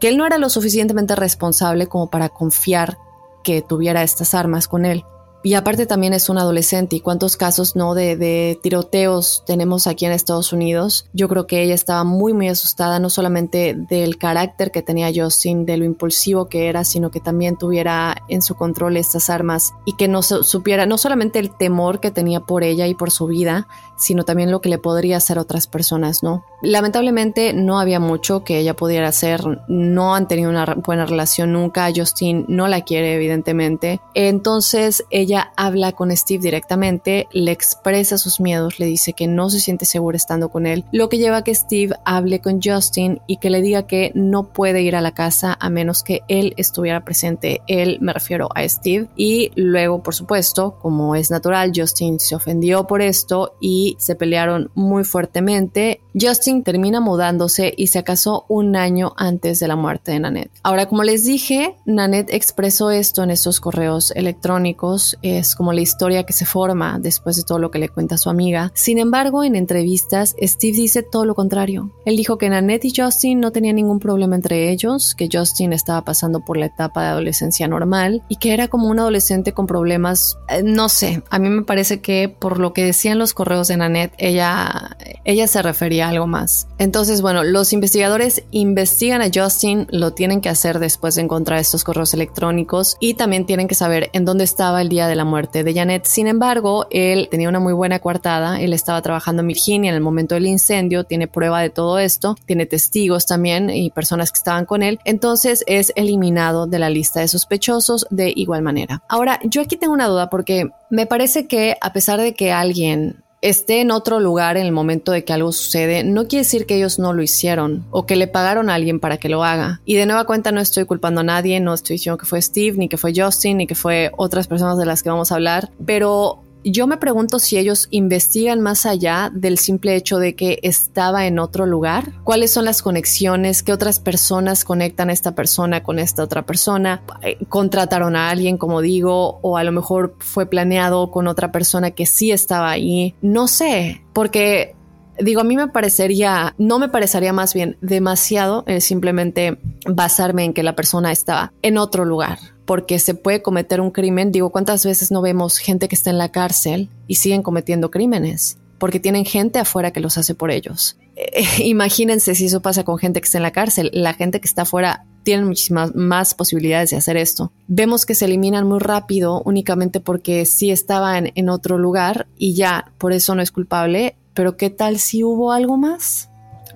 que 0.01 0.09
él 0.09 0.17
no 0.17 0.27
era 0.27 0.37
lo 0.37 0.51
suficientemente 0.51 1.15
responsable 1.15 1.87
como 1.87 2.11
para 2.11 2.29
confiar 2.29 2.99
que 3.45 3.63
tuviera 3.63 4.03
estas 4.03 4.35
armas 4.35 4.67
con 4.67 4.85
él. 4.85 5.05
Y 5.47 5.53
aparte 5.53 5.85
también 5.85 6.15
es 6.15 6.31
un 6.31 6.39
adolescente 6.39 6.97
y 6.97 7.01
cuántos 7.01 7.37
casos 7.37 7.77
no 7.77 7.95
de, 7.95 8.59
tiroteos 8.63 9.43
tenemos 9.45 9.87
aquí 9.87 10.07
en 10.07 10.13
Estados 10.13 10.55
Unidos. 10.55 11.07
Yo 11.13 11.29
creo 11.29 11.47
que 11.47 11.63
ella 11.63 11.75
estaba 11.75 12.03
muy 12.03 12.33
muy 12.33 12.49
asustada 12.49 12.99
no 12.99 13.11
solamente 13.11 13.75
del 13.77 14.17
carácter 14.17 14.71
que 14.71 14.81
tenía 14.81 15.13
Justin, 15.15 15.67
de 15.67 15.77
lo 15.77 15.85
impulsivo 15.85 16.47
que 16.47 16.69
era, 16.69 16.83
sino 16.85 17.11
que 17.11 17.21
también 17.21 17.59
tuviera 17.59 18.17
en 18.31 18.41
su 18.41 18.55
control 18.55 18.97
estas 18.97 19.29
armas 19.29 19.75
y 19.85 19.97
que 19.97 20.09
no 20.09 20.23
supiera 20.23 20.87
no 20.87 20.97
solamente 20.97 21.41
el 21.41 21.55
temor 21.55 22.01
que 22.01 22.11
tenía 22.11 22.41
por 22.41 22.65
ella 22.65 22.87
y 22.87 22.95
por 22.95 23.11
su 23.11 23.27
vida, 23.27 23.69
sino 23.97 24.25
también 24.25 24.51
lo 24.51 24.61
que 24.61 24.69
le 24.69 24.79
podría 24.79 25.17
hacer 25.17 25.39
a 25.39 25.43
otras 25.43 25.67
personas, 25.67 26.23
¿no? 26.23 26.45
Lamentablemente 26.63 27.53
no 27.53 27.79
había 27.79 28.01
mucho 28.01 28.45
que 28.45 28.59
ella 28.59 28.75
pudiera 28.75 29.09
hacer, 29.09 29.43
no 29.69 30.15
han 30.15 30.29
tenido 30.29 30.51
una 30.51 30.65
buena 30.65 31.07
relación 31.07 31.53
nunca, 31.53 31.91
Justin 31.95 32.45
no 32.49 32.69
la 32.69 32.83
quiere 32.83 33.15
evidentemente, 33.15 34.01
entonces 34.15 35.05
ella 35.11 35.53
habla 35.57 35.93
con 35.93 36.15
Steve 36.17 36.43
directamente, 36.43 37.29
le 37.33 37.53
expresa 37.53 38.19
sus 38.19 38.41
miedos, 38.41 38.79
le 38.79 38.87
dice 38.87 39.13
que 39.13 39.27
no 39.27 39.51
se 39.51 39.61
siente 39.61 39.85
segura 39.85 40.17
estando 40.17 40.49
con 40.49 40.67
él, 40.67 40.85
lo 40.93 41.09
que 41.09 41.19
lleva 41.19 41.39
a 41.39 41.45
que 41.45 41.55
Steve 41.55 41.95
hable 42.05 42.41
con 42.41 42.61
Justin 42.63 43.21
y 43.27 43.37
que 43.39 43.51
le 43.51 43.63
diga 43.63 43.87
que 43.87 44.13
no 44.15 44.53
puede 44.53 44.83
ir 44.83 44.97
a 44.97 45.01
la 45.01 45.13
casa 45.13 45.57
a 45.61 45.71
menos 45.71 46.03
que 46.03 46.23
él 46.29 46.55
estuviera 46.57 47.05
presente. 47.05 47.63
Él 47.67 47.99
me 48.01 48.13
refiero 48.13 48.49
a 48.55 48.67
Steve 48.69 49.09
y 49.17 49.51
luego, 49.55 50.03
por 50.03 50.15
supuesto, 50.15 50.79
como 50.81 51.15
es 51.15 51.31
natural, 51.31 51.73
Justin 51.75 52.19
se 52.19 52.35
ofendió 52.35 52.87
por 52.87 53.03
esto 53.03 53.57
y 53.61 53.84
se 53.99 54.15
pelearon 54.15 54.71
muy 54.75 55.05
fuertemente. 55.05 56.01
Justin 56.19 56.63
termina 56.63 57.01
mudándose 57.01 57.73
y 57.77 57.89
se 57.89 58.05
casó 58.05 58.45
un 58.49 58.77
año 58.77 59.13
antes 59.17 59.61
de 59.61 59.69
la 59.69 59.77
muerte 59.77 60.13
de 60.13 60.21
Nanette. 60.21 60.53
Ahora, 60.63 60.87
como 60.87 61.03
les 61.03 61.25
dije, 61.25 61.77
Nanette 61.87 62.33
expresó 62.33 62.91
esto 62.91 63.23
en 63.23 63.31
esos 63.31 63.61
correos 63.61 64.13
electrónicos 64.15 65.19
es 65.23 65.55
como 65.55 65.73
la 65.73 65.81
historia 65.81 66.25
que 66.25 66.33
se 66.33 66.45
forma 66.45 66.99
después 67.01 67.37
de 67.37 67.43
todo 67.43 67.59
lo 67.59 67.71
que 67.71 67.79
le 67.79 67.89
cuenta 67.89 68.19
su 68.19 68.31
amiga. 68.31 68.73
Sin 68.75 68.99
embargo, 68.99 69.45
en 69.45 69.57
entrevistas, 69.57 70.37
Steve 70.41 70.77
dice 70.77 71.03
todo 71.03 71.25
lo 71.25 71.35
contrario. 71.35 71.91
Él 72.05 72.17
dijo 72.17 72.39
que 72.39 72.49
Nanette 72.49 72.87
y 72.87 72.93
Justin 72.97 73.41
no 73.41 73.53
tenían 73.53 73.77
ningún 73.77 74.01
problema 74.01 74.37
entre 74.37 74.71
ellos, 74.71 75.15
que 75.15 75.29
Justin 75.33 75.73
estaba 75.73 76.05
pasando 76.05 76.41
por 76.41 76.57
la 76.57 76.67
etapa 76.67 77.03
de 77.03 77.09
adolescencia 77.09 77.69
normal 77.69 78.23
y 78.29 78.37
que 78.37 78.53
era 78.53 78.69
como 78.69 78.89
un 78.89 78.99
adolescente 78.99 79.53
con 79.53 79.67
problemas, 79.67 80.39
eh, 80.49 80.63
no 80.63 80.89
sé, 80.89 81.23
a 81.31 81.39
mí 81.39 81.49
me 81.49 81.63
parece 81.63 82.01
que 82.01 82.29
por 82.29 82.59
lo 82.59 82.73
que 82.73 82.85
decían 82.85 83.19
los 83.19 83.35
correos 83.35 83.69
de 83.69 83.74
Nanette, 83.77 84.15
ella, 84.19 84.97
ella 85.25 85.47
se 85.47 85.63
refería 85.63 86.07
a 86.07 86.11
algo 86.11 86.27
más. 86.27 86.69
Entonces, 86.79 87.23
bueno, 87.23 87.45
los 87.45 87.73
investigadores 87.73 88.45
investigan 88.51 89.23
a 89.23 89.31
Justin, 89.35 89.87
lo 89.91 90.13
tienen 90.13 90.41
que 90.41 90.49
hacer 90.49 90.79
después 90.79 91.15
de 91.15 91.23
encontrar 91.23 91.59
estos 91.59 91.85
correos 91.85 92.15
electrónicos 92.15 92.97
y 93.01 93.15
también 93.15 93.47
tienen 93.47 93.69
que 93.69 93.75
saber 93.75 94.11
en 94.13 94.25
dónde 94.25 94.45
estaba 94.45 94.81
el 94.81 94.89
día 94.89 95.07
de 95.07 95.17
la 95.17 95.25
muerte 95.25 95.65
de 95.65 95.75
Janet. 95.75 96.05
Sin 96.05 96.27
embargo, 96.27 96.87
él 96.91 97.29
tenía 97.31 97.49
una 97.49 97.61
muy 97.61 97.73
buena 97.73 97.99
coartada, 97.99 98.61
él 98.61 98.73
estaba 98.73 99.03
trabajando 99.03 99.41
en 99.43 99.49
Virginia 99.49 99.91
en 99.91 99.97
el 99.97 100.01
momento 100.01 100.35
del 100.35 100.47
incendio, 100.47 101.05
tiene 101.05 101.29
prueba 101.29 101.61
de 101.61 101.71
todo 101.71 101.99
esto, 101.99 102.37
tiene 102.47 102.67
testigos 102.67 103.27
también 103.27 103.71
y 103.71 103.91
personas 103.91 104.31
que 104.33 104.39
estaban 104.39 104.67
con 104.67 104.83
él, 104.83 104.99
entonces 105.05 105.65
es 105.67 105.93
eliminado 105.97 106.67
de 106.67 106.79
la 106.79 106.91
lista 106.91 107.21
de 107.21 107.29
sospechosos 107.29 108.07
de 108.11 108.33
igual 108.35 108.63
manera. 108.63 109.03
Ahora, 109.09 109.41
yo 109.45 109.63
aquí 109.63 109.77
tengo 109.77 109.93
una 109.93 110.09
duda 110.09 110.31
porque 110.31 110.71
me 110.91 111.07
parece 111.07 111.47
que 111.47 111.77
a 111.81 111.93
pesar 111.93 112.21
de 112.21 112.35
que 112.35 112.53
alguien 112.53 113.24
esté 113.45 113.83
en 113.83 113.91
otro 113.91 114.21
lugar 114.21 114.57
en 114.57 114.65
el 114.65 114.73
momento 114.73 115.13
de 115.13 115.23
que 115.23 115.35
algo 115.35 115.53
sucede, 115.53 116.03
no 116.03 116.27
quiere 116.27 116.45
decir 116.45 116.65
que 116.65 116.77
ellos 116.77 116.99
no 116.99 117.13
lo 117.13 117.23
hicieron 117.23 117.85
o 117.91 118.07
que 118.07 118.17
le 118.17 118.27
pagaron 118.27 118.71
a 118.71 118.75
alguien 118.75 119.01
para 119.01 119.19
que 119.19 119.29
lo 119.29 119.45
haga. 119.45 119.83
Y 119.85 119.97
de 119.97 120.07
nueva 120.07 120.25
cuenta 120.25 120.51
no 120.51 120.61
estoy 120.61 120.87
culpando 120.87 121.21
a 121.21 121.25
nadie, 121.25 121.61
no 121.61 121.75
estoy 121.75 121.97
diciendo 121.97 122.17
que 122.17 122.25
fue 122.25 122.41
Steve, 122.41 122.79
ni 122.79 122.89
que 122.89 122.97
fue 122.97 123.13
Justin, 123.15 123.59
ni 123.59 123.67
que 123.67 123.75
fue 123.75 124.11
otras 124.17 124.47
personas 124.47 124.79
de 124.79 124.87
las 124.87 125.03
que 125.03 125.11
vamos 125.11 125.31
a 125.31 125.35
hablar, 125.35 125.71
pero 125.85 126.44
yo 126.65 126.87
me 126.87 126.97
pregunto 126.97 127.39
si 127.39 127.59
ellos 127.59 127.89
investigan 127.91 128.61
más 128.61 128.87
allá 128.87 129.31
del 129.33 129.59
simple 129.59 129.97
hecho 129.97 130.19
de 130.19 130.35
que 130.35 130.59
estaba 130.63 131.27
en 131.27 131.39
otro 131.39 131.67
lugar. 131.67 132.13
¿Cuáles 132.25 132.53
son 132.53 132.65
las 132.65 132.83
conexiones? 132.83 133.63
¿Qué 133.63 133.73
otras 133.73 134.01
personas 134.01 134.65
conectan 134.65 135.11
a 135.11 135.13
esta 135.13 135.35
persona 135.35 135.83
con 135.83 135.99
esta 135.99 136.23
otra 136.23 136.47
persona? 136.47 137.03
Eh, 137.23 137.39
¿Contrataron 137.49 138.17
a 138.17 138.31
alguien, 138.31 138.57
como 138.57 138.81
digo? 138.81 139.39
¿O 139.43 139.57
a 139.57 139.65
lo 139.65 139.73
mejor 139.73 140.17
fue 140.19 140.47
planeado 140.47 141.11
con 141.11 141.29
otra 141.29 141.53
persona 141.53 141.91
que 141.91 142.07
sí 142.07 142.33
estaba 142.33 142.71
ahí? 142.71 143.15
No 143.21 143.49
sé, 143.49 144.03
porque 144.13 144.75
Digo, 145.21 145.41
a 145.41 145.45
mí 145.45 145.55
me 145.57 145.69
parecería, 145.69 146.57
no 146.59 146.81
me 146.81 146.89
parecería 146.89 147.33
más 147.33 147.55
bien 147.55 147.77
demasiado 147.81 148.65
eh, 148.67 148.81
simplemente 148.81 149.59
basarme 149.87 150.43
en 150.43 150.53
que 150.53 150.65
la 150.65 150.75
persona 150.75 151.13
estaba 151.13 151.53
en 151.63 151.79
otro 151.79 152.05
lugar 152.05 152.39
porque 152.65 152.99
se 152.99 153.15
puede 153.15 153.43
cometer 153.43 153.81
un 153.81 153.91
crimen. 153.91 154.33
Digo, 154.33 154.51
¿cuántas 154.51 154.85
veces 154.85 155.11
no 155.11 155.23
vemos 155.23 155.59
gente 155.59 155.89
que 155.89 155.95
está 155.95 156.11
en 156.11 156.19
la 156.19 156.31
cárcel 156.31 156.89
y 157.07 157.17
siguen 157.17 157.43
cometiendo 157.43 157.91
crímenes? 157.91 158.59
Porque 158.79 159.01
tienen 159.01 159.25
gente 159.25 159.59
afuera 159.59 159.93
que 159.93 160.01
los 160.01 160.19
hace 160.19 160.35
por 160.35 160.51
ellos. 160.51 160.99
eh, 161.17 161.45
imagínense 161.65 162.35
si 162.35 162.47
eso 162.47 162.61
pasa 162.61 162.85
con 162.85 162.99
gente 162.99 163.21
que 163.21 163.27
está 163.27 163.39
en 163.39 163.43
la 163.43 163.53
cárcel. 163.53 163.91
La 163.93 164.15
gente 164.15 164.41
que 164.41 164.49
está 164.49 164.63
afuera 164.63 165.07
tiene 165.23 165.45
muchísimas 165.45 165.95
más 165.95 166.35
posibilidades 166.35 166.91
de 166.91 166.97
hacer 166.97 167.17
esto. 167.17 167.53
Vemos 167.67 168.07
que 168.07 168.15
se 168.15 168.27
eliminan 168.27 168.67
muy 168.67 168.79
rápido 168.79 169.43
únicamente 169.45 170.01
porque 170.01 170.45
sí 170.45 170.71
estaban 170.71 171.33
en 171.35 171.49
otro 171.49 171.79
lugar 171.79 172.27
y 172.37 172.55
ya, 172.55 172.93
por 172.99 173.13
eso 173.13 173.35
no 173.35 173.43
es 173.43 173.51
culpable. 173.51 174.17
Pero 174.35 174.57
¿qué 174.57 174.69
tal 174.69 174.99
si 174.99 175.23
hubo 175.23 175.53
algo 175.53 175.77
más? 175.77 176.29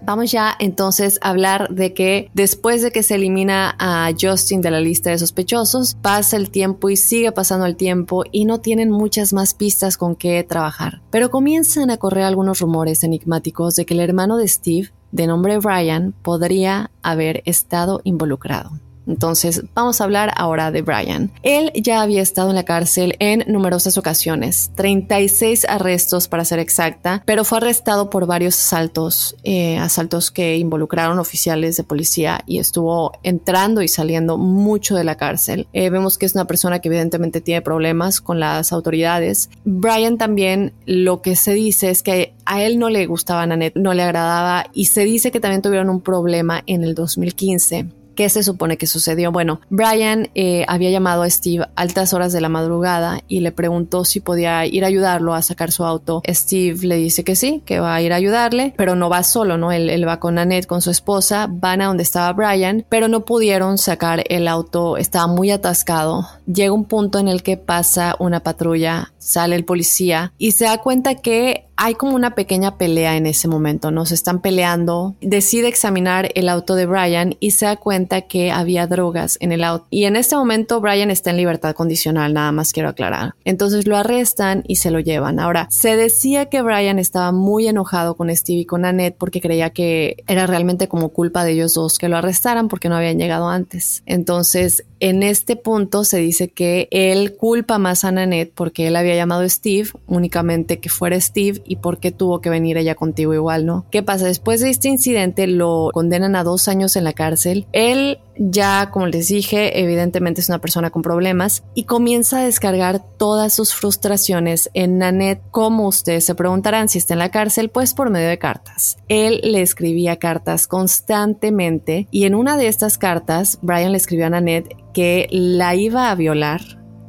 Vamos 0.02 0.30
ya 0.32 0.54
entonces 0.58 1.18
a 1.22 1.30
hablar 1.30 1.68
de 1.70 1.92
que 1.92 2.30
después 2.34 2.82
de 2.82 2.90
que 2.90 3.02
se 3.02 3.16
elimina 3.16 3.74
a 3.78 4.10
Justin 4.18 4.60
de 4.60 4.70
la 4.70 4.80
lista 4.80 5.10
de 5.10 5.18
sospechosos, 5.18 5.96
pasa 6.00 6.36
el 6.36 6.50
tiempo 6.50 6.90
y 6.90 6.96
sigue 6.96 7.32
pasando 7.32 7.66
el 7.66 7.76
tiempo 7.76 8.24
y 8.32 8.44
no 8.44 8.60
tienen 8.60 8.90
muchas 8.90 9.32
más 9.32 9.54
pistas 9.54 9.96
con 9.96 10.16
qué 10.16 10.42
trabajar. 10.44 11.02
Pero 11.10 11.30
comienzan 11.30 11.90
a 11.90 11.98
correr 11.98 12.24
algunos 12.24 12.60
rumores 12.60 13.04
enigmáticos 13.04 13.76
de 13.76 13.86
que 13.86 13.94
el 13.94 14.00
hermano 14.00 14.36
de 14.36 14.48
Steve, 14.48 14.90
de 15.12 15.26
nombre 15.26 15.58
Brian, 15.58 16.14
podría 16.22 16.90
haber 17.02 17.42
estado 17.44 18.00
involucrado. 18.04 18.72
Entonces, 19.08 19.64
vamos 19.74 20.00
a 20.00 20.04
hablar 20.04 20.32
ahora 20.36 20.70
de 20.70 20.82
Brian. 20.82 21.32
Él 21.42 21.72
ya 21.74 22.02
había 22.02 22.22
estado 22.22 22.50
en 22.50 22.56
la 22.56 22.64
cárcel 22.64 23.16
en 23.18 23.44
numerosas 23.48 23.96
ocasiones, 23.98 24.70
36 24.76 25.66
arrestos 25.68 26.28
para 26.28 26.44
ser 26.44 26.58
exacta, 26.58 27.22
pero 27.24 27.44
fue 27.44 27.58
arrestado 27.58 28.10
por 28.10 28.26
varios 28.26 28.56
asaltos, 28.56 29.36
eh, 29.44 29.78
asaltos 29.78 30.30
que 30.30 30.56
involucraron 30.58 31.18
oficiales 31.18 31.76
de 31.76 31.84
policía 31.84 32.42
y 32.46 32.58
estuvo 32.58 33.12
entrando 33.22 33.82
y 33.82 33.88
saliendo 33.88 34.36
mucho 34.36 34.94
de 34.94 35.04
la 35.04 35.16
cárcel. 35.16 35.66
Eh, 35.72 35.90
vemos 35.90 36.18
que 36.18 36.26
es 36.26 36.34
una 36.34 36.46
persona 36.46 36.80
que 36.80 36.88
evidentemente 36.88 37.40
tiene 37.40 37.62
problemas 37.62 38.20
con 38.20 38.38
las 38.38 38.72
autoridades. 38.72 39.48
Brian 39.64 40.18
también 40.18 40.74
lo 40.84 41.22
que 41.22 41.34
se 41.34 41.54
dice 41.54 41.90
es 41.90 42.02
que 42.02 42.34
a 42.44 42.62
él 42.62 42.78
no 42.78 42.90
le 42.90 43.06
gustaba 43.06 43.46
Nanette, 43.46 43.76
no 43.76 43.94
le 43.94 44.02
agradaba 44.02 44.66
y 44.72 44.86
se 44.86 45.04
dice 45.04 45.30
que 45.30 45.40
también 45.40 45.62
tuvieron 45.62 45.88
un 45.88 46.00
problema 46.00 46.62
en 46.66 46.84
el 46.84 46.94
2015 46.94 47.97
¿Qué 48.18 48.28
se 48.30 48.42
supone 48.42 48.78
que 48.78 48.88
sucedió? 48.88 49.30
Bueno, 49.30 49.60
Brian 49.70 50.28
eh, 50.34 50.64
había 50.66 50.90
llamado 50.90 51.22
a 51.22 51.30
Steve 51.30 51.62
a 51.62 51.70
altas 51.76 52.12
horas 52.12 52.32
de 52.32 52.40
la 52.40 52.48
madrugada 52.48 53.20
y 53.28 53.38
le 53.38 53.52
preguntó 53.52 54.04
si 54.04 54.18
podía 54.18 54.66
ir 54.66 54.82
a 54.82 54.88
ayudarlo 54.88 55.34
a 55.34 55.42
sacar 55.42 55.70
su 55.70 55.84
auto. 55.84 56.20
Steve 56.26 56.84
le 56.84 56.96
dice 56.96 57.22
que 57.22 57.36
sí, 57.36 57.62
que 57.64 57.78
va 57.78 57.94
a 57.94 58.02
ir 58.02 58.12
a 58.12 58.16
ayudarle, 58.16 58.74
pero 58.76 58.96
no 58.96 59.08
va 59.08 59.22
solo, 59.22 59.56
¿no? 59.56 59.70
Él, 59.70 60.04
va 60.04 60.18
con 60.18 60.36
Annette, 60.36 60.66
con 60.66 60.82
su 60.82 60.90
esposa, 60.90 61.46
van 61.48 61.80
a 61.80 61.86
donde 61.86 62.02
estaba 62.02 62.32
Brian, 62.32 62.84
pero 62.88 63.06
no 63.06 63.24
pudieron 63.24 63.78
sacar 63.78 64.24
el 64.28 64.48
auto, 64.48 64.96
estaba 64.96 65.28
muy 65.28 65.52
atascado. 65.52 66.26
Llega 66.52 66.72
un 66.72 66.86
punto 66.86 67.20
en 67.20 67.28
el 67.28 67.44
que 67.44 67.56
pasa 67.56 68.16
una 68.18 68.40
patrulla, 68.40 69.12
sale 69.18 69.54
el 69.54 69.64
policía 69.64 70.32
y 70.38 70.52
se 70.52 70.64
da 70.64 70.78
cuenta 70.78 71.14
que 71.14 71.68
hay 71.80 71.94
como 71.94 72.16
una 72.16 72.34
pequeña 72.34 72.76
pelea 72.76 73.16
en 73.16 73.26
ese 73.26 73.46
momento, 73.46 73.92
¿no? 73.92 74.04
Se 74.04 74.16
están 74.16 74.40
peleando, 74.40 75.14
decide 75.20 75.68
examinar 75.68 76.28
el 76.34 76.48
auto 76.48 76.74
de 76.74 76.86
Brian 76.86 77.36
y 77.38 77.52
se 77.52 77.66
da 77.66 77.76
cuenta 77.76 78.07
que 78.22 78.50
había 78.50 78.86
drogas 78.86 79.36
en 79.40 79.52
el 79.52 79.64
auto. 79.64 79.86
Y 79.90 80.04
en 80.04 80.16
este 80.16 80.36
momento 80.36 80.80
Brian 80.80 81.10
está 81.10 81.30
en 81.30 81.36
libertad 81.36 81.74
condicional, 81.74 82.34
nada 82.34 82.52
más 82.52 82.72
quiero 82.72 82.88
aclarar. 82.88 83.34
Entonces 83.44 83.86
lo 83.86 83.96
arrestan 83.96 84.64
y 84.66 84.76
se 84.76 84.90
lo 84.90 85.00
llevan. 85.00 85.38
Ahora, 85.40 85.66
se 85.70 85.96
decía 85.96 86.46
que 86.46 86.62
Brian 86.62 86.98
estaba 86.98 87.32
muy 87.32 87.68
enojado 87.68 88.16
con 88.16 88.34
Steve 88.34 88.60
y 88.60 88.64
con 88.64 88.84
Annette 88.84 89.16
porque 89.16 89.40
creía 89.40 89.70
que 89.70 90.16
era 90.26 90.46
realmente 90.46 90.88
como 90.88 91.10
culpa 91.10 91.44
de 91.44 91.52
ellos 91.52 91.74
dos 91.74 91.98
que 91.98 92.08
lo 92.08 92.16
arrestaran 92.16 92.68
porque 92.68 92.88
no 92.88 92.96
habían 92.96 93.18
llegado 93.18 93.48
antes. 93.48 94.02
Entonces, 94.06 94.84
en 95.00 95.22
este 95.22 95.56
punto 95.56 96.04
se 96.04 96.18
dice 96.18 96.48
que 96.48 96.88
él 96.90 97.36
culpa 97.36 97.78
más 97.78 98.04
a 98.04 98.08
Annette 98.08 98.52
porque 98.54 98.88
él 98.88 98.96
había 98.96 99.14
llamado 99.14 99.42
a 99.42 99.48
Steve, 99.48 99.90
únicamente 100.06 100.80
que 100.80 100.88
fuera 100.88 101.20
Steve 101.20 101.62
y 101.64 101.76
por 101.76 101.98
qué 101.98 102.10
tuvo 102.10 102.40
que 102.40 102.50
venir 102.50 102.76
ella 102.76 102.94
contigo 102.94 103.34
igual, 103.34 103.66
¿no? 103.66 103.86
¿Qué 103.90 104.02
pasa? 104.02 104.26
Después 104.26 104.60
de 104.60 104.70
este 104.70 104.88
incidente 104.88 105.46
lo 105.46 105.90
condenan 105.92 106.36
a 106.36 106.44
dos 106.44 106.68
años 106.68 106.96
en 106.96 107.04
la 107.04 107.12
cárcel. 107.12 107.66
Él 107.72 107.97
ya, 108.36 108.90
como 108.92 109.06
les 109.06 109.28
dije, 109.28 109.80
evidentemente 109.80 110.40
es 110.40 110.48
una 110.48 110.60
persona 110.60 110.90
con 110.90 111.02
problemas 111.02 111.64
y 111.74 111.84
comienza 111.84 112.38
a 112.38 112.44
descargar 112.44 113.02
todas 113.16 113.52
sus 113.52 113.74
frustraciones 113.74 114.70
en 114.74 114.98
Nanette. 114.98 115.42
Como 115.50 115.86
ustedes 115.86 116.24
se 116.24 116.34
preguntarán 116.34 116.88
si 116.88 116.98
está 116.98 117.14
en 117.14 117.18
la 117.18 117.30
cárcel, 117.30 117.68
pues 117.70 117.94
por 117.94 118.10
medio 118.10 118.28
de 118.28 118.38
cartas. 118.38 118.98
Él 119.08 119.40
le 119.42 119.62
escribía 119.62 120.16
cartas 120.16 120.66
constantemente 120.66 122.06
y 122.10 122.24
en 122.24 122.34
una 122.34 122.56
de 122.56 122.68
estas 122.68 122.98
cartas, 122.98 123.58
Brian 123.62 123.92
le 123.92 123.98
escribió 123.98 124.26
a 124.26 124.30
Nanette 124.30 124.76
que 124.94 125.28
la 125.30 125.74
iba 125.74 126.10
a 126.10 126.14
violar, 126.14 126.60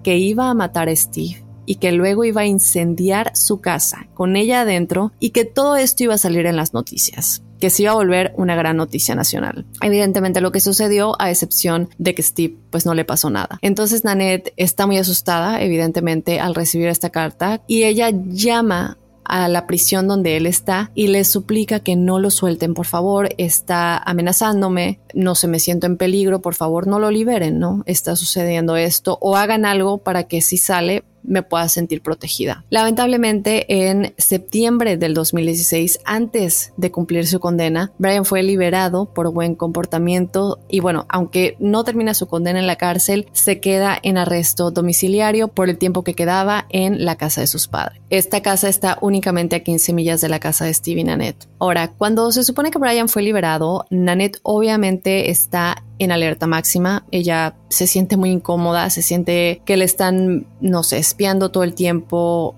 que 0.03 0.17
iba 0.17 0.49
a 0.49 0.53
matar 0.53 0.89
a 0.89 0.95
Steve 0.95 1.48
y 1.69 1.75
que 1.75 1.91
luego 1.91 2.25
iba 2.25 2.41
a 2.41 2.47
incendiar 2.47 3.31
su 3.35 3.61
casa 3.61 4.07
con 4.15 4.35
ella 4.35 4.61
adentro 4.61 5.11
y 5.19 5.29
que 5.29 5.45
todo 5.45 5.75
esto 5.75 6.03
iba 6.03 6.15
a 6.15 6.17
salir 6.17 6.47
en 6.47 6.55
las 6.55 6.73
noticias 6.73 7.43
que 7.59 7.69
se 7.69 7.83
iba 7.83 7.91
a 7.91 7.95
volver 7.95 8.33
una 8.37 8.55
gran 8.55 8.77
noticia 8.77 9.13
nacional. 9.13 9.67
Evidentemente 9.81 10.41
lo 10.41 10.51
que 10.51 10.61
sucedió, 10.61 11.15
a 11.21 11.29
excepción 11.29 11.89
de 11.99 12.15
que 12.15 12.23
Steve 12.23 12.55
pues 12.71 12.87
no 12.87 12.95
le 12.95 13.05
pasó 13.05 13.29
nada. 13.29 13.59
Entonces 13.61 14.03
Nanette 14.03 14.51
está 14.57 14.87
muy 14.87 14.97
asustada, 14.97 15.61
evidentemente, 15.61 16.39
al 16.39 16.55
recibir 16.55 16.87
esta 16.87 17.11
carta 17.11 17.61
y 17.67 17.83
ella 17.83 18.09
llama 18.09 18.97
a 19.29 19.47
la 19.47 19.67
prisión 19.67 20.07
donde 20.07 20.37
él 20.37 20.47
está 20.47 20.91
y 20.95 21.07
le 21.07 21.23
suplica 21.23 21.79
que 21.79 21.95
no 21.95 22.17
lo 22.19 22.31
suelten, 22.31 22.73
por 22.73 22.87
favor, 22.87 23.29
está 23.37 23.97
amenazándome, 23.97 24.99
no 25.13 25.35
se 25.35 25.47
me 25.47 25.59
siento 25.59 25.85
en 25.85 25.97
peligro, 25.97 26.41
por 26.41 26.55
favor 26.55 26.87
no 26.87 26.97
lo 26.97 27.11
liberen, 27.11 27.59
¿no? 27.59 27.83
Está 27.85 28.15
sucediendo 28.15 28.75
esto 28.75 29.19
o 29.21 29.37
hagan 29.37 29.65
algo 29.65 29.99
para 29.99 30.23
que 30.23 30.41
si 30.41 30.57
sale 30.57 31.03
me 31.23 31.43
pueda 31.43 31.69
sentir 31.69 32.01
protegida. 32.01 32.65
Lamentablemente, 32.69 33.89
en 33.89 34.13
septiembre 34.17 34.97
del 34.97 35.13
2016, 35.13 35.99
antes 36.05 36.73
de 36.77 36.91
cumplir 36.91 37.27
su 37.27 37.39
condena, 37.39 37.91
Brian 37.97 38.25
fue 38.25 38.43
liberado 38.43 39.13
por 39.13 39.31
buen 39.31 39.55
comportamiento 39.55 40.59
y 40.69 40.79
bueno, 40.79 41.05
aunque 41.09 41.55
no 41.59 41.83
termina 41.83 42.13
su 42.13 42.27
condena 42.27 42.59
en 42.59 42.67
la 42.67 42.75
cárcel, 42.75 43.27
se 43.33 43.59
queda 43.59 43.97
en 44.01 44.17
arresto 44.17 44.71
domiciliario 44.71 45.49
por 45.49 45.69
el 45.69 45.77
tiempo 45.77 46.03
que 46.03 46.13
quedaba 46.13 46.65
en 46.69 47.05
la 47.05 47.15
casa 47.15 47.41
de 47.41 47.47
sus 47.47 47.67
padres. 47.67 48.01
Esta 48.09 48.41
casa 48.41 48.69
está 48.69 48.97
únicamente 49.01 49.55
a 49.55 49.63
15 49.63 49.93
millas 49.93 50.21
de 50.21 50.29
la 50.29 50.39
casa 50.39 50.65
de 50.65 50.73
Steve 50.73 51.01
y 51.01 51.03
Nanette. 51.03 51.47
Ahora, 51.59 51.91
cuando 51.91 52.31
se 52.31 52.43
supone 52.43 52.71
que 52.71 52.79
Brian 52.79 53.09
fue 53.09 53.21
liberado, 53.21 53.85
Nanette 53.89 54.39
obviamente 54.43 55.29
está 55.29 55.83
en 55.99 56.11
alerta 56.11 56.47
máxima. 56.47 57.05
Ella 57.11 57.55
se 57.69 57.85
siente 57.85 58.17
muy 58.17 58.31
incómoda, 58.31 58.89
se 58.89 59.01
siente 59.01 59.61
que 59.65 59.77
le 59.77 59.85
están, 59.85 60.47
no 60.61 60.81
sé, 60.81 60.97
espiando 61.09 61.49
todo 61.49 61.63
el 61.63 61.73
tiempo. 61.73 62.55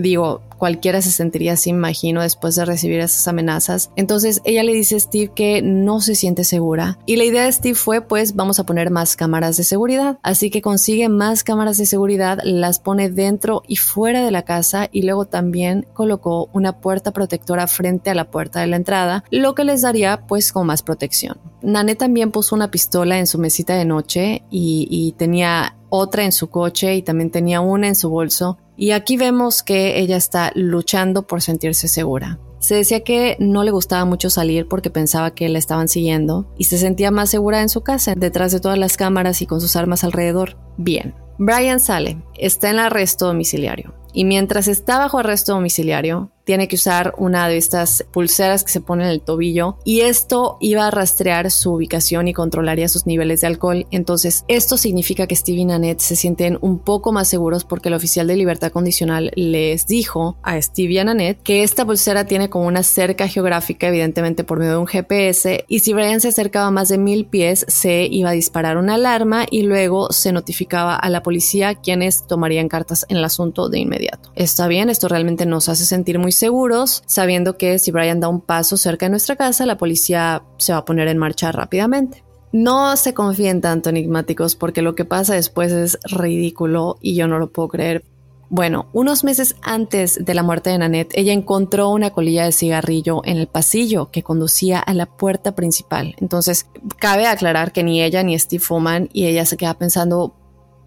Digo, 0.00 0.42
cualquiera 0.60 1.00
se 1.00 1.10
sentiría 1.10 1.54
así, 1.54 1.70
imagino, 1.70 2.20
después 2.20 2.54
de 2.54 2.66
recibir 2.66 3.00
esas 3.00 3.26
amenazas. 3.26 3.90
Entonces 3.96 4.42
ella 4.44 4.62
le 4.62 4.74
dice 4.74 4.96
a 4.96 5.00
Steve 5.00 5.32
que 5.34 5.62
no 5.62 6.02
se 6.02 6.14
siente 6.14 6.44
segura. 6.44 6.98
Y 7.06 7.16
la 7.16 7.24
idea 7.24 7.44
de 7.44 7.52
Steve 7.52 7.74
fue, 7.74 8.02
pues 8.02 8.36
vamos 8.36 8.60
a 8.60 8.66
poner 8.66 8.90
más 8.90 9.16
cámaras 9.16 9.56
de 9.56 9.64
seguridad. 9.64 10.18
Así 10.22 10.50
que 10.50 10.60
consigue 10.60 11.08
más 11.08 11.44
cámaras 11.44 11.78
de 11.78 11.86
seguridad, 11.86 12.38
las 12.44 12.78
pone 12.78 13.08
dentro 13.08 13.62
y 13.66 13.76
fuera 13.76 14.22
de 14.22 14.30
la 14.30 14.42
casa 14.42 14.90
y 14.92 15.02
luego 15.02 15.24
también 15.24 15.86
colocó 15.94 16.50
una 16.52 16.78
puerta 16.80 17.12
protectora 17.12 17.66
frente 17.66 18.10
a 18.10 18.14
la 18.14 18.30
puerta 18.30 18.60
de 18.60 18.66
la 18.66 18.76
entrada, 18.76 19.24
lo 19.30 19.54
que 19.54 19.64
les 19.64 19.80
daría 19.80 20.26
pues 20.26 20.52
con 20.52 20.66
más 20.66 20.82
protección. 20.82 21.38
Nane 21.62 21.94
también 21.94 22.32
puso 22.32 22.54
una 22.54 22.70
pistola 22.70 23.18
en 23.18 23.26
su 23.26 23.38
mesita 23.38 23.74
de 23.76 23.86
noche 23.86 24.42
y 24.50 25.14
tenía 25.16 25.76
otra 25.88 26.24
en 26.24 26.32
su 26.32 26.50
coche 26.50 26.94
y 26.96 27.02
también 27.02 27.30
tenía 27.30 27.62
una 27.62 27.88
en 27.88 27.94
su 27.94 28.10
bolso 28.10 28.58
y 28.80 28.92
aquí 28.92 29.18
vemos 29.18 29.62
que 29.62 30.00
ella 30.00 30.16
está 30.16 30.49
luchando 30.54 31.26
por 31.26 31.42
sentirse 31.42 31.88
segura. 31.88 32.38
Se 32.58 32.74
decía 32.74 33.02
que 33.02 33.36
no 33.40 33.64
le 33.64 33.70
gustaba 33.70 34.04
mucho 34.04 34.28
salir 34.28 34.68
porque 34.68 34.90
pensaba 34.90 35.34
que 35.34 35.48
la 35.48 35.58
estaban 35.58 35.88
siguiendo 35.88 36.52
y 36.58 36.64
se 36.64 36.76
sentía 36.76 37.10
más 37.10 37.30
segura 37.30 37.62
en 37.62 37.70
su 37.70 37.80
casa, 37.80 38.14
detrás 38.14 38.52
de 38.52 38.60
todas 38.60 38.78
las 38.78 38.96
cámaras 38.96 39.40
y 39.40 39.46
con 39.46 39.60
sus 39.60 39.76
armas 39.76 40.04
alrededor. 40.04 40.58
Bien, 40.76 41.14
Brian 41.38 41.80
sale, 41.80 42.22
está 42.36 42.68
en 42.68 42.78
arresto 42.78 43.26
domiciliario 43.26 43.94
y 44.12 44.24
mientras 44.24 44.68
está 44.68 44.98
bajo 44.98 45.18
arresto 45.18 45.54
domiciliario, 45.54 46.30
tiene 46.50 46.66
que 46.66 46.74
usar 46.74 47.14
una 47.16 47.46
de 47.46 47.56
estas 47.56 48.04
pulseras 48.10 48.64
que 48.64 48.72
se 48.72 48.80
ponen 48.80 49.06
en 49.06 49.12
el 49.12 49.20
tobillo 49.20 49.76
y 49.84 50.00
esto 50.00 50.56
iba 50.60 50.84
a 50.84 50.90
rastrear 50.90 51.48
su 51.52 51.74
ubicación 51.74 52.26
y 52.26 52.32
controlaría 52.32 52.88
sus 52.88 53.06
niveles 53.06 53.40
de 53.40 53.46
alcohol. 53.46 53.86
Entonces, 53.92 54.44
esto 54.48 54.76
significa 54.76 55.28
que 55.28 55.36
Steve 55.36 55.58
y 55.58 55.64
Nanette 55.64 56.00
se 56.00 56.16
sienten 56.16 56.58
un 56.60 56.80
poco 56.80 57.12
más 57.12 57.28
seguros 57.28 57.62
porque 57.62 57.88
el 57.88 57.94
oficial 57.94 58.26
de 58.26 58.34
libertad 58.34 58.72
condicional 58.72 59.30
les 59.36 59.86
dijo 59.86 60.38
a 60.42 60.60
Steve 60.60 60.94
y 60.94 60.98
a 60.98 61.04
Nanette 61.04 61.40
que 61.40 61.62
esta 61.62 61.86
pulsera 61.86 62.24
tiene 62.24 62.50
como 62.50 62.66
una 62.66 62.82
cerca 62.82 63.28
geográfica, 63.28 63.86
evidentemente 63.86 64.42
por 64.42 64.58
medio 64.58 64.72
de 64.72 64.78
un 64.78 64.88
GPS, 64.88 65.66
y 65.68 65.78
si 65.78 65.92
Brian 65.92 66.20
se 66.20 66.30
acercaba 66.30 66.72
más 66.72 66.88
de 66.88 66.98
mil 66.98 67.26
pies, 67.26 67.64
se 67.68 68.08
iba 68.10 68.30
a 68.30 68.32
disparar 68.32 68.76
una 68.76 68.94
alarma 68.94 69.46
y 69.48 69.62
luego 69.62 70.10
se 70.10 70.32
notificaba 70.32 70.96
a 70.96 71.10
la 71.10 71.22
policía 71.22 71.76
quienes 71.76 72.26
tomarían 72.26 72.68
cartas 72.68 73.06
en 73.08 73.18
el 73.18 73.24
asunto 73.24 73.68
de 73.68 73.78
inmediato. 73.78 74.32
Está 74.34 74.66
bien, 74.66 74.90
esto 74.90 75.06
realmente 75.06 75.46
nos 75.46 75.68
hace 75.68 75.86
sentir 75.86 76.18
muy 76.18 76.32
seguros, 76.40 77.02
sabiendo 77.06 77.56
que 77.56 77.78
si 77.78 77.90
Brian 77.90 78.18
da 78.18 78.28
un 78.28 78.40
paso 78.40 78.76
cerca 78.76 79.06
de 79.06 79.10
nuestra 79.10 79.36
casa, 79.36 79.66
la 79.66 79.78
policía 79.78 80.42
se 80.56 80.72
va 80.72 80.78
a 80.78 80.84
poner 80.84 81.06
en 81.08 81.18
marcha 81.18 81.52
rápidamente. 81.52 82.24
No 82.52 82.96
se 82.96 83.14
confíen 83.14 83.60
tanto 83.60 83.90
enigmáticos 83.90 84.56
porque 84.56 84.82
lo 84.82 84.94
que 84.96 85.04
pasa 85.04 85.34
después 85.34 85.70
es 85.70 85.98
ridículo 86.10 86.96
y 87.00 87.14
yo 87.14 87.28
no 87.28 87.38
lo 87.38 87.52
puedo 87.52 87.68
creer. 87.68 88.04
Bueno, 88.48 88.86
unos 88.92 89.22
meses 89.22 89.54
antes 89.62 90.24
de 90.24 90.34
la 90.34 90.42
muerte 90.42 90.70
de 90.70 90.78
Nanette, 90.78 91.12
ella 91.16 91.32
encontró 91.32 91.90
una 91.90 92.10
colilla 92.10 92.44
de 92.44 92.50
cigarrillo 92.50 93.22
en 93.24 93.36
el 93.36 93.46
pasillo 93.46 94.10
que 94.10 94.24
conducía 94.24 94.80
a 94.80 94.92
la 94.92 95.06
puerta 95.06 95.54
principal. 95.54 96.16
Entonces, 96.18 96.66
cabe 96.98 97.28
aclarar 97.28 97.70
que 97.70 97.84
ni 97.84 98.02
ella 98.02 98.24
ni 98.24 98.36
Steve 98.36 98.60
fuman 98.60 99.08
y 99.12 99.26
ella 99.26 99.46
se 99.46 99.56
queda 99.56 99.74
pensando 99.74 100.34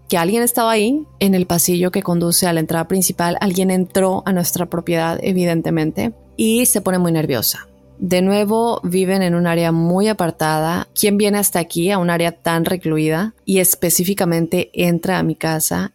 que 0.08 0.18
alguien 0.18 0.42
estaba 0.42 0.72
ahí 0.72 1.06
en 1.18 1.34
el 1.34 1.46
pasillo 1.46 1.90
que 1.90 2.02
conduce 2.02 2.46
a 2.46 2.52
la 2.52 2.60
entrada 2.60 2.88
principal. 2.88 3.36
Alguien 3.40 3.70
entró 3.70 4.22
a 4.26 4.32
nuestra 4.32 4.66
propiedad, 4.66 5.18
evidentemente, 5.22 6.12
y 6.36 6.66
se 6.66 6.80
pone 6.80 6.98
muy 6.98 7.12
nerviosa. 7.12 7.68
De 7.98 8.22
nuevo, 8.22 8.80
viven 8.82 9.22
en 9.22 9.34
un 9.34 9.46
área 9.46 9.72
muy 9.72 10.08
apartada. 10.08 10.88
¿Quién 10.98 11.16
viene 11.16 11.38
hasta 11.38 11.60
aquí, 11.60 11.90
a 11.90 11.98
un 11.98 12.10
área 12.10 12.32
tan 12.32 12.64
recluida? 12.64 13.34
Y 13.44 13.60
específicamente 13.60 14.70
entra 14.74 15.18
a 15.18 15.22
mi 15.22 15.36
casa 15.36 15.92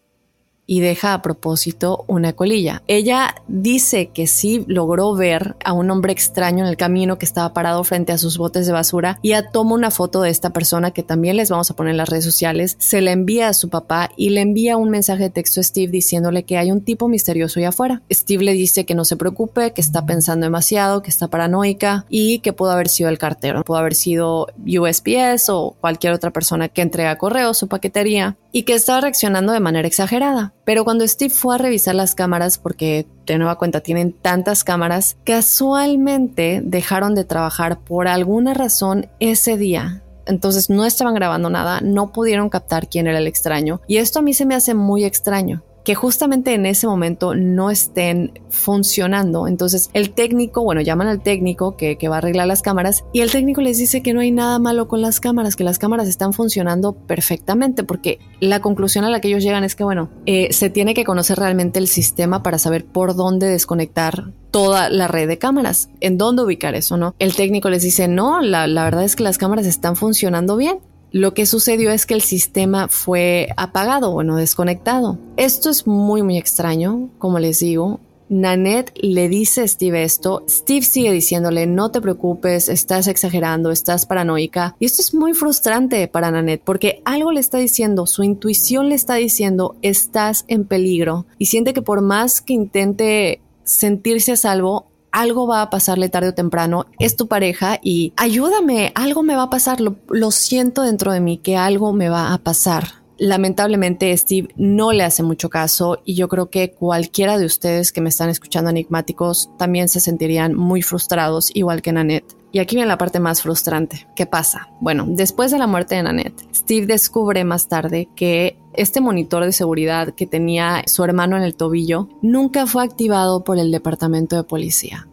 y 0.69 0.81
deja 0.81 1.15
a 1.15 1.23
propósito 1.23 2.05
una 2.05 2.33
colilla. 2.33 2.83
Ella 2.85 3.33
dice 3.47 4.11
que 4.13 4.27
sí 4.27 4.65
logró 4.67 5.15
ver 5.15 5.55
a 5.65 5.73
un 5.73 5.89
hombre 5.89 6.13
extraño 6.13 6.63
en 6.63 6.69
el 6.69 6.77
camino 6.77 7.17
que 7.17 7.25
estaba 7.25 7.55
parado 7.55 7.83
frente 7.83 8.11
a 8.11 8.19
sus 8.19 8.37
botes 8.37 8.67
de 8.67 8.71
basura 8.71 9.17
y 9.23 9.29
ya 9.29 9.49
toma 9.49 9.73
una 9.73 9.89
foto 9.89 10.21
de 10.21 10.29
esta 10.29 10.51
persona 10.51 10.91
que 10.91 11.01
también 11.01 11.37
les 11.37 11.49
vamos 11.49 11.71
a 11.71 11.75
poner 11.75 11.89
en 11.89 11.97
las 11.97 12.09
redes 12.09 12.23
sociales, 12.23 12.75
se 12.77 13.01
la 13.01 13.11
envía 13.11 13.47
a 13.47 13.55
su 13.55 13.69
papá 13.69 14.11
y 14.15 14.29
le 14.29 14.41
envía 14.41 14.77
un 14.77 14.91
mensaje 14.91 15.23
de 15.23 15.29
texto 15.31 15.59
a 15.59 15.63
Steve 15.63 15.91
diciéndole 15.91 16.43
que 16.43 16.59
hay 16.59 16.71
un 16.71 16.81
tipo 16.81 17.07
misterioso 17.07 17.59
ahí 17.59 17.65
afuera. 17.65 18.03
Steve 18.11 18.43
le 18.43 18.53
dice 18.53 18.85
que 18.85 18.93
no 18.93 19.05
se 19.05 19.17
preocupe, 19.17 19.73
que 19.73 19.81
está 19.81 20.05
pensando 20.05 20.45
demasiado, 20.45 21.01
que 21.01 21.09
está 21.09 21.29
paranoica 21.29 22.05
y 22.09 22.41
que 22.41 22.53
pudo 22.53 22.69
haber 22.69 22.89
sido 22.89 23.09
el 23.09 23.17
cartero, 23.17 23.63
pudo 23.63 23.77
haber 23.77 23.95
sido 23.95 24.45
USPS 24.67 25.49
o 25.49 25.75
cualquier 25.81 26.13
otra 26.13 26.29
persona 26.29 26.69
que 26.69 26.83
entrega 26.83 27.17
correos 27.17 27.63
o 27.63 27.67
paquetería 27.67 28.37
y 28.51 28.63
que 28.63 28.73
estaba 28.73 29.01
reaccionando 29.01 29.51
de 29.51 29.59
manera 29.59 29.87
exagerada. 29.87 30.53
Pero 30.69 30.83
cuando 30.83 31.07
Steve 31.07 31.33
fue 31.33 31.55
a 31.55 31.57
revisar 31.57 31.95
las 31.95 32.13
cámaras, 32.13 32.59
porque 32.59 33.07
de 33.25 33.39
nueva 33.39 33.57
cuenta 33.57 33.81
tienen 33.81 34.13
tantas 34.13 34.63
cámaras, 34.63 35.17
casualmente 35.23 36.61
dejaron 36.63 37.15
de 37.15 37.23
trabajar 37.23 37.79
por 37.79 38.07
alguna 38.07 38.53
razón 38.53 39.09
ese 39.19 39.57
día. 39.57 40.03
Entonces 40.27 40.69
no 40.69 40.85
estaban 40.85 41.15
grabando 41.15 41.49
nada, 41.49 41.81
no 41.81 42.11
pudieron 42.11 42.49
captar 42.49 42.87
quién 42.87 43.07
era 43.07 43.17
el 43.17 43.25
extraño. 43.25 43.81
Y 43.87 43.97
esto 43.97 44.19
a 44.19 44.21
mí 44.21 44.35
se 44.35 44.45
me 44.45 44.53
hace 44.53 44.75
muy 44.75 45.05
extraño 45.05 45.63
que 45.89 45.95
justamente 45.95 46.53
en 46.53 46.67
ese 46.67 46.85
momento 46.85 47.33
no 47.33 47.71
estén 47.71 48.39
funcionando. 48.49 49.47
Entonces 49.47 49.89
el 49.93 50.11
técnico, 50.11 50.61
bueno, 50.63 50.81
llaman 50.81 51.07
al 51.07 51.23
técnico 51.23 51.77
que, 51.77 51.97
va 52.07 52.13
a 52.13 52.17
arreglar 52.19 52.45
las 52.45 52.61
cámaras 52.61 53.05
y 53.11 53.21
el 53.21 53.31
técnico 53.31 53.61
les 53.61 53.79
dice 53.79 54.03
que 54.03 54.13
no 54.13 54.19
hay 54.19 54.29
nada 54.29 54.59
malo 54.59 54.87
con 54.87 55.01
las 55.01 55.19
cámaras, 55.19 55.55
que 55.55 55.63
las 55.63 55.79
cámaras 55.79 56.07
están 56.07 56.31
funcionando 56.31 56.93
perfectamente, 56.93 57.83
porque 57.83 58.19
la 58.39 58.59
conclusión 58.59 59.03
a 59.03 59.09
la 59.09 59.19
que 59.19 59.29
ellos 59.29 59.41
llegan 59.41 59.63
es 59.63 59.75
que, 59.75 59.83
bueno, 59.83 60.11
eh, 60.27 60.53
se 60.53 60.69
tiene 60.69 60.93
que 60.93 61.05
conocer 61.05 61.39
realmente 61.39 61.79
el 61.79 61.87
sistema 61.87 62.43
para 62.43 62.59
saber 62.59 62.85
por 62.85 63.15
dónde 63.15 63.47
desconectar 63.47 64.31
toda 64.51 64.89
la 64.89 65.07
red 65.07 65.27
de 65.27 65.39
cámaras, 65.39 65.89
en 66.01 66.19
dónde 66.19 66.43
ubicar 66.43 66.75
eso, 66.75 66.97
¿no? 66.97 67.15
El 67.17 67.35
técnico 67.35 67.71
les 67.71 67.81
dice, 67.81 68.07
no, 68.07 68.41
la, 68.41 68.67
la 68.67 68.83
verdad 68.83 69.03
es 69.05 69.15
que 69.15 69.23
las 69.23 69.39
cámaras 69.39 69.65
están 69.65 69.95
funcionando 69.95 70.55
bien. 70.55 70.81
Lo 71.11 71.33
que 71.33 71.45
sucedió 71.45 71.91
es 71.91 72.05
que 72.05 72.13
el 72.13 72.21
sistema 72.21 72.87
fue 72.87 73.49
apagado, 73.57 74.11
bueno, 74.11 74.35
desconectado. 74.35 75.17
Esto 75.37 75.69
es 75.69 75.87
muy, 75.87 76.21
muy 76.21 76.37
extraño, 76.37 77.09
como 77.17 77.39
les 77.39 77.59
digo. 77.59 77.99
Nanette 78.29 78.91
le 79.01 79.27
dice 79.27 79.61
a 79.61 79.67
Steve 79.67 80.03
esto, 80.03 80.43
Steve 80.47 80.83
sigue 80.83 81.11
diciéndole 81.11 81.65
no 81.65 81.89
te 81.89 81.99
preocupes, 81.99 82.69
estás 82.69 83.07
exagerando, 83.07 83.71
estás 83.71 84.05
paranoica 84.05 84.75
y 84.77 84.85
esto 84.85 85.01
es 85.01 85.15
muy 85.15 85.33
frustrante 85.33 86.07
para 86.07 86.29
Nanette 86.29 86.61
porque 86.63 87.01
algo 87.05 87.31
le 87.31 87.39
está 87.39 87.57
diciendo, 87.57 88.05
su 88.05 88.21
intuición 88.21 88.89
le 88.89 88.93
está 88.95 89.15
diciendo 89.15 89.77
estás 89.81 90.45
en 90.47 90.65
peligro 90.65 91.25
y 91.39 91.47
siente 91.47 91.73
que 91.73 91.81
por 91.81 92.01
más 92.01 92.39
que 92.39 92.53
intente 92.53 93.41
sentirse 93.63 94.33
a 94.33 94.35
salvo, 94.35 94.88
algo 95.11 95.47
va 95.47 95.61
a 95.61 95.69
pasarle 95.69 96.09
tarde 96.09 96.29
o 96.29 96.33
temprano, 96.33 96.85
es 96.99 97.15
tu 97.15 97.27
pareja 97.27 97.79
y 97.81 98.13
ayúdame, 98.17 98.91
algo 98.95 99.23
me 99.23 99.35
va 99.35 99.43
a 99.43 99.49
pasar, 99.49 99.79
lo, 99.81 100.31
siento 100.31 100.83
dentro 100.83 101.11
de 101.11 101.19
mí 101.19 101.37
que 101.37 101.57
algo 101.57 101.93
me 101.93 102.09
va 102.09 102.33
a 102.33 102.37
pasar. 102.37 102.99
Lamentablemente 103.17 104.15
Steve 104.15 104.47
no 104.55 104.93
le 104.93 105.03
hace 105.03 105.23
mucho 105.23 105.49
caso 105.49 106.01
y 106.05 106.15
yo 106.15 106.29
creo 106.29 106.49
que 106.49 106.71
cualquiera 106.71 107.37
de 107.37 107.45
ustedes 107.45 107.91
que 107.91 107.99
me 107.99 108.09
están 108.09 108.29
escuchando 108.29 108.69
enigmáticos 108.69 109.49
también 109.57 109.89
se 109.89 109.99
sentirían 109.99 110.55
muy 110.55 110.81
frustrados 110.81 111.51
igual 111.53 111.81
que 111.81 111.91
Nanette. 111.91 112.38
Y 112.51 112.59
aquí 112.59 112.75
viene 112.75 112.87
la 112.87 112.97
parte 112.97 113.19
más 113.19 113.41
frustrante. 113.41 114.07
¿Qué 114.15 114.25
pasa? 114.25 114.69
Bueno, 114.79 115.05
después 115.07 115.51
de 115.51 115.59
la 115.59 115.67
muerte 115.67 115.95
de 115.95 116.03
Nanette, 116.03 116.47
Steve 116.53 116.87
descubre 116.87 117.43
más 117.43 117.67
tarde 117.67 118.09
que 118.15 118.57
este 118.73 119.01
monitor 119.01 119.45
de 119.45 119.51
seguridad 119.51 120.13
que 120.15 120.25
tenía 120.25 120.83
su 120.87 121.03
hermano 121.03 121.37
en 121.37 121.43
el 121.43 121.55
tobillo 121.55 122.09
nunca 122.21 122.65
fue 122.65 122.83
activado 122.83 123.43
por 123.43 123.59
el 123.59 123.71
departamento 123.71 124.35
de 124.35 124.43
policía. 124.43 125.07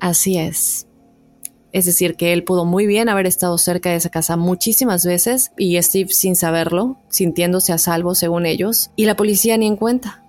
Así 0.00 0.38
es. 0.38 0.86
Es 1.72 1.86
decir, 1.86 2.14
que 2.14 2.32
él 2.32 2.44
pudo 2.44 2.64
muy 2.64 2.86
bien 2.86 3.08
haber 3.08 3.26
estado 3.26 3.58
cerca 3.58 3.90
de 3.90 3.96
esa 3.96 4.08
casa 4.08 4.36
muchísimas 4.36 5.04
veces 5.04 5.50
y 5.58 5.80
Steve 5.82 6.10
sin 6.10 6.36
saberlo, 6.36 6.98
sintiéndose 7.08 7.72
a 7.72 7.78
salvo 7.78 8.14
según 8.14 8.46
ellos, 8.46 8.90
y 8.94 9.06
la 9.06 9.16
policía 9.16 9.56
ni 9.58 9.66
en 9.66 9.76
cuenta. 9.76 10.23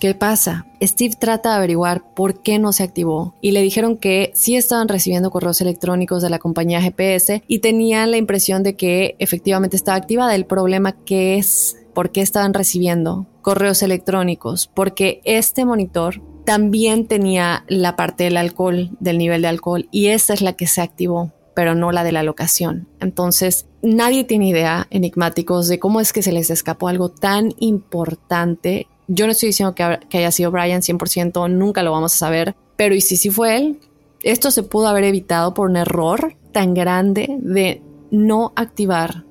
¿Qué 0.00 0.14
pasa? 0.14 0.64
Steve 0.82 1.14
trata 1.18 1.50
de 1.50 1.56
averiguar 1.56 2.14
por 2.14 2.40
qué 2.40 2.58
no 2.58 2.72
se 2.72 2.82
activó 2.82 3.34
y 3.42 3.50
le 3.50 3.60
dijeron 3.60 3.98
que 3.98 4.32
sí 4.34 4.56
estaban 4.56 4.88
recibiendo 4.88 5.30
correos 5.30 5.60
electrónicos 5.60 6.22
de 6.22 6.30
la 6.30 6.38
compañía 6.38 6.80
GPS 6.80 7.42
y 7.46 7.58
tenían 7.58 8.10
la 8.10 8.16
impresión 8.16 8.62
de 8.62 8.76
que 8.76 9.14
efectivamente 9.18 9.76
estaba 9.76 9.98
activada. 9.98 10.34
El 10.34 10.46
problema 10.46 10.92
que 11.04 11.36
es 11.36 11.76
por 11.92 12.12
qué 12.12 12.22
estaban 12.22 12.54
recibiendo 12.54 13.26
correos 13.42 13.82
electrónicos, 13.82 14.70
porque 14.72 15.20
este 15.26 15.66
monitor 15.66 16.22
también 16.46 17.06
tenía 17.06 17.66
la 17.68 17.94
parte 17.94 18.24
del 18.24 18.38
alcohol, 18.38 18.96
del 19.00 19.18
nivel 19.18 19.42
de 19.42 19.48
alcohol, 19.48 19.86
y 19.90 20.06
esa 20.06 20.32
es 20.32 20.40
la 20.40 20.54
que 20.54 20.66
se 20.66 20.80
activó 20.80 21.34
pero 21.52 21.74
no 21.74 21.92
la 21.92 22.04
de 22.04 22.12
la 22.12 22.22
locación. 22.22 22.88
Entonces, 23.00 23.66
nadie 23.82 24.24
tiene 24.24 24.48
idea, 24.48 24.86
enigmáticos, 24.88 25.68
de 25.68 25.78
cómo 25.78 26.00
es 26.00 26.14
que 26.14 26.22
se 26.22 26.32
les 26.32 26.48
escapó 26.48 26.88
algo 26.88 27.10
tan 27.10 27.52
importante 27.58 28.86
yo 29.12 29.26
no 29.26 29.32
estoy 29.32 29.48
diciendo 29.48 29.74
que, 29.74 30.18
haya 30.18 30.30
sido 30.30 30.52
Brian 30.52 30.82
100%, 30.82 31.50
nunca 31.50 31.82
lo 31.82 31.90
vamos 31.90 32.14
a 32.14 32.16
saber, 32.16 32.54
pero 32.76 32.94
¿y 32.94 33.00
si 33.00 33.16
sí 33.16 33.28
fue 33.28 33.56
él? 33.56 33.80
Esto 34.22 34.52
se 34.52 34.62
pudo 34.62 34.86
haber 34.86 35.02
evitado 35.02 35.52
por 35.52 35.68
un 35.68 35.76
error 35.76 36.36
tan 36.52 36.74
grande 36.74 37.36
de 37.40 37.82
no 38.12 38.52
activar 38.54 39.24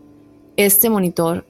este 0.57 0.89
monitor 0.89 1.45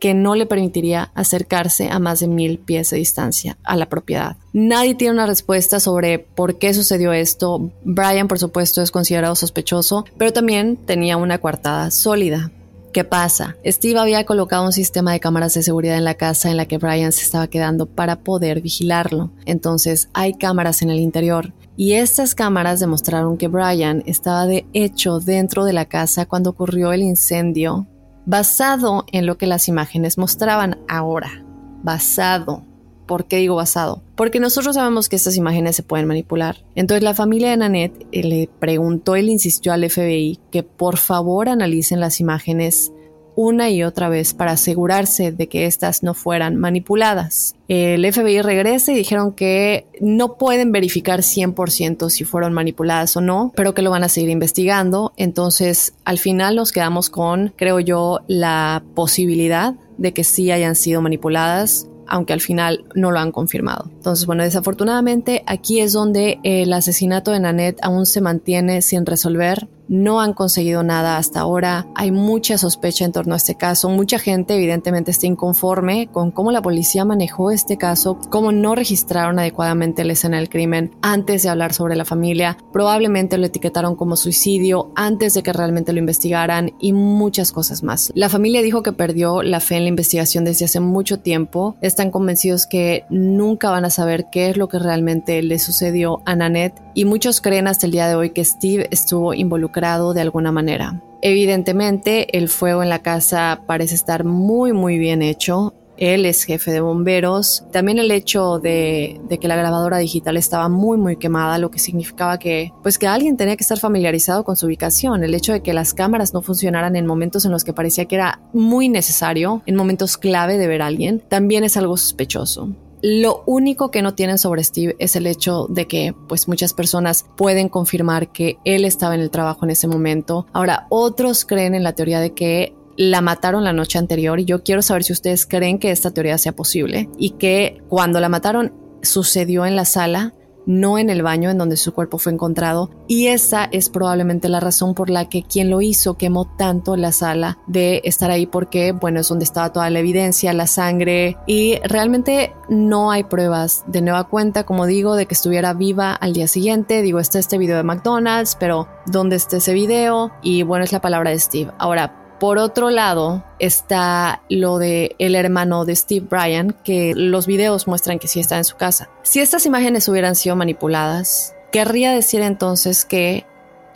que 0.00 0.14
no 0.14 0.34
le 0.34 0.46
permitiría 0.46 1.10
acercarse 1.14 1.90
a 1.90 1.98
más 1.98 2.20
de 2.20 2.28
mil 2.28 2.58
pies 2.58 2.90
de 2.90 2.96
distancia 2.96 3.58
a 3.62 3.76
la 3.76 3.90
propiedad. 3.90 4.36
Nadie 4.54 4.94
tiene 4.94 5.14
una 5.14 5.26
respuesta 5.26 5.78
sobre 5.78 6.18
por 6.18 6.58
qué 6.58 6.72
sucedió 6.72 7.12
esto. 7.12 7.70
Brian, 7.84 8.28
por 8.28 8.38
supuesto, 8.38 8.80
es 8.80 8.90
considerado 8.90 9.34
sospechoso, 9.36 10.06
pero 10.16 10.32
también 10.32 10.76
tenía 10.76 11.18
una 11.18 11.38
coartada 11.38 11.90
sólida. 11.90 12.50
¿Qué 12.96 13.04
pasa? 13.04 13.58
Steve 13.62 14.00
había 14.00 14.24
colocado 14.24 14.64
un 14.64 14.72
sistema 14.72 15.12
de 15.12 15.20
cámaras 15.20 15.52
de 15.52 15.62
seguridad 15.62 15.98
en 15.98 16.04
la 16.04 16.14
casa 16.14 16.50
en 16.50 16.56
la 16.56 16.64
que 16.64 16.78
Brian 16.78 17.12
se 17.12 17.24
estaba 17.24 17.46
quedando 17.46 17.84
para 17.84 18.20
poder 18.20 18.62
vigilarlo. 18.62 19.32
Entonces 19.44 20.08
hay 20.14 20.32
cámaras 20.32 20.80
en 20.80 20.88
el 20.88 20.98
interior 20.98 21.52
y 21.76 21.92
estas 21.92 22.34
cámaras 22.34 22.80
demostraron 22.80 23.36
que 23.36 23.48
Brian 23.48 24.02
estaba 24.06 24.46
de 24.46 24.66
hecho 24.72 25.20
dentro 25.20 25.66
de 25.66 25.74
la 25.74 25.84
casa 25.84 26.24
cuando 26.24 26.48
ocurrió 26.48 26.90
el 26.94 27.02
incendio, 27.02 27.86
basado 28.24 29.04
en 29.12 29.26
lo 29.26 29.36
que 29.36 29.46
las 29.46 29.68
imágenes 29.68 30.16
mostraban 30.16 30.78
ahora. 30.88 31.44
Basado. 31.82 32.64
¿Por 33.06 33.26
qué 33.26 33.36
digo 33.36 33.56
basado? 33.56 34.02
Porque 34.14 34.40
nosotros 34.40 34.74
sabemos 34.74 35.08
que 35.08 35.16
estas 35.16 35.36
imágenes 35.36 35.76
se 35.76 35.82
pueden 35.82 36.06
manipular. 36.06 36.64
Entonces 36.74 37.02
la 37.02 37.14
familia 37.14 37.50
de 37.50 37.56
Nanette 37.56 38.06
eh, 38.12 38.22
le 38.22 38.48
preguntó, 38.58 39.16
él 39.16 39.28
insistió 39.28 39.72
al 39.72 39.88
FBI 39.88 40.38
que 40.50 40.62
por 40.62 40.96
favor 40.96 41.48
analicen 41.48 42.00
las 42.00 42.20
imágenes 42.20 42.92
una 43.36 43.68
y 43.70 43.84
otra 43.84 44.08
vez 44.08 44.34
para 44.34 44.52
asegurarse 44.52 45.30
de 45.30 45.46
que 45.46 45.66
éstas 45.66 46.02
no 46.02 46.14
fueran 46.14 46.56
manipuladas. 46.56 47.54
El 47.68 48.10
FBI 48.10 48.40
regresa 48.40 48.92
y 48.92 48.96
dijeron 48.96 49.32
que 49.32 49.86
no 50.00 50.38
pueden 50.38 50.72
verificar 50.72 51.20
100% 51.20 52.08
si 52.08 52.24
fueron 52.24 52.54
manipuladas 52.54 53.16
o 53.16 53.20
no, 53.20 53.52
pero 53.54 53.74
que 53.74 53.82
lo 53.82 53.90
van 53.90 54.04
a 54.04 54.08
seguir 54.08 54.30
investigando. 54.30 55.12
Entonces, 55.16 55.94
al 56.04 56.18
final 56.18 56.56
nos 56.56 56.72
quedamos 56.72 57.10
con, 57.10 57.52
creo 57.56 57.78
yo, 57.78 58.20
la 58.26 58.82
posibilidad 58.94 59.74
de 59.98 60.12
que 60.12 60.24
sí 60.24 60.50
hayan 60.50 60.74
sido 60.74 61.02
manipuladas 61.02 61.86
aunque 62.08 62.32
al 62.32 62.40
final 62.40 62.84
no 62.94 63.10
lo 63.10 63.18
han 63.18 63.32
confirmado. 63.32 63.90
Entonces, 63.92 64.26
bueno, 64.26 64.42
desafortunadamente 64.42 65.42
aquí 65.46 65.80
es 65.80 65.92
donde 65.92 66.38
el 66.42 66.72
asesinato 66.72 67.30
de 67.30 67.40
Nanette 67.40 67.80
aún 67.82 68.06
se 68.06 68.20
mantiene 68.20 68.82
sin 68.82 69.06
resolver. 69.06 69.68
No 69.88 70.20
han 70.20 70.32
conseguido 70.32 70.82
nada 70.82 71.16
hasta 71.16 71.40
ahora. 71.40 71.86
Hay 71.94 72.10
mucha 72.10 72.58
sospecha 72.58 73.04
en 73.04 73.12
torno 73.12 73.34
a 73.34 73.36
este 73.36 73.54
caso. 73.54 73.88
Mucha 73.88 74.18
gente 74.18 74.54
evidentemente 74.54 75.10
está 75.10 75.26
inconforme 75.26 76.08
con 76.12 76.30
cómo 76.30 76.52
la 76.52 76.62
policía 76.62 77.04
manejó 77.04 77.50
este 77.50 77.76
caso, 77.76 78.18
cómo 78.30 78.52
no 78.52 78.74
registraron 78.74 79.38
adecuadamente 79.38 80.04
la 80.04 80.14
escena 80.14 80.38
del 80.38 80.48
crimen 80.48 80.92
antes 81.02 81.42
de 81.42 81.48
hablar 81.48 81.72
sobre 81.72 81.96
la 81.96 82.04
familia. 82.04 82.56
Probablemente 82.72 83.38
lo 83.38 83.46
etiquetaron 83.46 83.96
como 83.96 84.16
suicidio 84.16 84.92
antes 84.96 85.34
de 85.34 85.42
que 85.42 85.52
realmente 85.52 85.92
lo 85.92 85.98
investigaran 85.98 86.72
y 86.80 86.92
muchas 86.92 87.52
cosas 87.52 87.82
más. 87.82 88.12
La 88.14 88.28
familia 88.28 88.62
dijo 88.62 88.82
que 88.82 88.92
perdió 88.92 89.42
la 89.42 89.60
fe 89.60 89.76
en 89.76 89.84
la 89.84 89.88
investigación 89.88 90.44
desde 90.44 90.64
hace 90.64 90.80
mucho 90.80 91.20
tiempo. 91.20 91.76
Están 91.80 92.10
convencidos 92.10 92.66
que 92.66 93.04
nunca 93.10 93.70
van 93.70 93.84
a 93.84 93.90
saber 93.90 94.26
qué 94.30 94.50
es 94.50 94.56
lo 94.56 94.68
que 94.68 94.78
realmente 94.78 95.42
le 95.42 95.58
sucedió 95.58 96.22
a 96.24 96.34
Nanette 96.34 96.80
y 96.94 97.04
muchos 97.04 97.40
creen 97.40 97.68
hasta 97.68 97.86
el 97.86 97.92
día 97.92 98.08
de 98.08 98.14
hoy 98.14 98.30
que 98.30 98.44
Steve 98.44 98.88
estuvo 98.90 99.34
involucrado 99.34 99.75
de 99.76 100.22
alguna 100.22 100.52
manera. 100.52 101.02
Evidentemente, 101.20 102.38
el 102.38 102.48
fuego 102.48 102.82
en 102.82 102.88
la 102.88 103.00
casa 103.00 103.62
parece 103.66 103.94
estar 103.94 104.24
muy 104.24 104.72
muy 104.72 104.98
bien 104.98 105.20
hecho. 105.20 105.74
Él 105.98 106.24
es 106.24 106.44
jefe 106.44 106.70
de 106.72 106.80
bomberos. 106.80 107.64
También 107.72 107.98
el 107.98 108.10
hecho 108.10 108.58
de, 108.58 109.20
que 109.40 109.48
la 109.48 109.56
grabadora 109.56 109.98
digital 109.98 110.36
estaba 110.36 110.68
muy 110.68 110.96
muy 110.96 111.16
quemada, 111.16 111.58
lo 111.58 111.70
que 111.70 111.78
significaba 111.78 112.38
que 112.38 112.72
pues 112.82 112.98
que 112.98 113.06
alguien 113.06 113.36
tenía 113.36 113.56
que 113.56 113.64
estar 113.64 113.78
familiarizado 113.78 114.44
con 114.44 114.56
su 114.56 114.66
ubicación. 114.66 115.24
El 115.24 115.34
hecho 115.34 115.52
de 115.52 115.60
que 115.60 115.74
las 115.74 115.92
cámaras 115.92 116.32
no 116.32 116.40
funcionaran 116.40 116.96
en 116.96 117.06
momentos 117.06 117.44
en 117.44 117.52
los 117.52 117.64
que 117.64 117.74
parecía 117.74 118.06
que 118.06 118.16
era 118.16 118.40
muy 118.54 118.88
necesario, 118.88 119.62
en 119.66 119.76
momentos 119.76 120.16
clave 120.16 120.56
de 120.56 120.68
ver 120.68 120.80
a 120.80 120.86
alguien, 120.86 121.20
también 121.28 121.64
es 121.64 121.76
algo 121.76 121.98
sospechoso. 121.98 122.70
Lo 123.08 123.44
único 123.46 123.92
que 123.92 124.02
no 124.02 124.14
tienen 124.14 124.36
sobre 124.36 124.64
Steve 124.64 124.96
es 124.98 125.14
el 125.14 125.28
hecho 125.28 125.68
de 125.70 125.86
que 125.86 126.12
pues 126.26 126.48
muchas 126.48 126.72
personas 126.72 127.24
pueden 127.36 127.68
confirmar 127.68 128.32
que 128.32 128.58
él 128.64 128.84
estaba 128.84 129.14
en 129.14 129.20
el 129.20 129.30
trabajo 129.30 129.64
en 129.64 129.70
ese 129.70 129.86
momento. 129.86 130.48
Ahora, 130.52 130.88
otros 130.88 131.44
creen 131.44 131.76
en 131.76 131.84
la 131.84 131.92
teoría 131.92 132.18
de 132.18 132.34
que 132.34 132.74
la 132.96 133.20
mataron 133.20 133.62
la 133.62 133.72
noche 133.72 134.00
anterior 134.00 134.40
y 134.40 134.44
yo 134.44 134.64
quiero 134.64 134.82
saber 134.82 135.04
si 135.04 135.12
ustedes 135.12 135.46
creen 135.46 135.78
que 135.78 135.92
esta 135.92 136.10
teoría 136.10 136.36
sea 136.36 136.56
posible 136.56 137.08
y 137.16 137.30
que 137.30 137.80
cuando 137.88 138.18
la 138.18 138.28
mataron 138.28 138.72
sucedió 139.02 139.66
en 139.66 139.76
la 139.76 139.84
sala 139.84 140.34
no 140.66 140.98
en 140.98 141.10
el 141.10 141.22
baño 141.22 141.50
en 141.50 141.58
donde 141.58 141.76
su 141.76 141.94
cuerpo 141.94 142.18
fue 142.18 142.32
encontrado. 142.32 142.90
Y 143.08 143.28
esa 143.28 143.64
es 143.64 143.88
probablemente 143.88 144.48
la 144.48 144.60
razón 144.60 144.94
por 144.94 145.08
la 145.08 145.28
que 145.28 145.42
quien 145.42 145.70
lo 145.70 145.80
hizo 145.80 146.14
quemó 146.14 146.44
tanto 146.44 146.96
la 146.96 147.12
sala 147.12 147.58
de 147.66 148.02
estar 148.04 148.30
ahí 148.30 148.46
porque, 148.46 148.92
bueno, 148.92 149.20
es 149.20 149.28
donde 149.28 149.44
estaba 149.44 149.72
toda 149.72 149.88
la 149.90 150.00
evidencia, 150.00 150.52
la 150.52 150.66
sangre 150.66 151.36
y 151.46 151.78
realmente 151.84 152.52
no 152.68 153.10
hay 153.10 153.24
pruebas 153.24 153.84
de 153.86 154.02
nueva 154.02 154.24
cuenta, 154.24 154.64
como 154.64 154.86
digo, 154.86 155.14
de 155.14 155.26
que 155.26 155.34
estuviera 155.34 155.72
viva 155.72 156.12
al 156.12 156.32
día 156.32 156.48
siguiente. 156.48 157.02
Digo, 157.02 157.20
está 157.20 157.38
este 157.38 157.58
video 157.58 157.76
de 157.76 157.84
McDonald's, 157.84 158.56
pero 158.58 158.88
¿dónde 159.06 159.36
está 159.36 159.58
ese 159.58 159.72
video? 159.72 160.32
Y 160.42 160.62
bueno, 160.62 160.84
es 160.84 160.92
la 160.92 161.00
palabra 161.00 161.30
de 161.30 161.38
Steve. 161.38 161.72
Ahora, 161.78 162.25
por 162.38 162.58
otro 162.58 162.90
lado, 162.90 163.44
está 163.58 164.42
lo 164.48 164.78
de 164.78 165.16
el 165.18 165.34
hermano 165.34 165.84
de 165.84 165.96
Steve 165.96 166.26
Bryan, 166.28 166.76
que 166.84 167.14
los 167.14 167.46
videos 167.46 167.86
muestran 167.86 168.18
que 168.18 168.28
sí 168.28 168.40
está 168.40 168.58
en 168.58 168.64
su 168.64 168.76
casa. 168.76 169.08
Si 169.22 169.40
estas 169.40 169.66
imágenes 169.66 170.08
hubieran 170.08 170.36
sido 170.36 170.56
manipuladas, 170.56 171.54
querría 171.72 172.12
decir 172.12 172.42
entonces 172.42 173.04
que 173.04 173.46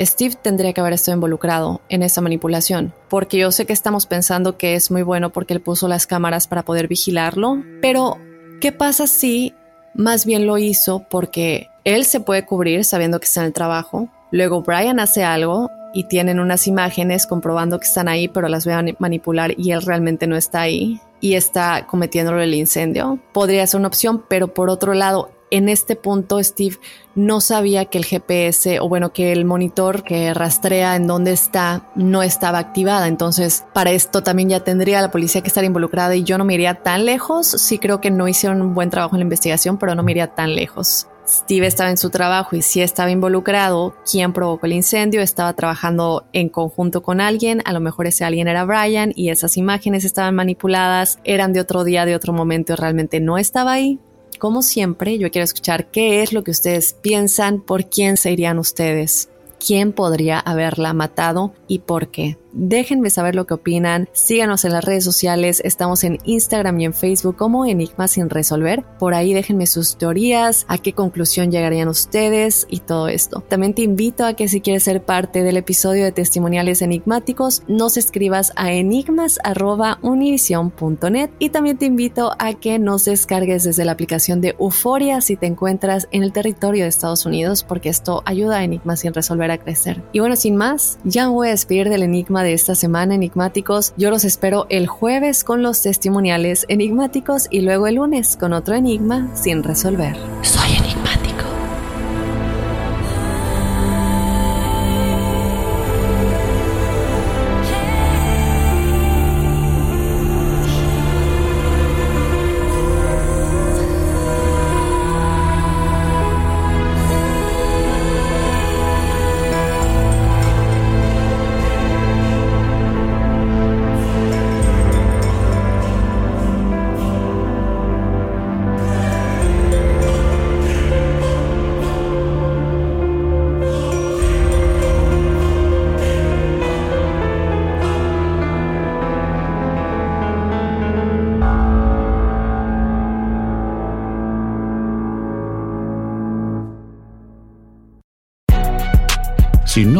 Steve 0.00 0.34
tendría 0.40 0.72
que 0.72 0.80
haber 0.80 0.94
estado 0.94 1.16
involucrado 1.16 1.82
en 1.88 2.02
esa 2.02 2.20
manipulación, 2.20 2.94
porque 3.08 3.38
yo 3.38 3.52
sé 3.52 3.66
que 3.66 3.72
estamos 3.72 4.06
pensando 4.06 4.56
que 4.56 4.74
es 4.74 4.90
muy 4.90 5.02
bueno 5.02 5.30
porque 5.30 5.52
él 5.52 5.60
puso 5.60 5.88
las 5.88 6.06
cámaras 6.06 6.46
para 6.46 6.64
poder 6.64 6.88
vigilarlo, 6.88 7.62
pero 7.82 8.16
¿qué 8.60 8.72
pasa 8.72 9.06
si 9.06 9.54
más 9.94 10.24
bien 10.24 10.46
lo 10.46 10.56
hizo 10.56 11.06
porque 11.10 11.68
él 11.84 12.04
se 12.04 12.20
puede 12.20 12.46
cubrir 12.46 12.84
sabiendo 12.84 13.20
que 13.20 13.26
está 13.26 13.40
en 13.40 13.48
el 13.48 13.52
trabajo? 13.52 14.08
Luego 14.30 14.62
Brian 14.62 15.00
hace 15.00 15.24
algo 15.24 15.70
y 15.92 16.04
tienen 16.04 16.40
unas 16.40 16.66
imágenes 16.66 17.26
comprobando 17.26 17.78
que 17.78 17.86
están 17.86 18.08
ahí, 18.08 18.28
pero 18.28 18.48
las 18.48 18.64
voy 18.64 18.74
a 18.74 18.84
manipular 18.98 19.54
y 19.58 19.72
él 19.72 19.82
realmente 19.82 20.26
no 20.26 20.36
está 20.36 20.62
ahí 20.62 21.00
y 21.20 21.34
está 21.34 21.86
cometiéndolo 21.86 22.40
el 22.40 22.54
incendio. 22.54 23.18
Podría 23.32 23.66
ser 23.66 23.80
una 23.80 23.88
opción, 23.88 24.24
pero 24.28 24.54
por 24.54 24.70
otro 24.70 24.94
lado, 24.94 25.30
en 25.50 25.68
este 25.68 25.96
punto 25.96 26.42
Steve 26.42 26.76
no 27.14 27.40
sabía 27.40 27.86
que 27.86 27.98
el 27.98 28.04
GPS 28.04 28.78
o 28.80 28.88
bueno, 28.88 29.12
que 29.12 29.32
el 29.32 29.44
monitor 29.44 30.04
que 30.04 30.32
rastrea 30.32 30.96
en 30.96 31.06
dónde 31.06 31.32
está 31.32 31.90
no 31.96 32.22
estaba 32.22 32.58
activada. 32.58 33.08
Entonces, 33.08 33.64
para 33.74 33.90
esto 33.90 34.22
también 34.22 34.48
ya 34.48 34.60
tendría 34.60 35.02
la 35.02 35.10
policía 35.10 35.42
que 35.42 35.48
estar 35.48 35.64
involucrada 35.64 36.14
y 36.14 36.22
yo 36.22 36.38
no 36.38 36.44
me 36.44 36.54
iría 36.54 36.74
tan 36.74 37.04
lejos. 37.04 37.48
Sí 37.48 37.78
creo 37.78 38.00
que 38.00 38.10
no 38.10 38.28
hicieron 38.28 38.62
un 38.62 38.74
buen 38.74 38.90
trabajo 38.90 39.16
en 39.16 39.20
la 39.20 39.24
investigación, 39.24 39.76
pero 39.76 39.94
no 39.94 40.02
me 40.02 40.12
iría 40.12 40.28
tan 40.28 40.54
lejos. 40.54 41.08
Steve 41.30 41.68
estaba 41.68 41.90
en 41.90 41.96
su 41.96 42.10
trabajo 42.10 42.56
y 42.56 42.62
sí 42.62 42.82
estaba 42.82 43.12
involucrado, 43.12 43.94
quién 44.10 44.32
provocó 44.32 44.66
el 44.66 44.72
incendio, 44.72 45.22
estaba 45.22 45.52
trabajando 45.52 46.24
en 46.32 46.48
conjunto 46.48 47.02
con 47.02 47.20
alguien, 47.20 47.62
a 47.64 47.72
lo 47.72 47.78
mejor 47.78 48.08
ese 48.08 48.24
alguien 48.24 48.48
era 48.48 48.64
Brian 48.64 49.12
y 49.14 49.28
esas 49.28 49.56
imágenes 49.56 50.04
estaban 50.04 50.34
manipuladas, 50.34 51.20
eran 51.22 51.52
de 51.52 51.60
otro 51.60 51.84
día, 51.84 52.04
de 52.04 52.16
otro 52.16 52.32
momento 52.32 52.74
realmente 52.74 53.20
no 53.20 53.38
estaba 53.38 53.72
ahí. 53.72 54.00
Como 54.40 54.62
siempre, 54.62 55.18
yo 55.18 55.30
quiero 55.30 55.44
escuchar 55.44 55.90
qué 55.92 56.22
es 56.22 56.32
lo 56.32 56.42
que 56.42 56.50
ustedes 56.50 56.94
piensan, 56.94 57.60
por 57.60 57.88
quién 57.88 58.16
se 58.16 58.32
irían 58.32 58.58
ustedes, 58.58 59.28
quién 59.64 59.92
podría 59.92 60.40
haberla 60.40 60.94
matado 60.94 61.54
y 61.68 61.80
por 61.80 62.08
qué. 62.08 62.38
Déjenme 62.52 63.10
saber 63.10 63.34
lo 63.34 63.46
que 63.46 63.54
opinan. 63.54 64.08
Síganos 64.12 64.64
en 64.64 64.72
las 64.72 64.84
redes 64.84 65.02
sociales. 65.04 65.60
Estamos 65.64 66.04
en 66.04 66.18
Instagram 66.24 66.80
y 66.80 66.84
en 66.86 66.94
Facebook 66.94 67.36
como 67.36 67.64
Enigma 67.64 68.08
sin 68.08 68.30
resolver. 68.30 68.84
Por 68.98 69.14
ahí 69.14 69.34
déjenme 69.34 69.66
sus 69.66 69.96
teorías, 69.96 70.64
a 70.68 70.78
qué 70.78 70.92
conclusión 70.92 71.50
llegarían 71.50 71.88
ustedes 71.88 72.66
y 72.68 72.80
todo 72.80 73.08
esto. 73.08 73.42
También 73.48 73.74
te 73.74 73.82
invito 73.82 74.24
a 74.24 74.34
que 74.34 74.46
si 74.48 74.60
quieres 74.60 74.84
ser 74.84 75.04
parte 75.04 75.42
del 75.42 75.56
episodio 75.56 76.04
de 76.04 76.12
testimoniales 76.12 76.82
enigmáticos, 76.82 77.62
nos 77.68 77.96
escribas 77.96 78.52
a 78.56 78.72
enigmas.univision.net 78.72 81.30
y 81.38 81.48
también 81.50 81.78
te 81.78 81.86
invito 81.86 82.32
a 82.38 82.54
que 82.54 82.78
nos 82.78 83.04
descargues 83.04 83.64
desde 83.64 83.84
la 83.84 83.92
aplicación 83.92 84.40
de 84.40 84.56
Euforia 84.58 85.20
si 85.20 85.36
te 85.36 85.46
encuentras 85.46 86.08
en 86.10 86.22
el 86.22 86.32
territorio 86.32 86.84
de 86.84 86.88
Estados 86.88 87.26
Unidos 87.26 87.64
porque 87.64 87.88
esto 87.88 88.22
ayuda 88.24 88.58
a 88.58 88.64
Enigmas 88.64 89.00
sin 89.00 89.14
resolver 89.14 89.50
a 89.50 89.58
crecer. 89.58 90.02
Y 90.12 90.20
bueno, 90.20 90.36
sin 90.36 90.56
más, 90.56 90.98
ya 91.04 91.28
voy 91.28 91.48
a 91.48 91.52
despedir 91.52 91.88
del 91.88 92.02
Enigma 92.02 92.39
de 92.42 92.52
esta 92.52 92.74
semana, 92.74 93.14
enigmáticos. 93.14 93.92
Yo 93.96 94.10
los 94.10 94.24
espero 94.24 94.66
el 94.68 94.86
jueves 94.86 95.44
con 95.44 95.62
los 95.62 95.82
testimoniales 95.82 96.66
enigmáticos 96.68 97.46
y 97.50 97.60
luego 97.60 97.86
el 97.86 97.96
lunes 97.96 98.36
con 98.36 98.52
otro 98.52 98.74
enigma 98.74 99.28
sin 99.34 99.62
resolver. 99.62 100.16
Soy 100.42 100.76
enigmático. 100.76 101.29